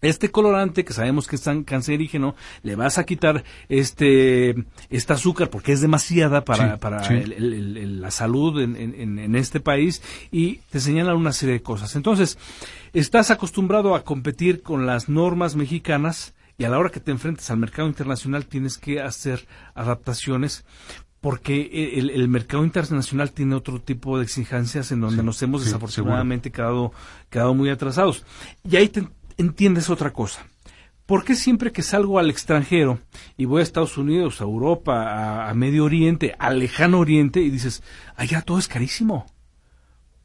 este 0.00 0.30
colorante 0.30 0.84
que 0.84 0.92
sabemos 0.92 1.26
que 1.26 1.36
es 1.36 1.42
tan 1.42 1.64
cancerígeno, 1.64 2.34
le 2.62 2.76
vas 2.76 2.98
a 2.98 3.04
quitar 3.04 3.42
este 3.68 4.54
este 4.90 5.12
azúcar 5.12 5.50
porque 5.50 5.72
es 5.72 5.80
demasiada 5.80 6.44
para, 6.44 6.72
Sí, 6.74 6.78
para 6.80 7.04
sí. 7.04 7.14
el- 7.14 7.32
el- 7.32 7.52
el- 7.54 7.76
el- 7.76 8.00
la 8.02 8.10
salud 8.10 8.60
en, 8.60 8.76
en- 8.76 9.34
este 9.36 9.60
país 9.60 10.02
y 10.30 10.56
te 10.70 10.80
señalan 10.80 11.16
una 11.16 11.32
serie 11.32 11.54
de 11.54 11.62
cosas. 11.62 11.96
Entonces, 11.96 12.38
estás 12.92 13.30
acostumbrado 13.30 13.94
a 13.94 14.04
competir 14.04 14.62
con 14.62 14.86
las 14.86 15.08
normas 15.08 15.56
mexicanas 15.56 16.34
y 16.58 16.64
a 16.64 16.68
la 16.68 16.78
hora 16.78 16.90
que 16.90 17.00
te 17.00 17.10
enfrentes 17.10 17.50
al 17.50 17.56
mercado 17.58 17.88
internacional 17.88 18.46
tienes 18.46 18.78
que 18.78 19.00
hacer 19.00 19.46
adaptaciones 19.74 20.64
porque 21.20 21.90
el, 21.94 22.10
el 22.10 22.28
mercado 22.28 22.64
internacional 22.64 23.32
tiene 23.32 23.54
otro 23.54 23.80
tipo 23.80 24.18
de 24.18 24.24
exigencias 24.24 24.92
en 24.92 25.00
donde 25.00 25.20
Sí, 25.22 25.26
nos 25.26 25.42
hemos 25.42 25.62
sí, 25.62 25.66
desafortunadamente 25.66 26.50
quedado, 26.52 26.92
quedado 27.30 27.54
muy 27.54 27.70
atrasados. 27.70 28.24
Y 28.68 28.76
ahí 28.76 28.88
te 28.90 29.08
entiendes 29.38 29.90
otra 29.90 30.12
cosa. 30.12 30.46
¿Por 31.06 31.24
qué 31.24 31.34
siempre 31.34 31.70
que 31.70 31.82
salgo 31.82 32.18
al 32.18 32.30
extranjero 32.30 32.98
y 33.36 33.44
voy 33.44 33.60
a 33.60 33.62
Estados 33.62 33.98
Unidos, 33.98 34.40
a 34.40 34.44
Europa, 34.44 35.02
a, 35.02 35.50
a 35.50 35.54
Medio 35.54 35.84
Oriente, 35.84 36.34
al 36.38 36.58
lejano 36.58 36.98
Oriente 37.00 37.40
y 37.40 37.50
dices, 37.50 37.82
allá 38.16 38.40
todo 38.40 38.58
es 38.58 38.68
carísimo? 38.68 39.26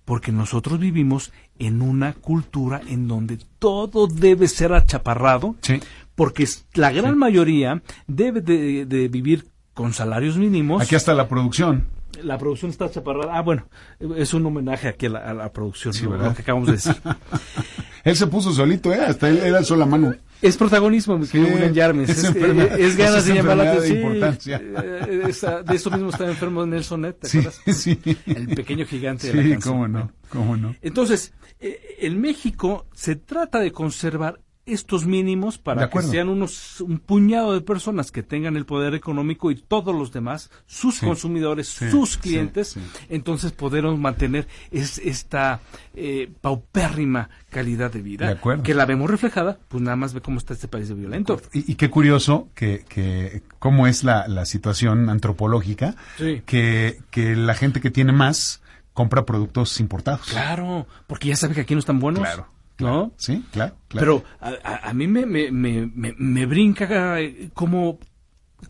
Porque 0.06 0.32
nosotros 0.32 0.80
vivimos 0.80 1.32
en 1.60 1.82
una 1.82 2.14
cultura 2.14 2.82
en 2.88 3.08
donde 3.08 3.40
todo 3.60 4.08
debe 4.08 4.48
ser 4.48 4.74
achaparrado, 4.74 5.56
Sí. 5.62 5.80
porque 6.16 6.48
la 6.74 6.92
gran 6.92 7.18
mayoría 7.18 7.84
debe 8.08 8.42
de, 8.42 8.86
de 8.86 9.08
vivir 9.10 9.48
con 9.74 9.94
salarios 9.94 10.38
mínimos. 10.38 10.82
Aquí 10.82 10.96
hasta 10.96 11.14
la 11.14 11.28
producción. 11.28 11.88
La 12.24 12.38
producción 12.38 12.72
está 12.72 12.90
chaparrada. 12.90 13.38
Ah, 13.38 13.42
bueno, 13.42 13.68
es 14.18 14.34
un 14.34 14.46
homenaje 14.46 14.88
aquí 14.90 15.06
a 15.06 15.10
la, 15.10 15.20
a 15.20 15.34
la 15.34 15.54
producción, 15.54 15.94
Sí. 15.94 16.06
¿verdad? 16.06 16.30
lo 16.30 16.36
que 16.36 16.42
acabamos 16.42 16.68
de 16.68 16.74
decir. 16.74 16.96
Él 18.04 18.16
se 18.16 18.28
puso 18.28 18.52
solito, 18.54 18.94
¿eh? 18.94 19.00
Hasta 19.06 19.28
él, 19.30 19.40
él 19.40 19.54
alzó 19.56 19.76
la 19.76 19.86
mano. 19.86 20.14
Es 20.42 20.56
protagonismo, 20.56 21.18
mi 21.18 21.28
querido 21.28 21.50
Sí, 21.50 21.54
William 21.56 21.74
Yarmes. 21.74 22.10
es 22.10 22.24
Es, 22.24 22.96
ganas 22.98 23.18
es 23.20 23.26
de 23.26 23.34
llamar 23.36 23.58
la 23.58 23.72
atención. 23.74 24.38
Sí, 24.40 24.52
eh, 24.54 25.24
esa- 25.28 25.64
de 25.64 25.76
eso 25.76 25.92
mismo 25.92 26.10
estaba 26.10 26.30
enfermo 26.30 26.66
Nelson 26.66 27.02
Ned, 27.02 27.16
¿te 27.16 27.28
Sí, 27.28 27.40
acuerdas? 27.40 27.62
sí. 27.78 28.00
El 28.26 28.48
pequeño 28.56 28.86
gigante 28.86 29.28
de 29.28 29.34
la 29.34 29.44
Sí, 29.44 29.50
canción. 29.52 29.74
cómo 29.74 29.88
no, 29.90 30.12
cómo 30.30 30.56
no. 30.58 30.76
Entonces, 30.82 31.34
eh, 31.60 31.98
en 32.00 32.22
México 32.22 32.88
se 32.94 33.18
trata 33.18 33.60
de 33.60 33.74
conservar 33.74 34.40
estos 34.74 35.06
mínimos 35.06 35.58
para 35.58 35.90
que 35.90 36.02
sean 36.02 36.30
unos 36.30 36.82
un 36.82 37.00
puñado 37.00 37.54
de 37.54 37.62
personas 37.62 38.12
que 38.12 38.24
tengan 38.24 38.56
el 38.58 38.66
poder 38.66 38.94
económico 38.96 39.52
y 39.52 39.56
todos 39.56 39.96
los 39.96 40.12
demás, 40.12 40.50
sus 40.68 40.98
Sí. 40.98 41.06
consumidores, 41.06 41.68
Sí, 41.68 41.90
sus 41.92 42.18
clientes, 42.18 42.70
sí. 42.70 42.82
entonces 43.10 43.52
podernos 43.52 43.98
mantener 44.00 44.48
es, 44.72 44.98
esta 45.00 45.60
eh, 45.96 46.32
paupérrima 46.42 47.30
calidad 47.50 47.92
de 47.92 48.02
vida 48.02 48.36
De 48.36 48.62
que 48.64 48.74
la 48.74 48.86
vemos 48.86 49.10
reflejada, 49.10 49.58
pues 49.68 49.82
nada 49.84 49.96
más 49.96 50.14
ve 50.14 50.22
cómo 50.22 50.38
está 50.38 50.54
este 50.54 50.68
país 50.68 50.88
de 50.90 50.96
violento. 50.96 51.42
Y, 51.54 51.72
y 51.72 51.76
qué 51.76 51.90
curioso 51.90 52.50
que, 52.56 52.86
que 52.88 53.42
cómo 53.60 53.88
es 53.88 54.04
la, 54.04 54.28
la 54.28 54.46
situación 54.46 55.10
antropológica, 55.10 55.96
que, 56.46 57.00
que 57.10 57.36
la 57.36 57.54
gente 57.56 57.82
que 57.82 57.92
tiene 57.92 58.12
más 58.12 58.62
compra 58.94 59.26
productos 59.26 59.80
importados. 59.80 60.28
Claro, 60.28 60.86
porque 61.08 61.30
ya 61.30 61.36
sabe 61.36 61.56
que 61.56 61.62
aquí 61.62 61.74
no 61.74 61.80
están 61.80 62.00
buenos. 62.00 62.22
Claro, 62.22 62.48
¿No? 62.80 63.14
Sí, 63.18 63.44
claro, 63.52 63.76
claro. 63.88 64.24
Pero 64.24 64.24
a, 64.40 64.90
a- 64.90 64.94
mí 64.94 65.08
me, 65.08 65.26
me, 65.26 65.52
me, 65.52 65.86
me, 65.94 66.14
me 66.18 66.46
brinca 66.46 67.20
eh, 67.20 67.50
cómo, 67.54 68.00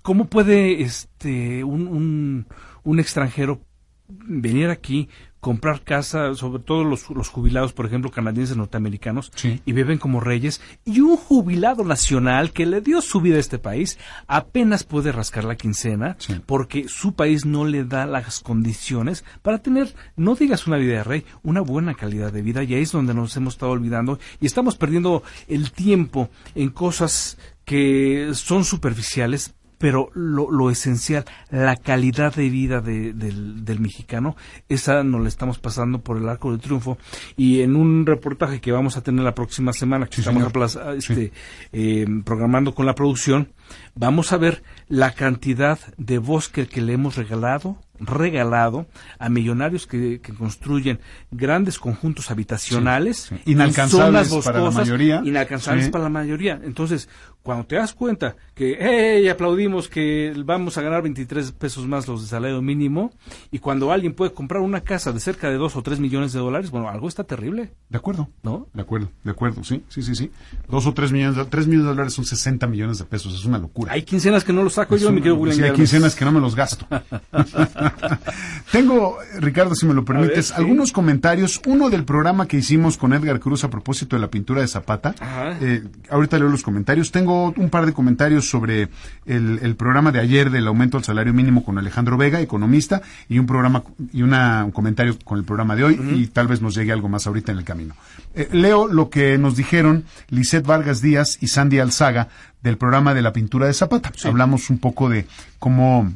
cómo 0.02 0.26
puede 0.26 0.82
este 0.82 1.64
un, 1.64 1.88
un, 1.88 2.48
un 2.84 3.00
extranjero 3.00 3.62
venir 4.08 4.70
aquí, 4.70 5.08
comprar 5.40 5.82
casa, 5.84 6.34
sobre 6.36 6.62
todo 6.62 6.84
los, 6.84 7.10
los 7.10 7.30
jubilados, 7.30 7.72
por 7.74 7.86
ejemplo, 7.86 8.12
canadienses 8.12 8.58
norteamericanos, 8.58 9.32
Sí. 9.36 9.62
y 9.66 9.72
viven 9.72 9.98
como 9.98 10.20
reyes, 10.20 10.62
y 10.86 11.00
un 11.00 11.16
jubilado 11.18 11.84
nacional 11.84 12.52
que 12.52 12.66
le 12.66 12.82
dio 12.82 13.02
su 13.02 13.22
vida 13.22 13.38
a 13.38 13.40
este 13.40 13.58
país 13.60 13.98
apenas 14.28 14.84
puede 14.84 15.12
rascar 15.12 15.46
la 15.46 15.56
quincena 15.56 16.16
Sí. 16.20 16.36
porque 16.46 16.88
su 16.90 17.14
país 17.14 17.46
no 17.46 17.66
le 17.66 17.86
da 17.86 18.06
las 18.06 18.42
condiciones 18.42 19.24
para 19.42 19.60
tener, 19.60 19.94
no 20.16 20.36
digas 20.36 20.68
una 20.68 20.78
vida 20.78 20.94
de 20.96 21.04
rey, 21.04 21.26
una 21.44 21.62
buena 21.62 21.94
calidad 21.96 22.34
de 22.34 22.42
vida, 22.42 22.64
y 22.64 22.74
ahí 22.74 22.82
es 22.82 22.92
donde 22.92 23.14
nos 23.14 23.36
hemos 23.38 23.54
estado 23.54 23.72
olvidando 23.72 24.20
y 24.42 24.46
estamos 24.46 24.76
perdiendo 24.76 25.24
el 25.48 25.72
tiempo 25.72 26.30
en 26.56 26.70
cosas 26.70 27.38
que 27.66 28.32
son 28.34 28.66
superficiales, 28.66 29.54
pero 29.80 30.12
lo, 30.14 30.52
lo 30.52 30.70
esencial, 30.70 31.26
la 31.50 31.76
calidad 31.78 32.36
de 32.36 32.50
vida 32.50 32.80
de- 32.82 33.14
del, 33.14 33.66
del 33.66 33.80
mexicano, 33.80 34.36
esa 34.68 35.04
nos 35.04 35.22
la 35.22 35.28
estamos 35.30 35.58
pasando 35.58 36.02
por 36.02 36.18
el 36.18 36.30
arco 36.30 36.52
del 36.52 36.60
triunfo. 36.62 37.00
Y 37.36 37.62
en 37.62 37.76
un 37.76 38.06
reportaje 38.06 38.62
que 38.62 38.72
vamos 38.72 38.96
a 38.98 39.02
tener 39.02 39.24
la 39.26 39.34
próxima 39.34 39.74
semana, 39.74 40.06
que 40.06 40.16
Sí, 40.18 40.22
estamos 40.22 40.44
aplaza- 40.44 40.94
este, 40.96 41.32
eh, 41.74 42.06
programando 42.24 42.76
con 42.76 42.86
la 42.86 42.94
producción, 42.94 43.50
vamos 43.96 44.32
a 44.34 44.38
ver 44.38 44.62
la 44.90 45.12
cantidad 45.14 45.80
de 45.98 46.18
bosque 46.20 46.68
que 46.68 46.82
le 46.82 46.94
hemos 46.94 47.16
regalado, 47.16 47.78
regalado 48.00 48.88
a 49.18 49.30
millonarios 49.30 49.88
que, 49.88 50.20
que 50.22 50.34
construyen 50.34 51.00
grandes 51.32 51.80
conjuntos 51.80 52.32
habitacionales, 52.32 53.18
Sí, 53.30 53.36
sí. 53.46 53.52
Inalcanzables 53.52 54.28
zonas 54.30 54.46
para 54.46 54.58
la 54.60 54.64
boscosas, 54.66 54.88
mayoría. 54.88 55.22
inalcanzables 55.24 55.86
Sí. 55.86 55.92
para 55.92 56.04
la 56.06 56.10
mayoría. 56.10 56.60
Entonces, 56.64 57.10
cuando 57.42 57.66
te 57.66 57.76
das 57.78 57.94
cuenta 57.94 58.36
que, 58.54 58.78
hey, 58.80 59.28
aplaudimos 59.30 59.88
que 59.88 60.34
vamos 60.46 60.78
a 60.78 60.82
ganar 60.82 61.02
23 61.02 61.52
pesos 61.54 61.88
más 61.88 62.08
los 62.08 62.22
de 62.22 62.28
salario 62.28 62.62
mínimo, 62.62 63.12
y 63.50 63.60
cuando 63.60 63.92
alguien 63.92 64.14
puede 64.14 64.34
comprar 64.34 64.62
una 64.62 64.82
casa 64.82 65.12
de 65.14 65.20
cerca 65.20 65.50
de 65.50 65.56
2 65.56 65.76
o 65.76 65.82
3 65.82 66.00
millones 66.00 66.34
de 66.34 66.40
dólares, 66.40 66.70
bueno, 66.70 66.90
algo 66.90 67.08
está 67.08 67.24
terrible, 67.24 67.72
De 67.90 67.98
acuerdo. 67.98 68.30
¿no? 68.44 68.68
De 68.74 68.82
acuerdo, 68.82 69.10
de 69.24 69.32
acuerdo, 69.32 69.64
sí, 69.64 69.84
sí, 69.90 70.02
sí, 70.02 70.16
sí. 70.16 70.32
Dos 70.68 70.86
o 70.86 70.94
tres 70.94 71.12
millones, 71.12 71.38
de, 71.38 71.46
tres 71.46 71.66
millones 71.66 71.86
de 71.86 71.90
dólares 71.92 72.14
son 72.14 72.26
60 72.26 72.68
millones 72.68 73.00
de 73.00 73.06
pesos, 73.06 73.34
es 73.34 73.46
una 73.46 73.58
locura. 73.58 73.94
Hay 73.94 74.04
quincenas 74.04 74.44
que 74.44 74.54
no 74.54 74.62
lo 74.64 74.70
saco 74.70 74.96
Es 74.96 75.02
yo, 75.02 75.08
una- 75.10 75.18
querido 75.18 75.36
William 75.36 75.58
sí, 75.58 75.64
hay 75.64 75.72
quincenas 75.74 76.16
que 76.16 76.26
no 76.26 76.32
me 76.32 76.40
los 76.42 76.56
gasto. 76.56 76.86
Tengo, 78.72 79.18
Ricardo, 79.40 79.76
si 79.76 79.86
me 79.86 79.94
lo 79.94 80.06
permites, 80.06 80.36
ver, 80.36 80.44
sí. 80.44 80.54
algunos 80.56 80.92
comentarios. 80.92 81.62
Uno 81.66 81.90
del 81.90 82.04
programa 82.04 82.48
que 82.48 82.58
hicimos 82.58 82.98
con 82.98 83.14
Edgar 83.14 83.40
Cruz 83.40 83.64
a 83.64 83.70
propósito 83.70 84.16
de 84.16 84.22
la 84.22 84.30
pintura 84.30 84.62
de 84.62 84.68
Zapata. 84.68 85.16
Eh, 85.62 85.84
ahorita 86.10 86.38
leo 86.38 86.50
los 86.50 86.64
comentarios. 86.64 87.12
Tengo 87.12 87.54
un 87.58 87.70
par 87.70 87.86
de 87.86 87.94
comentarios 87.94 88.50
sobre 88.50 88.90
el, 89.26 89.60
el 89.62 89.76
programa 89.76 90.12
de 90.12 90.20
ayer 90.20 90.50
del 90.50 90.68
aumento 90.68 90.98
al 90.98 91.04
salario 91.04 91.34
mínimo 91.34 91.64
con 91.64 91.78
Alejandro 91.78 92.18
Vega, 92.18 92.42
economista, 92.42 93.02
y 93.28 93.40
un 93.40 93.46
programa 93.46 93.84
y 94.14 94.22
una, 94.22 94.64
un 94.66 94.72
comentario 94.72 95.18
con 95.24 95.40
el 95.40 95.46
programa 95.46 95.76
de 95.76 95.84
hoy, 95.84 96.00
y 96.16 96.28
tal 96.28 96.48
vez 96.48 96.62
nos 96.62 96.76
llegue 96.76 96.92
algo 96.92 97.10
más 97.10 97.28
ahorita 97.28 97.52
en 97.52 97.58
el 97.58 97.64
camino. 97.64 97.96
Eh, 98.36 98.50
leo 98.52 98.88
lo 98.88 99.10
que 99.10 99.38
nos 99.38 99.56
dijeron 99.56 100.06
Lisette 100.30 100.66
Vargas 100.66 101.02
Díaz 101.02 101.38
y 101.42 101.48
Sandy 101.48 101.80
Alzaga 101.80 102.28
del 102.62 102.78
programa 102.78 103.14
de 103.14 103.22
la 103.22 103.34
pintura 103.34 103.68
de 103.68 103.74
Zapata. 103.74 104.12
Hablamos 104.24 104.70
un 104.70 104.80
poco 104.80 105.10
de 105.10 105.26
cómo 105.60 106.12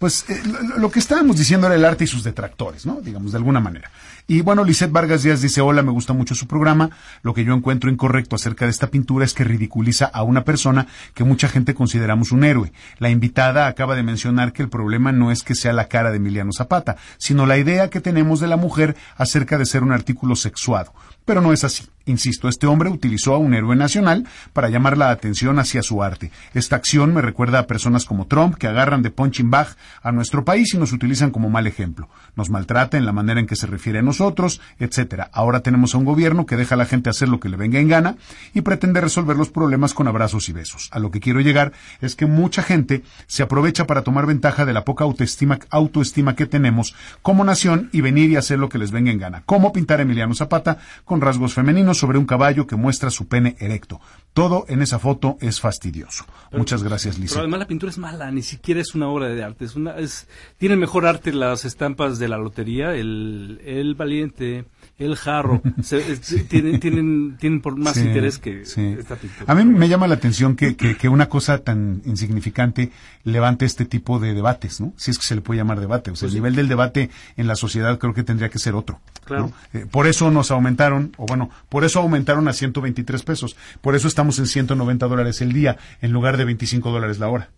pues 0.00 0.24
eh, 0.30 0.42
lo, 0.78 0.90
que 0.90 0.98
estábamos 0.98 1.36
diciendo 1.36 1.66
era 1.66 1.76
el 1.76 1.84
arte 1.84 2.04
y 2.04 2.06
sus 2.06 2.24
detractores, 2.24 2.86
¿no? 2.86 3.02
Digamos, 3.02 3.32
de 3.32 3.36
alguna 3.36 3.60
manera. 3.60 3.90
Y 4.26 4.40
bueno, 4.40 4.64
Lisette 4.64 4.90
Vargas 4.90 5.22
Díaz 5.22 5.42
dice, 5.42 5.60
hola, 5.60 5.82
me 5.82 5.92
gusta 5.92 6.14
mucho 6.14 6.34
su 6.34 6.46
programa. 6.46 6.88
Lo 7.20 7.34
que 7.34 7.44
yo 7.44 7.52
encuentro 7.52 7.90
incorrecto 7.90 8.34
acerca 8.34 8.64
de 8.64 8.70
esta 8.70 8.86
pintura 8.86 9.26
es 9.26 9.34
que 9.34 9.44
ridiculiza 9.44 10.06
a 10.06 10.22
una 10.22 10.42
persona 10.42 10.86
que 11.12 11.22
mucha 11.22 11.50
gente 11.50 11.74
consideramos 11.74 12.32
un 12.32 12.44
héroe. 12.44 12.72
La 12.98 13.10
invitada 13.10 13.66
acaba 13.66 13.94
de 13.94 14.02
mencionar 14.02 14.54
que 14.54 14.62
el 14.62 14.70
problema 14.70 15.12
no 15.12 15.30
es 15.30 15.42
que 15.42 15.54
sea 15.54 15.74
la 15.74 15.88
cara 15.88 16.10
de 16.10 16.16
Emiliano 16.16 16.52
Zapata, 16.54 16.96
sino 17.18 17.44
la 17.44 17.58
idea 17.58 17.90
que 17.90 18.00
tenemos 18.00 18.40
de 18.40 18.48
la 18.48 18.56
mujer 18.56 18.96
acerca 19.18 19.58
de 19.58 19.66
ser 19.66 19.82
un 19.82 19.92
artículo 19.92 20.34
sexuado. 20.34 20.94
Pero 21.26 21.42
no 21.42 21.52
es 21.52 21.62
así. 21.62 21.84
Insisto, 22.10 22.48
este 22.48 22.66
hombre 22.66 22.90
utilizó 22.90 23.34
a 23.34 23.38
un 23.38 23.54
héroe 23.54 23.76
nacional 23.76 24.26
para 24.52 24.68
llamar 24.68 24.98
la 24.98 25.10
atención 25.10 25.58
hacia 25.60 25.82
su 25.82 26.02
arte. 26.02 26.32
Esta 26.54 26.74
acción 26.74 27.14
me 27.14 27.22
recuerda 27.22 27.60
a 27.60 27.66
personas 27.66 28.04
como 28.04 28.26
Trump 28.26 28.56
que 28.56 28.66
agarran 28.66 29.02
de 29.02 29.10
punching 29.10 29.50
bag 29.50 29.68
a 30.02 30.10
nuestro 30.10 30.44
país 30.44 30.74
y 30.74 30.78
nos 30.78 30.92
utilizan 30.92 31.30
como 31.30 31.50
mal 31.50 31.68
ejemplo. 31.68 32.08
Nos 32.34 32.50
maltrata 32.50 32.98
en 32.98 33.06
la 33.06 33.12
manera 33.12 33.38
en 33.38 33.46
que 33.46 33.54
se 33.54 33.68
refiere 33.68 34.00
a 34.00 34.02
nosotros, 34.02 34.60
etcétera. 34.80 35.30
Ahora 35.32 35.60
tenemos 35.60 35.94
a 35.94 35.98
un 35.98 36.04
gobierno 36.04 36.46
que 36.46 36.56
deja 36.56 36.74
a 36.74 36.78
la 36.78 36.84
gente 36.84 37.10
hacer 37.10 37.28
lo 37.28 37.38
que 37.38 37.48
le 37.48 37.56
venga 37.56 37.78
en 37.78 37.88
gana 37.88 38.16
y 38.54 38.62
pretende 38.62 39.00
resolver 39.00 39.36
los 39.36 39.50
problemas 39.50 39.94
con 39.94 40.08
abrazos 40.08 40.48
y 40.48 40.52
besos. 40.52 40.88
A 40.90 40.98
lo 40.98 41.12
que 41.12 41.20
quiero 41.20 41.40
llegar 41.40 41.72
es 42.00 42.16
que 42.16 42.26
mucha 42.26 42.62
gente 42.62 43.04
se 43.28 43.44
aprovecha 43.44 43.86
para 43.86 44.02
tomar 44.02 44.26
ventaja 44.26 44.64
de 44.64 44.72
la 44.72 44.84
poca 44.84 45.04
autoestima, 45.04 45.60
autoestima 45.70 46.34
que 46.34 46.46
tenemos 46.46 46.94
como 47.22 47.44
nación 47.44 47.88
y 47.92 48.00
venir 48.00 48.30
y 48.30 48.36
hacer 48.36 48.58
lo 48.58 48.68
que 48.68 48.78
les 48.78 48.90
venga 48.90 49.12
en 49.12 49.18
gana. 49.18 49.42
Como 49.46 49.72
pintar 49.72 50.00
Emiliano 50.00 50.34
Zapata 50.34 50.78
con 51.04 51.20
rasgos 51.20 51.54
femeninos 51.54 51.99
sobre 52.00 52.18
un 52.18 52.26
caballo 52.26 52.66
que 52.66 52.76
muestra 52.76 53.10
su 53.10 53.28
pene 53.28 53.56
erecto. 53.60 54.00
Todo 54.32 54.64
en 54.68 54.80
esa 54.80 54.98
foto 55.00 55.36
es 55.40 55.60
fastidioso. 55.60 56.24
Muchas 56.52 56.82
gracias, 56.84 57.16
Pero 57.16 57.22
Lisa. 57.24 57.38
además 57.40 57.58
la 57.60 57.66
pintura 57.66 57.90
es 57.90 57.98
mala, 57.98 58.30
ni 58.30 58.42
siquiera 58.42 58.80
es 58.80 58.94
una 58.94 59.08
obra 59.08 59.28
de 59.28 59.42
arte. 59.42 59.64
Es 59.64 59.74
una, 59.74 59.96
es, 59.96 60.28
tienen 60.56 60.78
mejor 60.78 61.04
arte 61.04 61.32
las 61.32 61.64
estampas 61.64 62.18
de 62.20 62.28
la 62.28 62.38
lotería, 62.38 62.94
el, 62.94 63.60
el 63.64 63.94
valiente, 63.96 64.66
el 64.98 65.16
jarro. 65.16 65.60
Se- 65.82 66.16
tienen, 66.48 66.78
tienen, 66.78 67.36
tienen 67.38 67.60
por 67.60 67.76
más 67.76 67.94
Sí, 67.94 68.02
interés 68.02 68.38
que 68.38 68.64
sí. 68.64 68.94
esta 68.98 69.16
pintura. 69.16 69.44
A 69.52 69.54
mí 69.56 69.64
me 69.64 69.88
llama 69.88 70.06
la 70.06 70.14
atención 70.14 70.54
que, 70.54 70.76
que, 70.76 70.96
que 70.96 71.08
una 71.08 71.28
cosa 71.28 71.58
tan 71.58 72.00
insignificante 72.04 72.92
levante 73.24 73.64
este 73.64 73.84
tipo 73.84 74.20
de 74.20 74.32
debates, 74.32 74.80
¿no? 74.80 74.92
Si 74.96 75.10
es 75.10 75.18
que 75.18 75.24
se 75.26 75.34
le 75.34 75.40
puede 75.40 75.58
llamar 75.58 75.80
debate. 75.80 76.12
O 76.12 76.16
sea, 76.16 76.28
el 76.28 76.34
nivel 76.34 76.54
del 76.54 76.68
debate 76.68 77.10
en 77.36 77.48
la 77.48 77.56
sociedad 77.56 77.98
creo 77.98 78.14
que 78.14 78.22
tendría 78.22 78.48
que 78.48 78.60
ser 78.60 78.74
otro. 78.76 79.00
Claro. 79.24 79.50
¿no? 79.72 79.78
Eh, 79.80 79.86
por 79.90 80.06
eso 80.06 80.30
nos 80.30 80.50
aumentaron, 80.52 81.12
o 81.16 81.26
bueno, 81.26 81.50
por 81.68 81.79
eso 81.84 82.00
aumentaron 82.00 82.48
a 82.48 82.52
123 82.52 83.22
pesos. 83.22 83.56
Por 83.80 83.94
eso 83.94 84.08
estamos 84.08 84.38
en 84.38 84.46
190 84.46 85.06
dólares 85.06 85.40
el 85.40 85.52
día 85.52 85.76
en 86.00 86.12
lugar 86.12 86.36
de 86.36 86.44
25 86.44 86.90
dólares 86.90 87.18
la 87.18 87.28
hora. 87.28 87.50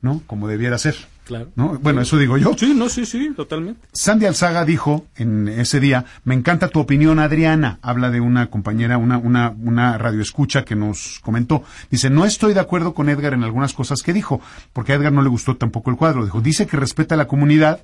¿No? 0.00 0.20
Como 0.26 0.48
debiera 0.48 0.76
ser. 0.76 0.96
Claro. 1.24 1.50
¿No? 1.56 1.78
Bueno, 1.78 2.02
eso 2.02 2.18
digo 2.18 2.36
yo. 2.36 2.52
Sí, 2.58 2.74
no, 2.76 2.90
sí, 2.90 3.06
sí, 3.06 3.32
totalmente. 3.34 3.88
Sandy 3.94 4.26
Alzaga 4.26 4.66
dijo 4.66 5.06
en 5.16 5.48
ese 5.48 5.80
día, 5.80 6.04
me 6.24 6.34
encanta 6.34 6.68
tu 6.68 6.78
opinión, 6.78 7.18
Adriana. 7.18 7.78
Habla 7.80 8.10
de 8.10 8.20
una 8.20 8.48
compañera, 8.48 8.98
una, 8.98 9.16
una, 9.16 9.48
una 9.48 9.96
radioescucha 9.96 10.62
que 10.62 10.76
nos 10.76 11.20
comentó. 11.20 11.64
Dice, 11.90 12.10
no 12.10 12.26
estoy 12.26 12.52
de 12.52 12.60
acuerdo 12.60 12.92
con 12.92 13.08
Edgar 13.08 13.32
en 13.32 13.44
algunas 13.44 13.72
cosas 13.72 14.02
que 14.02 14.12
dijo, 14.12 14.42
porque 14.74 14.92
a 14.92 14.96
Edgar 14.96 15.12
no 15.12 15.22
le 15.22 15.30
gustó 15.30 15.56
tampoco 15.56 15.90
el 15.90 15.96
cuadro. 15.96 16.24
Dijo, 16.24 16.42
dice 16.42 16.66
que 16.66 16.76
respeta 16.76 17.14
a 17.14 17.18
la 17.18 17.26
comunidad, 17.26 17.80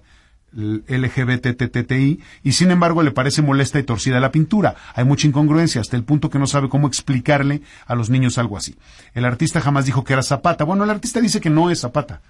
LGBTTTI, 0.53 2.21
y 2.43 2.53
sin 2.53 2.71
embargo 2.71 3.03
le 3.03 3.11
parece 3.11 3.43
molesta 3.43 3.79
y 3.79 3.83
torcida 3.83 4.21
la 4.21 4.33
pintura. 4.33 4.75
Hay 4.95 5.05
mucha 5.05 5.27
incongruencia 5.27 5.81
hasta 5.81 5.97
el 5.97 6.05
punto 6.05 6.31
que 6.31 6.39
no 6.39 6.47
sabe 6.47 6.69
cómo 6.69 6.89
explicarle 6.89 7.63
a 7.87 7.95
los 7.95 8.11
niños 8.11 8.39
algo 8.39 8.57
así. 8.57 8.77
El 9.15 9.25
artista 9.25 9.61
jamás 9.61 9.87
dijo 9.87 10.05
que 10.05 10.13
era 10.13 10.23
Zapata. 10.23 10.65
Bueno, 10.65 10.85
el 10.85 10.91
artista 10.91 11.21
dice 11.21 11.41
que 11.41 11.51
no 11.51 11.71
es 11.71 11.81
Zapata. 11.81 12.21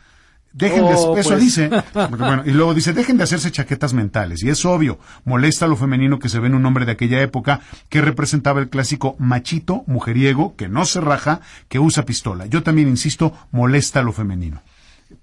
Dejen 0.53 0.85
de, 0.85 0.95
Oh, 0.97 1.17
eso 1.17 1.31
pues. 1.31 1.41
dice. 1.41 1.71
Bueno, 1.95 2.43
y 2.45 2.51
luego 2.51 2.75
dice, 2.75 2.93
dejen 2.93 3.17
de 3.17 3.25
hacerse 3.25 3.53
chaquetas 3.53 3.95
mentales. 3.95 4.43
Y 4.43 4.49
es 4.51 4.65
obvio, 4.65 4.99
molesta 5.25 5.69
lo 5.69 5.77
femenino 5.77 6.19
que 6.19 6.29
se 6.29 6.41
ve 6.41 6.49
en 6.49 6.55
un 6.55 6.67
hombre 6.67 6.85
de 6.87 6.93
aquella 6.93 7.21
época 7.23 7.61
que 7.89 8.01
representaba 8.01 8.61
el 8.61 8.69
clásico 8.69 9.15
machito, 9.19 9.85
mujeriego, 9.87 10.57
que 10.57 10.69
no 10.69 10.85
se 10.85 11.01
raja, 11.01 11.41
que 11.69 11.79
usa 11.79 12.05
pistola. 12.05 12.47
Yo 12.47 12.63
también 12.65 12.89
insisto, 12.89 13.33
molesta 13.53 14.03
lo 14.03 14.13
femenino. 14.13 14.63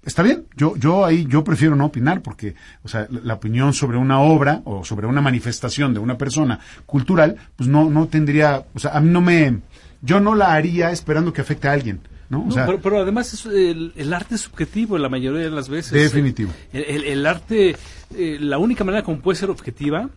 Está 0.04 0.22
bien, 0.22 0.46
yo, 0.56 0.76
yo 0.76 1.04
ahí, 1.04 1.26
yo 1.28 1.44
prefiero 1.44 1.76
no 1.76 1.84
opinar 1.86 2.22
porque, 2.22 2.54
o 2.82 2.88
sea, 2.88 3.06
la, 3.10 3.20
la 3.22 3.34
opinión 3.34 3.74
sobre 3.74 3.98
una 3.98 4.20
obra 4.20 4.62
o 4.64 4.84
sobre 4.84 5.06
una 5.06 5.20
manifestación 5.20 5.92
de 5.92 6.00
una 6.00 6.16
persona 6.16 6.60
cultural, 6.86 7.36
pues 7.56 7.68
no, 7.68 7.90
no 7.90 8.06
tendría, 8.08 8.64
o 8.74 8.78
sea, 8.78 8.92
a 8.92 9.00
mí 9.00 9.10
no 9.10 9.20
me, 9.20 9.58
yo 10.00 10.20
no 10.20 10.34
la 10.34 10.54
haría 10.54 10.90
esperando 10.92 11.32
que 11.32 11.40
afecte 11.42 11.68
a 11.68 11.72
alguien, 11.72 12.00
¿no? 12.30 12.42
O 12.42 12.46
No, 12.46 12.52
sea, 12.52 12.64
pero, 12.66 12.80
pero 12.80 13.00
además 13.02 13.34
es, 13.34 13.44
el, 13.46 13.92
el 13.96 14.14
arte 14.14 14.36
es 14.36 14.42
subjetivo 14.42 14.96
la 14.98 15.08
mayoría 15.08 15.40
de 15.40 15.50
las 15.50 15.68
veces. 15.68 15.92
Definitivo. 15.92 16.52
El, 16.72 16.84
el- 16.84 17.04
el 17.04 17.26
arte, 17.26 17.76
eh, 18.14 18.38
la 18.40 18.56
única 18.58 18.84
manera 18.84 19.02
como 19.02 19.18
puede 19.20 19.36
ser 19.36 19.50
objetiva, 19.50 20.08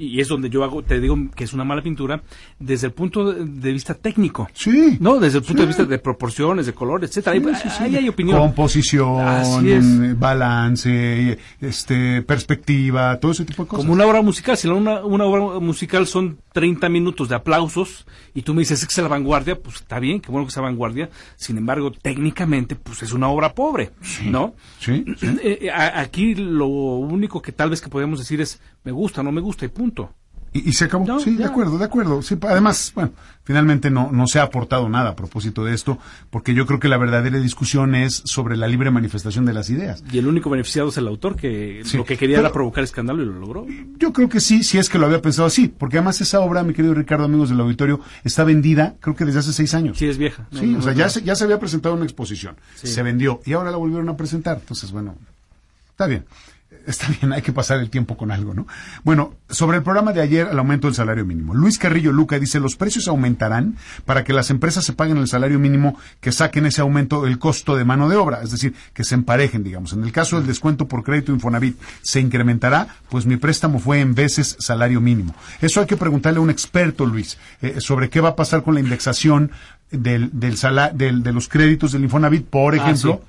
y 0.00 0.20
es 0.20 0.28
donde 0.28 0.50
yo 0.50 0.64
hago, 0.64 0.82
te 0.82 0.98
digo 1.00 1.16
que 1.36 1.44
es 1.44 1.52
una 1.52 1.64
mala 1.64 1.82
pintura, 1.82 2.22
desde 2.58 2.86
el 2.88 2.92
punto 2.92 3.32
de 3.32 3.72
vista 3.72 3.94
técnico. 3.94 4.48
sí. 4.54 4.96
No, 5.00 5.18
desde 5.20 5.38
el 5.38 5.44
punto 5.44 5.58
Sí. 5.62 5.62
de 5.62 5.66
vista 5.68 5.84
de 5.84 5.98
proporciones, 5.98 6.66
de 6.66 6.72
color, 6.72 7.04
etcétera. 7.04 7.34
Ahí, 7.34 7.40
Sí, 7.40 7.60
sí, 7.62 7.68
sí. 7.70 7.82
ahí 7.84 7.96
hay 7.96 8.08
opinión. 8.08 8.38
Composición, 8.38 10.16
balance, 10.18 11.38
este, 11.60 12.22
perspectiva, 12.22 13.18
todo 13.20 13.32
ese 13.32 13.44
tipo 13.44 13.62
de 13.64 13.68
cosas. 13.68 13.84
Como 13.84 13.92
una 13.94 14.06
obra 14.06 14.22
musical, 14.22 14.56
si 14.56 14.68
una, 14.68 15.04
una 15.04 15.24
obra 15.24 15.60
musical 15.60 16.06
son 16.06 16.38
30 16.52 16.88
minutos 16.88 17.28
de 17.28 17.34
aplausos 17.36 18.06
y 18.34 18.42
tú 18.42 18.54
me 18.54 18.60
dices 18.60 18.80
"Es 18.82 18.86
que 18.88 18.92
es 18.92 18.98
la 18.98 19.08
vanguardia, 19.08 19.58
pues 19.60 19.76
está 19.76 19.98
bien, 19.98 20.20
qué 20.20 20.30
bueno 20.30 20.46
que 20.46 20.52
sea 20.52 20.62
vanguardia. 20.62 21.10
Sin 21.36 21.58
embargo, 21.58 21.90
técnicamente, 21.92 22.74
pues 22.76 23.02
es 23.02 23.12
una 23.12 23.28
obra 23.28 23.54
pobre, 23.54 23.90
¿no? 24.24 24.54
Sí. 24.78 25.04
Eh, 25.42 25.58
eh, 25.62 25.70
aquí 25.70 26.34
lo 26.34 26.66
único 26.66 27.42
que 27.42 27.52
tal 27.52 27.70
vez 27.70 27.80
que 27.80 27.88
podemos 27.88 28.18
decir 28.18 28.40
es 28.40 28.60
me 28.84 28.92
gusta, 28.92 29.22
no 29.22 29.32
me 29.32 29.40
gusta 29.40 29.64
y 29.64 29.68
punto. 29.68 30.14
Y, 30.52 30.72
se 30.72 30.86
acabó. 30.86 31.20
sí, 31.20 31.36
de 31.36 31.44
acuerdo, 31.44 31.78
de 31.78 31.84
acuerdo. 31.84 32.22
Sí, 32.22 32.36
además, 32.42 32.90
bueno, 32.96 33.12
finalmente 33.44 33.88
no, 33.88 34.10
no 34.10 34.26
se 34.26 34.40
ha 34.40 34.42
aportado 34.42 34.88
nada 34.88 35.10
a 35.10 35.16
propósito 35.16 35.64
de 35.64 35.74
esto, 35.74 35.98
porque 36.28 36.54
yo 36.54 36.66
creo 36.66 36.80
que 36.80 36.88
la 36.88 36.96
verdadera 36.96 37.38
discusión 37.38 37.94
es 37.94 38.22
sobre 38.24 38.56
la 38.56 38.66
libre 38.66 38.90
manifestación 38.90 39.44
de 39.44 39.52
las 39.52 39.70
ideas. 39.70 40.02
Y 40.10 40.18
el 40.18 40.26
único 40.26 40.50
beneficiado 40.50 40.88
es 40.88 40.96
el 40.96 41.06
autor, 41.06 41.36
que 41.36 41.84
lo 41.94 42.04
que 42.04 42.16
quería 42.16 42.40
era 42.40 42.50
provocar 42.50 42.82
escándalo 42.82 43.22
y 43.22 43.26
lo 43.26 43.34
logró. 43.34 43.64
Yo 43.98 44.12
creo 44.12 44.28
que 44.28 44.40
sí, 44.40 44.64
si 44.64 44.78
es 44.78 44.88
que 44.88 44.98
lo 44.98 45.06
había 45.06 45.22
pensado 45.22 45.46
así, 45.46 45.68
porque 45.68 45.98
además 45.98 46.20
esa 46.20 46.40
obra, 46.40 46.64
mi 46.64 46.74
querido 46.74 46.94
Ricardo, 46.94 47.26
amigos 47.26 47.50
del 47.50 47.60
auditorio, 47.60 48.00
está 48.24 48.42
vendida, 48.42 48.96
creo 48.98 49.14
que 49.14 49.24
desde 49.24 49.38
hace 49.38 49.52
seis 49.52 49.72
años. 49.74 49.98
Sí, 49.98 50.08
es 50.08 50.18
vieja. 50.18 50.48
sí, 50.50 50.74
o 50.74 50.82
sea, 50.82 50.94
ya, 50.94 51.08
se, 51.08 51.22
ya 51.22 51.36
se 51.36 51.44
había 51.44 51.60
presentado 51.60 51.94
una 51.94 52.04
exposición, 52.04 52.56
se 52.74 53.02
vendió 53.04 53.40
y 53.46 53.52
ahora 53.52 53.70
la 53.70 53.76
volvieron 53.76 54.08
a 54.08 54.16
presentar. 54.16 54.58
Entonces, 54.60 54.90
bueno, 54.90 55.14
está 55.92 56.08
bien 56.08 56.24
está 56.90 57.08
bien, 57.08 57.32
hay 57.32 57.42
que 57.42 57.52
pasar 57.52 57.80
el 57.80 57.90
tiempo 57.90 58.16
con 58.16 58.30
algo, 58.30 58.54
¿no? 58.54 58.66
Bueno, 59.04 59.34
sobre 59.48 59.78
el 59.78 59.82
programa 59.82 60.12
de 60.12 60.20
ayer, 60.20 60.48
el 60.50 60.58
aumento 60.58 60.86
del 60.86 60.94
salario 60.94 61.24
mínimo. 61.24 61.54
Luis 61.54 61.78
Carrillo 61.78 62.12
Luca 62.12 62.38
dice, 62.38 62.60
los 62.60 62.76
precios 62.76 63.08
aumentarán 63.08 63.76
para 64.04 64.24
que 64.24 64.32
las 64.32 64.50
empresas 64.50 64.84
se 64.84 64.92
paguen 64.92 65.16
el 65.16 65.28
salario 65.28 65.58
mínimo, 65.58 65.98
que 66.20 66.32
saquen 66.32 66.66
ese 66.66 66.80
aumento 66.80 67.22
del 67.22 67.38
costo 67.38 67.76
de 67.76 67.84
mano 67.84 68.08
de 68.08 68.16
obra, 68.16 68.42
es 68.42 68.50
decir, 68.50 68.74
que 68.92 69.04
se 69.04 69.14
emparejen, 69.14 69.64
digamos. 69.64 69.92
En 69.92 70.04
el 70.04 70.12
caso 70.12 70.36
del 70.36 70.46
descuento 70.46 70.88
por 70.88 71.02
crédito 71.02 71.32
Infonavit, 71.32 71.78
¿se 72.02 72.20
incrementará? 72.20 72.88
Pues 73.08 73.26
mi 73.26 73.36
préstamo 73.36 73.78
fue 73.78 74.00
en 74.00 74.14
veces 74.14 74.56
salario 74.58 75.00
mínimo. 75.00 75.34
Eso 75.60 75.80
hay 75.80 75.86
que 75.86 75.96
preguntarle 75.96 76.38
a 76.38 76.42
un 76.42 76.50
experto, 76.50 77.06
Luis, 77.06 77.38
eh, 77.62 77.80
sobre 77.80 78.10
qué 78.10 78.20
va 78.20 78.30
a 78.30 78.36
pasar 78.36 78.62
con 78.62 78.74
la 78.74 78.80
indexación 78.80 79.50
del, 79.90 80.30
del, 80.32 80.56
del 80.94 81.22
de 81.22 81.32
los 81.32 81.48
créditos 81.48 81.92
del 81.92 82.04
Infonavit, 82.04 82.46
por 82.46 82.74
ah, 82.74 82.76
ejemplo 82.76 83.22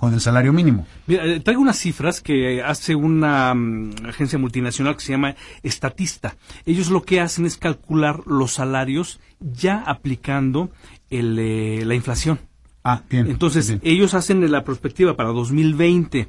con 0.00 0.14
el 0.14 0.20
salario 0.20 0.52
mínimo. 0.54 0.86
Mira, 1.06 1.26
eh, 1.26 1.40
traigo 1.40 1.60
unas 1.60 1.78
cifras 1.78 2.22
que 2.22 2.62
hace 2.62 2.94
una 2.94 3.52
mm, 3.54 4.06
agencia 4.08 4.38
multinacional 4.38 4.96
que 4.96 5.02
se 5.02 5.12
llama 5.12 5.36
Estatista. 5.62 6.36
Ellos 6.64 6.88
lo 6.88 7.02
que 7.02 7.20
hacen 7.20 7.44
es 7.44 7.58
calcular 7.58 8.26
los 8.26 8.54
salarios 8.54 9.20
ya 9.40 9.82
aplicando 9.86 10.70
el, 11.10 11.38
eh, 11.38 11.84
la 11.84 11.94
inflación. 11.94 12.40
Ah, 12.82 13.02
bien. 13.10 13.26
Entonces, 13.26 13.76
ellos 13.82 14.14
hacen 14.14 14.50
la 14.50 14.64
perspectiva 14.64 15.14
para 15.16 15.28
2020. 15.30 16.28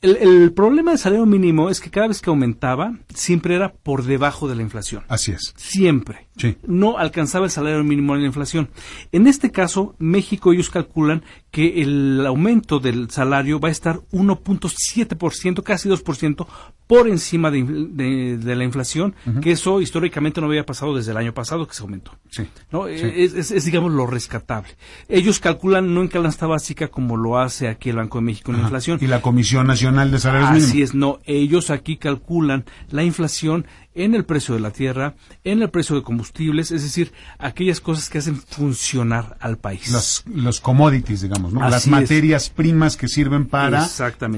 El, 0.00 0.52
problema 0.52 0.92
del 0.92 1.00
salario 1.00 1.26
mínimo 1.26 1.70
es 1.70 1.80
que 1.80 1.90
cada 1.90 2.06
vez 2.06 2.22
que 2.22 2.30
aumentaba, 2.30 2.94
siempre 3.12 3.56
era 3.56 3.72
por 3.72 4.04
debajo 4.04 4.48
de 4.48 4.54
la 4.54 4.62
inflación. 4.62 5.02
Así 5.08 5.32
es. 5.32 5.52
Siempre. 5.56 6.27
Sí. 6.38 6.56
No 6.66 6.98
alcanzaba 6.98 7.44
el 7.44 7.50
salario 7.50 7.82
mínimo 7.84 8.14
en 8.14 8.22
la 8.22 8.26
inflación. 8.26 8.70
En 9.12 9.26
este 9.26 9.50
caso, 9.50 9.94
México, 9.98 10.52
ellos 10.52 10.70
calculan 10.70 11.22
que 11.50 11.82
el 11.82 12.24
aumento 12.26 12.78
del 12.78 13.10
salario 13.10 13.58
va 13.60 13.68
a 13.68 13.72
estar 13.72 14.00
1.7%, 14.12 15.62
casi 15.62 15.88
2%, 15.88 16.46
por 16.88 17.06
encima 17.06 17.50
de, 17.50 18.38
la 18.42 18.64
inflación, 18.64 19.14
que 19.42 19.52
eso 19.52 19.82
históricamente 19.82 20.40
no 20.40 20.46
había 20.46 20.64
pasado 20.64 20.96
desde 20.96 21.10
el 21.10 21.18
año 21.18 21.34
pasado 21.34 21.68
que 21.68 21.74
se 21.74 21.82
aumentó. 21.82 22.12
Sí. 22.30 22.48
¿no? 22.72 22.88
Es, 22.88 23.64
digamos, 23.64 23.92
lo 23.92 24.06
rescatable. 24.06 24.70
Ellos 25.06 25.38
calculan 25.38 25.92
no 25.92 26.00
en 26.00 26.08
canasta 26.08 26.46
básica 26.46 26.88
como 26.88 27.18
lo 27.18 27.38
hace 27.38 27.68
aquí 27.68 27.90
el 27.90 27.96
Banco 27.96 28.18
de 28.18 28.24
México 28.24 28.52
en 28.52 28.58
la 28.58 28.62
inflación. 28.62 28.98
Y 29.02 29.06
la 29.06 29.20
Comisión 29.20 29.66
Nacional 29.66 30.10
de 30.10 30.18
Salarios 30.18 30.50
Mínimos. 30.50 30.70
Así 30.70 30.82
es, 30.82 30.94
no. 30.94 31.18
Ellos 31.24 31.68
aquí 31.68 31.98
calculan 31.98 32.64
la 32.90 33.04
inflación 33.04 33.66
en 33.98 34.14
el 34.14 34.24
precio 34.24 34.54
de 34.54 34.60
la 34.60 34.70
tierra, 34.70 35.14
en 35.44 35.60
el 35.60 35.70
precio 35.70 35.96
de 35.96 36.02
combustibles, 36.02 36.70
es 36.70 36.82
decir, 36.82 37.12
aquellas 37.38 37.80
cosas 37.80 38.08
que 38.08 38.18
hacen 38.18 38.36
funcionar 38.36 39.36
al 39.40 39.58
país. 39.58 39.90
Los, 39.90 40.24
los 40.26 40.60
commodities, 40.60 41.22
digamos, 41.22 41.52
¿no? 41.52 41.68
Las 41.68 41.86
materias 41.86 42.48
primas 42.48 42.96
que 42.96 43.08
sirven 43.08 43.46
para 43.46 43.88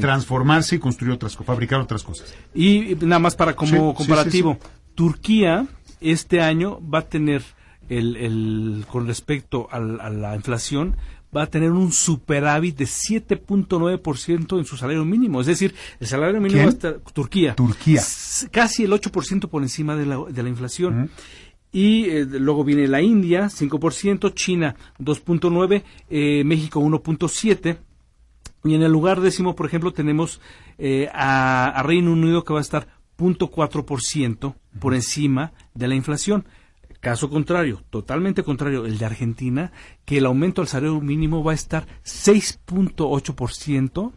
transformarse 0.01 0.77
y 0.77 0.79
construir 0.79 1.13
otras 1.13 1.33
cosas, 1.37 1.47
fabricar 1.47 1.81
otras 1.81 2.03
cosas. 2.03 2.35
Y 2.55 2.97
nada 3.01 3.19
más 3.19 3.37
para 3.37 3.55
como 3.55 3.95
comparativo, 3.95 4.59
Turquía 4.95 5.67
este 6.01 6.41
año 6.41 6.81
va 6.83 7.01
a 7.01 7.09
tener 7.09 7.43
el, 7.89 8.17
el 8.17 8.87
con 8.91 9.07
respecto 9.07 9.69
a 9.71 9.79
la 9.79 10.35
inflación 10.35 10.97
va 11.35 11.43
a 11.43 11.47
tener 11.47 11.71
un 11.71 11.93
superávit 11.93 12.77
de 12.77 12.85
7.9% 12.85 14.59
en 14.59 14.65
su 14.65 14.77
salario 14.77 15.05
mínimo. 15.05 15.41
Es 15.41 15.47
decir, 15.47 15.75
el 16.01 16.07
salario 16.07 16.41
mínimo 16.41 16.63
va 16.63 16.67
a 16.67 16.71
estar, 16.71 17.01
Turquía. 17.13 17.55
Turquía. 17.55 18.03
Casi 18.51 18.85
el 18.85 18.93
8% 18.93 19.49
por 19.49 19.63
encima 19.63 19.97
de 19.97 20.07
la, 20.07 20.19
de 20.29 20.43
la 20.43 20.49
inflación. 20.49 21.11
Y 21.73 22.07
eh, 22.07 22.25
luego 22.25 22.65
viene 22.65 22.89
la 22.89 23.01
India, 23.01 23.47
5%, 23.47 24.35
China 24.35 24.75
2.9%, 24.99 25.83
eh, 26.11 26.43
México 26.45 26.81
1.7%. 26.81 27.79
Y 28.63 28.75
en 28.75 28.83
el 28.83 28.93
lugar 28.93 29.21
décimo, 29.21 29.55
por 29.55 29.67
ejemplo, 29.67 29.93
tenemos 29.93 30.41
eh, 30.77 31.09
a, 31.15 31.69
a, 31.69 31.83
Reino 31.83 32.13
Unido 32.13 32.45
que 32.45 32.53
va 32.53 32.59
a 32.59 32.63
estar 32.63 32.89
0.4% 33.17 34.55
por 34.79 34.95
encima 34.95 35.53
de 35.75 35.89
la 35.89 35.95
inflación. 35.95 36.45
Caso 37.01 37.31
contrario, 37.31 37.83
totalmente 37.89 38.43
contrario, 38.43 38.85
el 38.85 38.99
de 38.99 39.07
Argentina, 39.07 39.73
que 40.05 40.19
el 40.19 40.27
aumento 40.27 40.61
al 40.61 40.69
salario 40.69 41.01
mínimo 41.01 41.43
va 41.43 41.53
a 41.53 41.55
estar 41.55 41.87
6.8% 42.05 44.13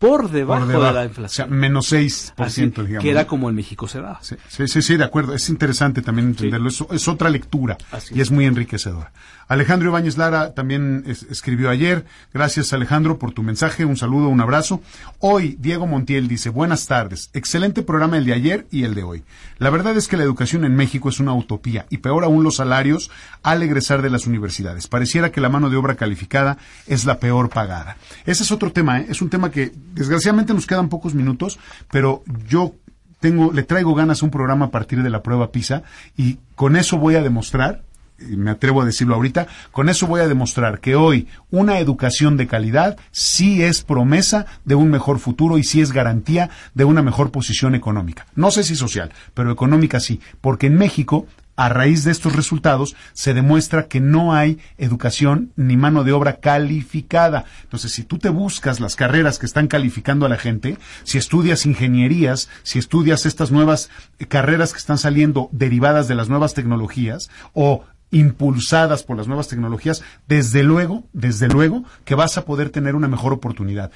por 0.00 0.30
debajo, 0.30 0.66
de 0.66 0.92
la 0.92 1.04
inflación. 1.04 1.20
O 1.26 1.28
sea, 1.28 1.46
menos 1.46 1.92
6%, 1.92 2.86
digamos. 2.86 3.02
Que 3.02 3.10
era 3.10 3.26
como 3.26 3.50
en 3.50 3.54
México 3.54 3.86
se 3.86 4.00
da. 4.00 4.18
Sí, 4.22 4.34
sí, 4.48 4.80
sí, 4.80 4.96
de 4.96 5.04
acuerdo. 5.04 5.34
Es 5.34 5.50
interesante 5.50 6.00
también 6.00 6.28
entenderlo. 6.28 6.68
Es, 6.68 7.06
otra 7.06 7.28
lectura 7.28 7.76
y 8.10 8.22
es 8.22 8.30
muy 8.30 8.46
enriquecedora. 8.46 9.12
Alejandro 9.50 9.88
Ibáñez 9.88 10.16
Lara 10.16 10.54
también 10.54 11.02
escribió 11.08 11.70
ayer. 11.70 12.04
Gracias, 12.32 12.72
Alejandro, 12.72 13.18
por 13.18 13.32
tu 13.32 13.42
mensaje. 13.42 13.84
Un 13.84 13.96
saludo, 13.96 14.28
un 14.28 14.40
abrazo. 14.40 14.80
Hoy, 15.18 15.56
Diego 15.58 15.88
Montiel 15.88 16.28
dice, 16.28 16.50
buenas 16.50 16.86
tardes. 16.86 17.30
Excelente 17.32 17.82
programa 17.82 18.16
el 18.16 18.24
de 18.24 18.32
ayer 18.32 18.68
y 18.70 18.84
el 18.84 18.94
de 18.94 19.02
hoy. 19.02 19.24
La 19.58 19.70
verdad 19.70 19.96
es 19.96 20.06
que 20.06 20.16
la 20.16 20.22
educación 20.22 20.64
en 20.64 20.76
México 20.76 21.08
es 21.08 21.18
una 21.18 21.34
utopía 21.34 21.84
y 21.90 21.98
peor 21.98 22.22
aún 22.22 22.44
los 22.44 22.56
salarios 22.56 23.10
al 23.42 23.60
egresar 23.64 24.02
de 24.02 24.10
las 24.10 24.28
universidades. 24.28 24.86
Pareciera 24.86 25.32
que 25.32 25.40
la 25.40 25.48
mano 25.48 25.68
de 25.68 25.78
obra 25.78 25.96
calificada 25.96 26.56
es 26.86 27.04
la 27.04 27.18
peor 27.18 27.48
pagada. 27.50 27.96
Ese 28.26 28.44
es 28.44 28.52
otro 28.52 28.70
tema, 28.70 29.00
¿eh? 29.00 29.06
es 29.08 29.20
un 29.20 29.30
tema 29.30 29.50
que 29.50 29.72
desgraciadamente 29.94 30.54
nos 30.54 30.68
quedan 30.68 30.88
pocos 30.88 31.12
minutos, 31.12 31.58
pero 31.90 32.22
yo 32.48 32.76
tengo, 33.18 33.52
le 33.52 33.64
traigo 33.64 33.96
ganas 33.96 34.22
a 34.22 34.26
un 34.26 34.30
programa 34.30 34.66
a 34.66 34.70
partir 34.70 35.02
de 35.02 35.10
la 35.10 35.24
prueba 35.24 35.50
PISA 35.50 35.82
y 36.16 36.38
con 36.54 36.76
eso 36.76 36.98
voy 36.98 37.16
a 37.16 37.22
demostrar 37.22 37.82
me 38.20 38.50
atrevo 38.50 38.82
a 38.82 38.84
decirlo 38.84 39.14
ahorita, 39.14 39.46
con 39.72 39.88
eso 39.88 40.06
voy 40.06 40.20
a 40.20 40.28
demostrar 40.28 40.80
que 40.80 40.96
hoy 40.96 41.28
una 41.50 41.78
educación 41.78 42.36
de 42.36 42.46
calidad 42.46 42.96
sí 43.10 43.62
es 43.62 43.82
promesa 43.82 44.46
de 44.64 44.74
un 44.74 44.90
mejor 44.90 45.18
futuro 45.18 45.58
y 45.58 45.64
sí 45.64 45.80
es 45.80 45.92
garantía 45.92 46.50
de 46.74 46.84
una 46.84 47.02
mejor 47.02 47.30
posición 47.30 47.74
económica. 47.74 48.26
No 48.34 48.50
sé 48.50 48.64
si 48.64 48.76
social, 48.76 49.12
pero 49.34 49.50
económica 49.50 50.00
sí, 50.00 50.20
porque 50.40 50.66
en 50.66 50.76
México 50.76 51.26
a 51.60 51.68
raíz 51.68 52.04
de 52.04 52.10
estos 52.10 52.34
resultados 52.34 52.96
se 53.12 53.34
demuestra 53.34 53.86
que 53.86 54.00
no 54.00 54.32
hay 54.32 54.58
educación 54.78 55.52
ni 55.56 55.76
mano 55.76 56.04
de 56.04 56.12
obra 56.12 56.40
calificada. 56.40 57.44
Entonces, 57.64 57.92
si 57.92 58.02
tú 58.02 58.16
te 58.16 58.30
buscas 58.30 58.80
las 58.80 58.96
carreras 58.96 59.38
que 59.38 59.44
están 59.44 59.68
calificando 59.68 60.24
a 60.24 60.30
la 60.30 60.38
gente, 60.38 60.78
si 61.04 61.18
estudias 61.18 61.66
ingenierías, 61.66 62.48
si 62.62 62.78
estudias 62.78 63.26
estas 63.26 63.50
nuevas 63.50 63.90
carreras 64.28 64.72
que 64.72 64.78
están 64.78 64.96
saliendo 64.96 65.50
derivadas 65.52 66.08
de 66.08 66.14
las 66.14 66.30
nuevas 66.30 66.54
tecnologías 66.54 67.28
o 67.52 67.84
impulsadas 68.10 69.02
por 69.02 69.16
las 69.16 69.26
nuevas 69.26 69.48
tecnologías, 69.48 70.02
desde 70.26 70.62
luego, 70.62 71.04
desde 71.12 71.48
luego 71.48 71.84
que 72.04 72.14
vas 72.14 72.38
a 72.38 72.44
poder 72.44 72.70
tener 72.70 72.94
una 72.94 73.08
mejor 73.08 73.32
oportunidad. 73.32 73.90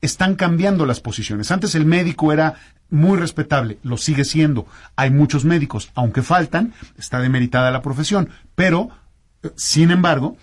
Están 0.00 0.34
cambiando 0.34 0.86
las 0.86 1.00
posiciones. 1.00 1.50
Antes 1.50 1.74
el 1.74 1.84
médico 1.84 2.32
era 2.32 2.54
muy 2.90 3.18
respetable, 3.18 3.78
lo 3.82 3.96
sigue 3.96 4.24
siendo. 4.24 4.66
Hay 4.96 5.10
muchos 5.10 5.44
médicos, 5.44 5.90
aunque 5.94 6.22
faltan, 6.22 6.72
está 6.98 7.20
demeritada 7.20 7.70
la 7.70 7.82
profesión, 7.82 8.30
pero, 8.54 8.90
eh, 9.42 9.50
sin 9.56 9.90
embargo, 9.90 10.36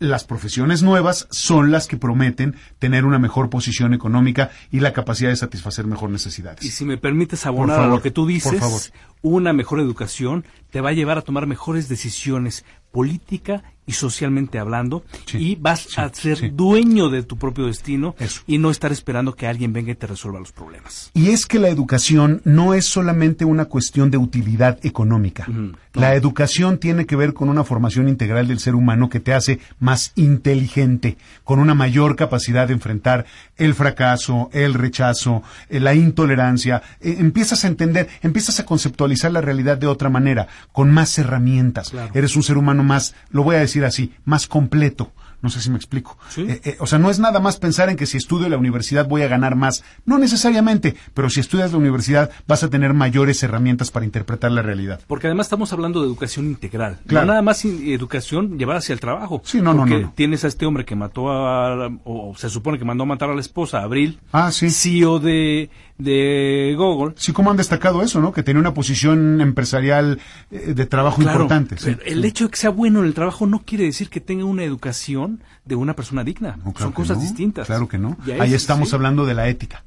las 0.00 0.24
profesiones 0.24 0.82
nuevas 0.82 1.28
son 1.30 1.70
las 1.70 1.86
que 1.86 1.98
prometen 1.98 2.56
tener 2.78 3.04
una 3.04 3.18
mejor 3.18 3.50
posición 3.50 3.92
económica 3.92 4.50
y 4.72 4.80
la 4.80 4.94
capacidad 4.94 5.28
de 5.28 5.36
satisfacer 5.36 5.86
mejor 5.86 6.10
necesidades. 6.10 6.64
Y 6.64 6.70
si 6.70 6.86
me 6.86 6.96
permites 6.96 7.46
abonar 7.46 7.80
a 7.80 7.86
lo 7.86 8.00
que 8.00 8.10
tú 8.10 8.26
dices, 8.26 8.92
una 9.22 9.52
mejor 9.52 9.78
educación 9.78 10.46
te 10.70 10.80
va 10.80 10.88
a 10.88 10.94
llevar 10.94 11.18
a 11.18 11.22
tomar 11.22 11.46
mejores 11.46 11.88
decisiones 11.88 12.64
política 12.90 13.62
y 13.90 13.92
socialmente 13.92 14.60
hablando 14.60 15.02
y 15.32 15.56
vas 15.56 15.98
a 15.98 16.08
ser 16.14 16.54
dueño 16.54 17.08
de 17.08 17.24
tu 17.24 17.36
propio 17.36 17.66
destino 17.66 18.14
y 18.46 18.58
no 18.58 18.70
estar 18.70 18.92
esperando 18.92 19.34
que 19.34 19.48
alguien 19.48 19.72
venga 19.72 19.90
y 19.90 19.96
te 19.96 20.06
resuelva 20.06 20.38
los 20.38 20.52
problemas. 20.52 21.10
Y 21.12 21.30
es 21.30 21.44
que 21.44 21.58
la 21.58 21.70
educación 21.70 22.40
no 22.44 22.74
es 22.74 22.86
solamente 22.86 23.44
una 23.44 23.64
cuestión 23.64 24.12
de 24.12 24.16
utilidad 24.16 24.78
económica. 24.86 25.48
La 25.92 26.14
educación 26.14 26.78
tiene 26.78 27.04
que 27.04 27.16
ver 27.16 27.34
con 27.34 27.48
una 27.48 27.64
formación 27.64 28.08
integral 28.08 28.46
del 28.46 28.60
ser 28.60 28.76
humano 28.76 29.08
que 29.08 29.18
te 29.18 29.34
hace 29.34 29.58
más 29.80 30.12
inteligente, 30.14 31.16
con 31.42 31.58
una 31.58 31.74
mayor 31.74 32.14
capacidad 32.14 32.68
de 32.68 32.74
enfrentar 32.74 33.26
el 33.56 33.74
fracaso, 33.74 34.50
el 34.52 34.74
rechazo, 34.74 35.42
eh, 35.68 35.80
la 35.80 35.94
intolerancia. 35.94 36.80
Eh, 37.00 37.16
empiezas 37.18 37.64
a 37.64 37.68
entender, 37.68 38.08
empiezas 38.22 38.60
a 38.60 38.64
conceptualizar 38.64 39.32
la 39.32 39.40
realidad 39.40 39.78
de 39.78 39.88
otra 39.88 40.10
manera, 40.10 40.46
con 40.70 40.92
más 40.92 41.18
herramientas. 41.18 41.92
Eres 42.14 42.36
un 42.36 42.44
ser 42.44 42.56
humano 42.56 42.79
más, 42.82 43.14
lo 43.30 43.42
voy 43.42 43.56
a 43.56 43.60
decir 43.60 43.84
así, 43.84 44.12
más 44.24 44.46
completo. 44.46 45.12
No 45.42 45.48
sé 45.48 45.60
si 45.60 45.70
me 45.70 45.76
explico. 45.76 46.18
Eh, 46.36 46.60
eh, 46.64 46.76
o 46.80 46.86
sea, 46.86 46.98
no 46.98 47.08
es 47.08 47.18
nada 47.18 47.40
más 47.40 47.56
pensar 47.56 47.88
en 47.88 47.96
que 47.96 48.04
si 48.04 48.18
estudio 48.18 48.48
la 48.48 48.58
universidad 48.58 49.08
voy 49.08 49.22
a 49.22 49.28
ganar 49.28 49.56
más. 49.56 49.82
No 50.04 50.18
necesariamente, 50.18 50.96
pero 51.14 51.30
si 51.30 51.40
estudias 51.40 51.72
la 51.72 51.78
universidad 51.78 52.30
vas 52.46 52.62
a 52.62 52.68
tener 52.68 52.92
mayores 52.92 53.42
herramientas 53.42 53.90
para 53.90 54.04
interpretar 54.04 54.52
la 54.52 54.60
realidad. 54.60 55.00
Porque 55.06 55.28
además 55.28 55.46
estamos 55.46 55.72
hablando 55.72 56.00
de 56.00 56.06
educación 56.08 56.46
integral. 56.46 56.98
No 57.06 57.24
nada 57.24 57.40
más 57.42 57.64
educación 57.64 58.58
llevada 58.58 58.80
hacia 58.80 58.92
el 58.92 59.00
trabajo. 59.00 59.40
Sí, 59.44 59.62
no, 59.62 59.72
no, 59.72 59.86
no, 59.86 60.12
Tienes 60.14 60.44
a 60.44 60.48
este 60.48 60.66
hombre 60.66 60.84
que 60.84 60.94
mató 60.94 61.30
a, 61.30 61.90
o 62.04 62.34
se 62.36 62.50
supone 62.50 62.78
que 62.78 62.84
mandó 62.84 63.04
a 63.04 63.06
matar 63.06 63.30
a 63.30 63.34
la 63.34 63.40
esposa, 63.40 63.82
Abril. 63.82 64.20
Ah, 64.32 64.52
sí. 64.52 64.70
CEO 64.70 65.20
de, 65.20 65.70
de 66.00 66.74
Google. 66.76 67.14
Sí, 67.16 67.32
como 67.32 67.50
han 67.50 67.56
destacado 67.56 68.02
eso, 68.02 68.20
¿no? 68.20 68.32
Que 68.32 68.42
tenía 68.42 68.60
una 68.60 68.74
posición 68.74 69.40
empresarial 69.40 70.18
eh, 70.50 70.74
de 70.74 70.86
trabajo 70.86 71.22
importante. 71.22 71.76
el 72.04 72.24
hecho 72.24 72.44
de 72.44 72.50
que 72.50 72.56
sea 72.56 72.70
bueno 72.70 73.00
en 73.00 73.06
el 73.06 73.14
trabajo 73.14 73.46
no 73.46 73.60
quiere 73.60 73.84
decir 73.84 74.08
que 74.10 74.20
tenga 74.20 74.44
una 74.44 74.64
educación 74.64 75.42
de 75.64 75.76
una 75.76 75.94
persona 75.94 76.24
digna. 76.24 76.58
Son 76.78 76.92
cosas 76.92 77.20
distintas. 77.20 77.66
Claro 77.66 77.88
que 77.88 77.98
no. 77.98 78.16
Ahí 78.38 78.54
estamos 78.54 78.92
hablando 78.94 79.26
de 79.26 79.34
la 79.34 79.48
ética. 79.48 79.84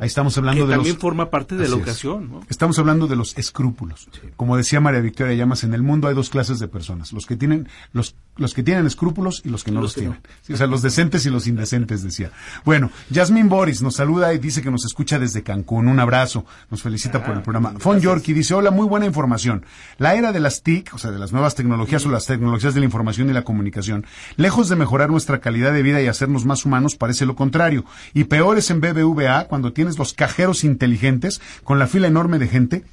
Ahí 0.00 0.06
estamos 0.06 0.36
hablando 0.38 0.66
de 0.66 0.74
también 0.74 0.96
forma 0.98 1.30
parte 1.30 1.56
de 1.56 1.68
la 1.68 1.74
educación. 1.74 2.30
¿no? 2.30 2.40
Estamos 2.48 2.78
hablando 2.78 3.06
de 3.06 3.16
los 3.16 3.36
escrúpulos. 3.36 4.08
Como 4.36 4.56
decía 4.56 4.80
María 4.80 5.00
Victoria 5.00 5.34
Llamas, 5.34 5.64
en 5.64 5.74
el 5.74 5.82
mundo 5.82 6.08
hay 6.08 6.14
dos 6.14 6.30
clases 6.30 6.58
de 6.58 6.68
personas: 6.68 7.12
los 7.12 7.26
que 7.26 7.36
tienen 7.36 7.68
los 7.92 8.14
los 8.36 8.52
que 8.52 8.62
tienen 8.62 8.86
escrúpulos 8.86 9.40
y 9.44 9.48
los 9.48 9.64
que 9.64 9.70
no 9.70 9.80
los, 9.80 9.94
tienen. 9.94 10.18
o 10.52 10.56
sea, 10.56 10.66
los 10.66 10.82
decentes 10.82 11.24
y 11.24 11.30
los 11.30 11.46
indecentes, 11.46 12.02
decía. 12.02 12.30
Bueno, 12.64 12.90
Yasmín 13.08 13.48
Boris 13.48 13.80
nos 13.80 13.96
saluda 13.96 14.34
y 14.34 14.38
dice 14.38 14.60
que 14.60 14.70
nos 14.70 14.84
escucha 14.84 15.18
desde 15.18 15.42
Cancún. 15.42 15.88
Un 15.88 15.98
abrazo. 15.98 16.44
Nos 16.70 16.82
felicita 16.82 17.22
por 17.24 17.32
el 17.32 17.38
ah, 17.38 17.42
programa. 17.42 17.74
Fon 17.78 18.00
York 18.00 18.22
y 18.28 18.34
dice: 18.34 18.54
Hola, 18.54 18.70
muy 18.70 18.86
buena 18.86 19.06
información. 19.06 19.64
La 19.98 20.14
era 20.14 20.32
de 20.32 20.40
las 20.40 20.62
TIC, 20.62 20.94
o 20.94 20.98
sea, 20.98 21.10
de 21.10 21.18
las 21.18 21.32
nuevas 21.32 21.54
tecnologías 21.54 22.04
o 22.04 22.10
las 22.10 22.26
tecnologías 22.26 22.74
de 22.74 22.80
la 22.80 22.86
información 22.86 23.30
y 23.30 23.32
la 23.32 23.42
comunicación, 23.42 24.04
lejos 24.36 24.68
de 24.68 24.76
mejorar 24.76 25.10
nuestra 25.10 25.40
calidad 25.40 25.72
de 25.72 25.82
vida 25.82 26.02
y 26.02 26.06
hacernos 26.06 26.44
más 26.44 26.64
humanos, 26.64 26.96
parece 26.96 27.24
lo 27.24 27.36
contrario. 27.36 27.84
Y 28.12 28.24
peor 28.24 28.58
es 28.58 28.70
en 28.70 28.80
BBVA 28.80 29.48
cuando 29.56 29.72
tienes 29.72 29.96
los 29.96 30.12
cajeros 30.12 30.64
inteligentes 30.64 31.40
con 31.64 31.78
la 31.78 31.86
fila 31.86 32.08
enorme 32.08 32.38
de 32.38 32.46
gente 32.46 32.84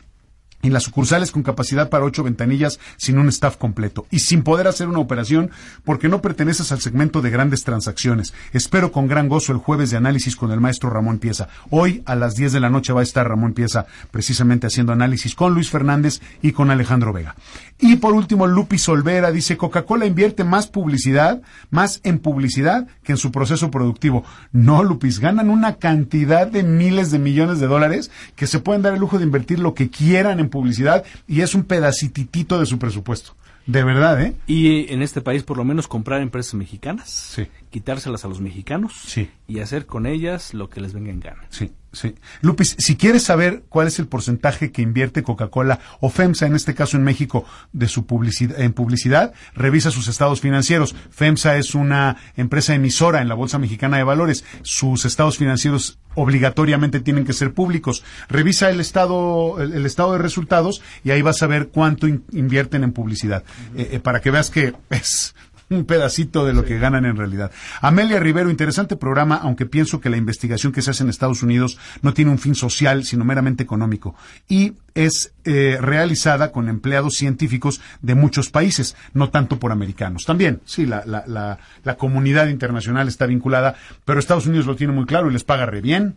en 0.64 0.74
las 0.74 0.84
sucursales 0.84 1.32
con 1.32 1.44
capacidad 1.44 1.90
para 1.90 2.06
ocho 2.06 2.24
ventanillas 2.24 2.80
sin 2.98 3.20
un 3.20 3.30
staff 3.30 3.58
completo 3.58 4.08
y 4.10 4.20
sin 4.20 4.42
poder 4.44 4.68
hacer 4.68 4.88
una 4.88 5.00
operación 5.00 5.52
porque 5.84 6.10
no 6.10 6.22
perteneces 6.22 6.72
al 6.72 6.82
segmento 6.82 7.22
de 7.22 7.30
grandes 7.30 7.64
transacciones. 7.64 8.34
Espero 8.54 8.92
con 8.92 9.08
gran 9.08 9.30
gozo 9.30 9.52
el 9.52 9.60
jueves 9.60 9.92
de 9.92 9.98
análisis 9.98 10.36
con 10.36 10.52
el 10.52 10.62
maestro 10.62 10.90
Ramón 10.90 11.20
Pieza. 11.20 11.50
Hoy 11.70 12.02
a 12.06 12.16
las 12.16 12.36
10 12.36 12.54
de 12.54 12.60
la 12.60 12.70
noche 12.70 12.94
va 12.94 13.02
a 13.02 13.04
estar 13.04 13.28
Ramón 13.28 13.54
Pieza 13.54 13.86
precisamente 14.10 14.68
haciendo 14.68 14.94
análisis 14.94 15.36
con 15.36 15.54
Luis 15.54 15.70
Fernández 15.70 16.22
y 16.42 16.54
con 16.54 16.72
Alejandro 16.72 17.14
Vega. 17.14 17.36
Y 17.80 17.98
por 17.98 18.14
último, 18.14 18.48
Lupi 18.48 18.78
Solvera 18.78 19.32
dice 19.32 19.58
Coca-Cola 19.58 20.06
invierte 20.06 20.44
más 20.44 20.68
publicidad, 20.68 21.42
más 21.70 22.00
en 22.04 22.20
publicidad 22.20 22.88
que 23.04 23.12
en 23.12 23.18
su 23.18 23.32
proceso 23.32 23.70
productivo. 23.72 24.24
No, 24.52 24.84
Lupis, 24.84 25.20
ganan 25.20 25.50
una 25.50 25.76
cantidad 25.76 26.48
de 26.48 26.64
miles 26.64 27.12
de 27.12 27.20
millones 27.20 27.60
de 27.60 27.68
dólares 27.68 28.12
que 28.36 28.48
se 28.48 28.60
pueden 28.60 28.82
dar 28.82 28.94
el 28.94 29.00
lujo 29.00 29.18
de 29.18 29.26
invertir 29.26 29.60
lo 29.60 29.74
que 29.74 29.90
quieran 29.90 30.40
en 30.40 30.50
publicidad 30.54 31.04
y 31.28 31.42
es 31.42 31.56
un 31.56 31.64
pedacititito 31.64 32.60
de 32.60 32.68
su 32.68 32.78
presupuesto. 32.78 33.36
De 33.66 33.84
verdad, 33.84 34.22
¿eh? 34.22 34.36
Y 34.46 34.92
en 34.94 35.02
este 35.02 35.22
país, 35.22 35.44
por 35.44 35.58
lo 35.58 35.64
menos, 35.64 35.88
comprar 35.88 36.22
empresas 36.22 36.54
mexicanas, 36.54 37.10
sí. 37.10 37.48
quitárselas 37.70 38.26
a 38.26 38.28
los 38.28 38.42
mexicanos 38.42 38.94
sí. 39.06 39.30
y 39.48 39.60
hacer 39.60 39.86
con 39.86 40.06
ellas 40.06 40.54
lo 40.54 40.70
que 40.70 40.82
les 40.82 40.94
venga 40.94 41.12
en 41.12 41.22
gana. 41.22 41.46
Sí. 41.50 41.72
Sí. 41.94 42.16
Lupis, 42.42 42.76
si 42.80 42.96
quieres 42.96 43.22
saber 43.22 43.64
cuál 43.70 43.86
es 43.86 44.00
el 44.00 44.08
porcentaje 44.08 44.72
que 44.72 44.82
invierte 44.82 45.22
Coca-Cola 45.22 45.80
o 46.00 46.10
FEMSA, 46.10 46.48
en 46.48 46.56
este 46.56 46.74
caso 46.74 46.98
en 46.98 47.04
México, 47.04 47.46
de 47.72 47.88
su 47.88 48.08
publicidad, 48.08 48.60
en 48.60 48.74
publicidad, 48.74 49.34
revisa 49.54 49.92
sus 49.92 50.08
estados 50.08 50.42
financieros. 50.42 50.96
FEMSA 51.12 51.58
es 51.58 51.76
una 51.76 52.18
empresa 52.36 52.74
emisora 52.74 53.22
en 53.22 53.28
la 53.28 53.36
Bolsa 53.36 53.60
Mexicana 53.60 53.98
de 53.98 54.04
Valores. 54.04 54.44
Sus 54.64 55.06
estados 55.06 55.38
financieros 55.38 56.00
obligatoriamente 56.16 57.00
tienen 57.00 57.26
que 57.26 57.34
ser 57.34 57.54
públicos. 57.54 58.04
Revisa 58.28 58.72
el 58.72 58.80
estado, 58.80 59.62
el, 59.62 59.86
estado 59.86 60.14
de 60.14 60.18
resultados 60.18 60.82
y 61.04 61.12
ahí 61.12 61.22
vas 61.22 61.44
a 61.44 61.48
ver 61.48 61.68
cuánto 61.68 62.08
invierten 62.08 62.84
en 62.84 62.92
publicidad. 62.92 63.44
Eh, 63.76 63.90
eh, 63.92 64.00
para 64.00 64.20
que 64.20 64.32
veas 64.32 64.50
que 64.50 64.74
es 64.90 65.36
un 65.70 65.86
pedacito 65.86 66.46
de 66.46 66.54
lo 66.54 66.64
que 66.66 66.80
ganan 66.80 67.06
en 67.06 67.16
realidad. 67.16 67.52
Amelia 67.82 68.20
Rivero, 68.20 68.50
interesante 68.50 68.96
programa, 68.96 69.36
aunque 69.36 69.66
pienso 69.66 70.00
que 70.00 70.10
la 70.10 70.18
investigación 70.18 70.72
que 70.72 70.82
se 70.82 70.92
hace 70.92 71.04
en 71.04 71.10
Estados 71.10 71.44
Unidos 71.44 71.78
no 72.02 72.14
tiene 72.14 72.32
un 72.32 72.40
fin 72.40 72.56
social, 72.56 73.04
sino 73.04 73.26
meramente 73.26 73.64
económico. 73.64 74.16
Y 74.48 74.74
es 74.94 75.34
eh, 75.46 75.78
realizada 75.80 76.52
con 76.52 76.70
empleados 76.70 77.16
científicos 77.16 77.82
de 78.02 78.16
muchos 78.16 78.50
países, 78.50 78.96
no 79.14 79.30
tanto 79.30 79.60
por 79.60 79.72
americanos. 79.72 80.26
También, 80.26 80.62
sí, 80.66 80.86
la, 80.86 81.04
la, 81.06 81.24
la, 81.28 81.60
la 81.84 81.96
comunidad 81.96 82.48
internacional 82.48 83.08
está 83.08 83.26
vinculada, 83.26 83.76
pero 84.06 84.20
Estados 84.20 84.48
Unidos 84.48 84.66
lo 84.66 84.76
tiene 84.76 84.94
muy 84.94 85.06
claro 85.06 85.30
y 85.30 85.34
les 85.34 85.44
paga 85.44 85.66
re 85.66 85.82
bien. 85.82 86.16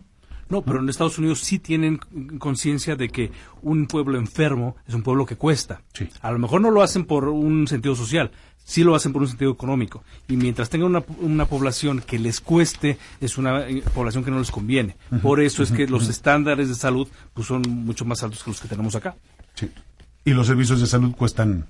No, 0.48 0.62
pero 0.62 0.80
en 0.80 0.88
Estados 0.88 1.18
Unidos 1.18 1.40
sí 1.40 1.58
tienen 1.58 1.98
conciencia 2.38 2.94
de 2.94 3.08
que 3.08 3.32
un 3.62 3.86
pueblo 3.86 4.18
enfermo 4.18 4.76
es 4.86 4.94
un 4.94 5.02
pueblo 5.02 5.26
que 5.26 5.36
cuesta. 5.36 5.82
Sí. 5.92 6.08
A 6.20 6.30
lo 6.30 6.38
mejor 6.38 6.60
no 6.60 6.70
lo 6.70 6.82
hacen 6.82 7.04
por 7.04 7.28
un 7.28 7.66
sentido 7.66 7.96
social, 7.96 8.30
sí 8.64 8.84
lo 8.84 8.94
hacen 8.94 9.12
por 9.12 9.22
un 9.22 9.28
sentido 9.28 9.50
económico. 9.50 10.04
Y 10.28 10.36
mientras 10.36 10.68
tengan 10.68 10.88
una, 10.88 11.04
una 11.20 11.46
población 11.46 12.00
que 12.00 12.18
les 12.18 12.40
cueste, 12.40 12.98
es 13.20 13.38
una 13.38 13.68
eh, 13.68 13.82
población 13.94 14.24
que 14.24 14.30
no 14.30 14.38
les 14.38 14.50
conviene. 14.50 14.96
por 15.22 15.40
eso 15.40 15.62
es 15.62 15.72
que 15.72 15.86
los 15.86 16.08
estándares 16.08 16.68
de 16.68 16.74
salud 16.74 17.08
pues, 17.34 17.46
son 17.46 17.62
mucho 17.62 18.04
más 18.04 18.22
altos 18.22 18.44
que 18.44 18.50
los 18.50 18.60
que 18.60 18.68
tenemos 18.68 18.94
acá. 18.94 19.16
Sí. 19.54 19.70
Y 20.24 20.30
los 20.32 20.46
servicios 20.46 20.80
de 20.80 20.86
salud 20.86 21.14
cuestan 21.16 21.66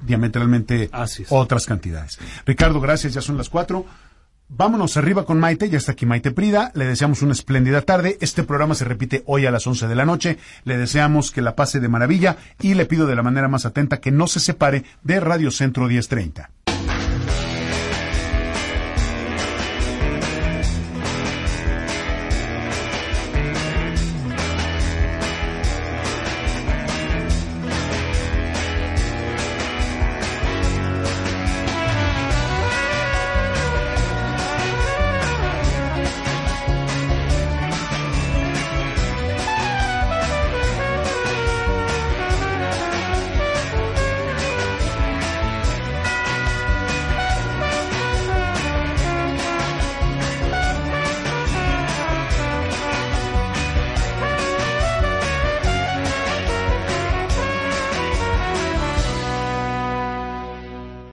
diametralmente 0.00 0.90
otras 1.28 1.66
cantidades. 1.66 2.18
Ricardo, 2.44 2.80
gracias, 2.80 3.14
ya 3.14 3.20
son 3.20 3.36
las 3.36 3.48
cuatro. 3.48 3.86
Vámonos 4.48 4.96
arriba 4.96 5.24
con 5.24 5.40
Maite, 5.40 5.68
ya 5.68 5.78
está 5.78 5.92
aquí 5.92 6.06
Maite 6.06 6.30
Prida, 6.30 6.70
le 6.74 6.84
deseamos 6.84 7.20
una 7.22 7.32
espléndida 7.32 7.82
tarde, 7.82 8.16
este 8.20 8.44
programa 8.44 8.76
se 8.76 8.84
repite 8.84 9.24
hoy 9.26 9.44
a 9.44 9.50
las 9.50 9.66
11 9.66 9.88
de 9.88 9.94
la 9.96 10.04
noche, 10.04 10.38
le 10.62 10.78
deseamos 10.78 11.32
que 11.32 11.42
la 11.42 11.56
pase 11.56 11.80
de 11.80 11.88
maravilla 11.88 12.36
y 12.60 12.74
le 12.74 12.86
pido 12.86 13.08
de 13.08 13.16
la 13.16 13.24
manera 13.24 13.48
más 13.48 13.66
atenta 13.66 14.00
que 14.00 14.12
no 14.12 14.28
se 14.28 14.38
separe 14.38 14.84
de 15.02 15.18
Radio 15.18 15.50
Centro 15.50 15.88
1030. 15.88 16.50